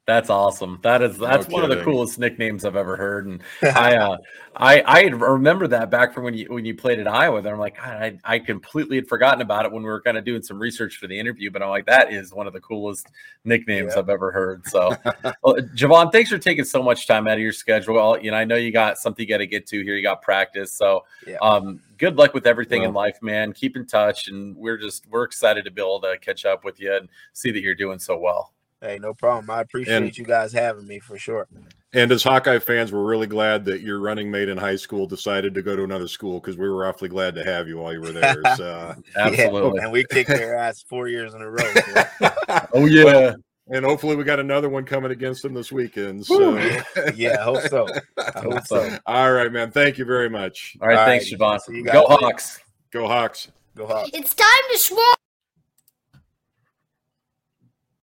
That's 0.08 0.30
awesome. 0.30 0.78
That 0.84 1.02
is 1.02 1.18
that's 1.18 1.48
one 1.48 1.64
of 1.64 1.76
the 1.76 1.84
coolest 1.84 2.20
nicknames 2.20 2.64
I've 2.64 2.76
ever 2.76 2.96
heard. 2.96 3.26
And 3.26 3.42
I 3.64 3.96
uh 3.96 4.18
I 4.56 4.82
I 4.82 5.02
remember 5.02 5.68
that 5.70 5.90
back 5.90 6.14
from 6.14 6.26
when 6.26 6.36
you 6.36 6.46
when 6.48 6.64
you 6.64 6.76
played 6.76 7.00
at 7.00 7.08
Iowa. 7.08 7.42
Then 7.42 7.54
I'm 7.54 7.60
like, 7.60 7.80
I 7.80 8.20
I 8.24 8.38
completely 8.38 8.98
had 8.98 9.08
forgotten 9.08 9.42
about 9.42 9.66
it 9.66 9.72
when 9.72 9.82
we 9.82 9.90
were 9.90 10.02
kind 10.02 10.16
of 10.16 10.24
doing 10.24 10.44
some 10.44 10.60
research 10.60 10.98
for 10.98 11.08
the 11.08 11.20
interview. 11.20 11.50
But 11.50 11.64
I'm 11.64 11.70
like, 11.70 11.88
that 11.88 12.14
is 12.14 12.32
one 12.32 12.46
of 12.46 12.54
the 12.54 12.62
coolest 12.62 13.08
nicknames 13.46 13.94
yeah. 13.94 14.00
I've 14.00 14.10
ever 14.10 14.32
heard. 14.32 14.68
So 14.68 14.90
well, 15.42 15.56
Jovon, 15.74 16.12
thanks 16.12 16.30
for 16.30 16.38
taking 16.38 16.66
so 16.66 16.84
much 16.84 17.08
time 17.08 17.28
out 17.28 17.34
of 17.34 17.40
your 17.40 17.52
schedule. 17.52 18.20
You 18.20 18.30
know, 18.30 18.38
I 18.38 18.46
know 18.46 18.58
you 18.58 18.72
got 18.72 19.00
something 19.00 19.24
you 19.24 19.30
got 19.30 19.40
to 19.40 19.48
get 19.48 19.66
to 19.68 19.82
here. 19.82 19.96
You 19.96 20.04
got 20.04 20.22
practice. 20.22 20.72
So 20.72 21.04
yeah. 21.26 21.38
um 21.42 21.82
good 21.98 22.16
luck 22.16 22.36
with 22.36 22.46
everything 22.46 22.82
well, 22.82 22.90
in 22.90 22.96
life, 22.96 23.18
man. 23.24 23.54
Keep 23.54 23.76
in 23.76 23.88
touch 23.88 24.28
and 24.28 24.56
we're 24.56 24.78
just 24.78 25.08
we're 25.10 25.24
excited 25.24 25.66
to 25.66 25.72
be 25.72 25.82
able 25.82 26.00
to 26.02 26.16
catch 26.22 26.46
up 26.46 26.64
with 26.64 26.80
you 26.80 26.96
and 26.96 27.10
see 27.34 27.50
that 27.50 27.62
you're 27.62 27.74
doing 27.74 27.98
so 27.98 28.20
well. 28.20 28.52
Hey, 28.86 29.00
no 29.00 29.16
problem. 29.16 29.50
I 29.50 29.62
appreciate 29.62 29.96
and, 29.96 30.18
you 30.18 30.26
guys 30.26 30.54
having 30.54 30.86
me 30.86 31.00
for 31.00 31.18
sure. 31.18 31.48
And 31.94 32.12
as 32.12 32.22
Hawkeye 32.22 32.60
fans, 32.60 32.92
we're 32.92 33.04
really 33.04 33.26
glad 33.26 33.66
that 33.66 33.82
your 33.82 34.00
running 34.00 34.30
mate 34.30 34.48
in 34.48 34.58
high 34.58 34.76
school 34.76 35.08
decided 35.08 35.56
to 35.56 35.64
go 35.64 35.76
to 35.76 35.84
another 35.84 36.08
school 36.08 36.40
because 36.40 36.56
we 36.56 36.70
were 36.70 36.86
awfully 36.86 37.10
glad 37.10 37.34
to 37.36 37.44
have 37.44 37.68
you 37.68 37.80
while 37.80 37.94
you 37.94 38.02
were 38.02 38.12
there. 38.12 38.36
So, 38.56 38.96
absolutely. 39.16 39.80
Yeah, 39.80 39.84
and 39.84 39.92
we 39.92 40.06
kicked 40.06 40.30
their 40.30 40.56
ass 40.56 40.84
four 40.84 41.08
years 41.08 41.34
in 41.34 41.42
a 41.42 41.50
row. 41.50 41.74
oh 42.74 42.86
yeah. 42.86 43.04
Well, 43.06 43.36
and 43.70 43.84
hopefully 43.84 44.16
we 44.16 44.24
got 44.24 44.40
another 44.40 44.70
one 44.70 44.86
coming 44.86 45.10
against 45.10 45.42
them 45.42 45.56
this 45.56 45.72
weekend. 45.72 46.24
So 46.24 46.56
yeah, 46.56 46.84
yeah, 47.16 47.38
I 47.40 47.44
hope 47.44 47.62
so. 47.62 47.88
I 48.20 48.40
hope 48.40 48.68
so. 48.68 49.00
All 49.08 49.32
right, 49.32 49.52
man. 49.52 49.72
Thank 49.72 49.98
you 49.98 50.06
very 50.06 50.30
much. 50.30 50.78
All 50.80 50.88
right, 50.88 51.00
All 51.00 51.06
thanks, 51.08 51.32
right. 51.32 51.40
Jovon. 51.40 51.92
Go 51.92 52.06
Hawks. 52.06 52.60
Go 52.92 53.08
Hawks. 53.08 53.48
Go 53.76 53.88
Hawks. 53.88 54.12
It's 54.14 54.36
time 54.36 54.48
to 54.72 54.78
swap. 54.78 55.18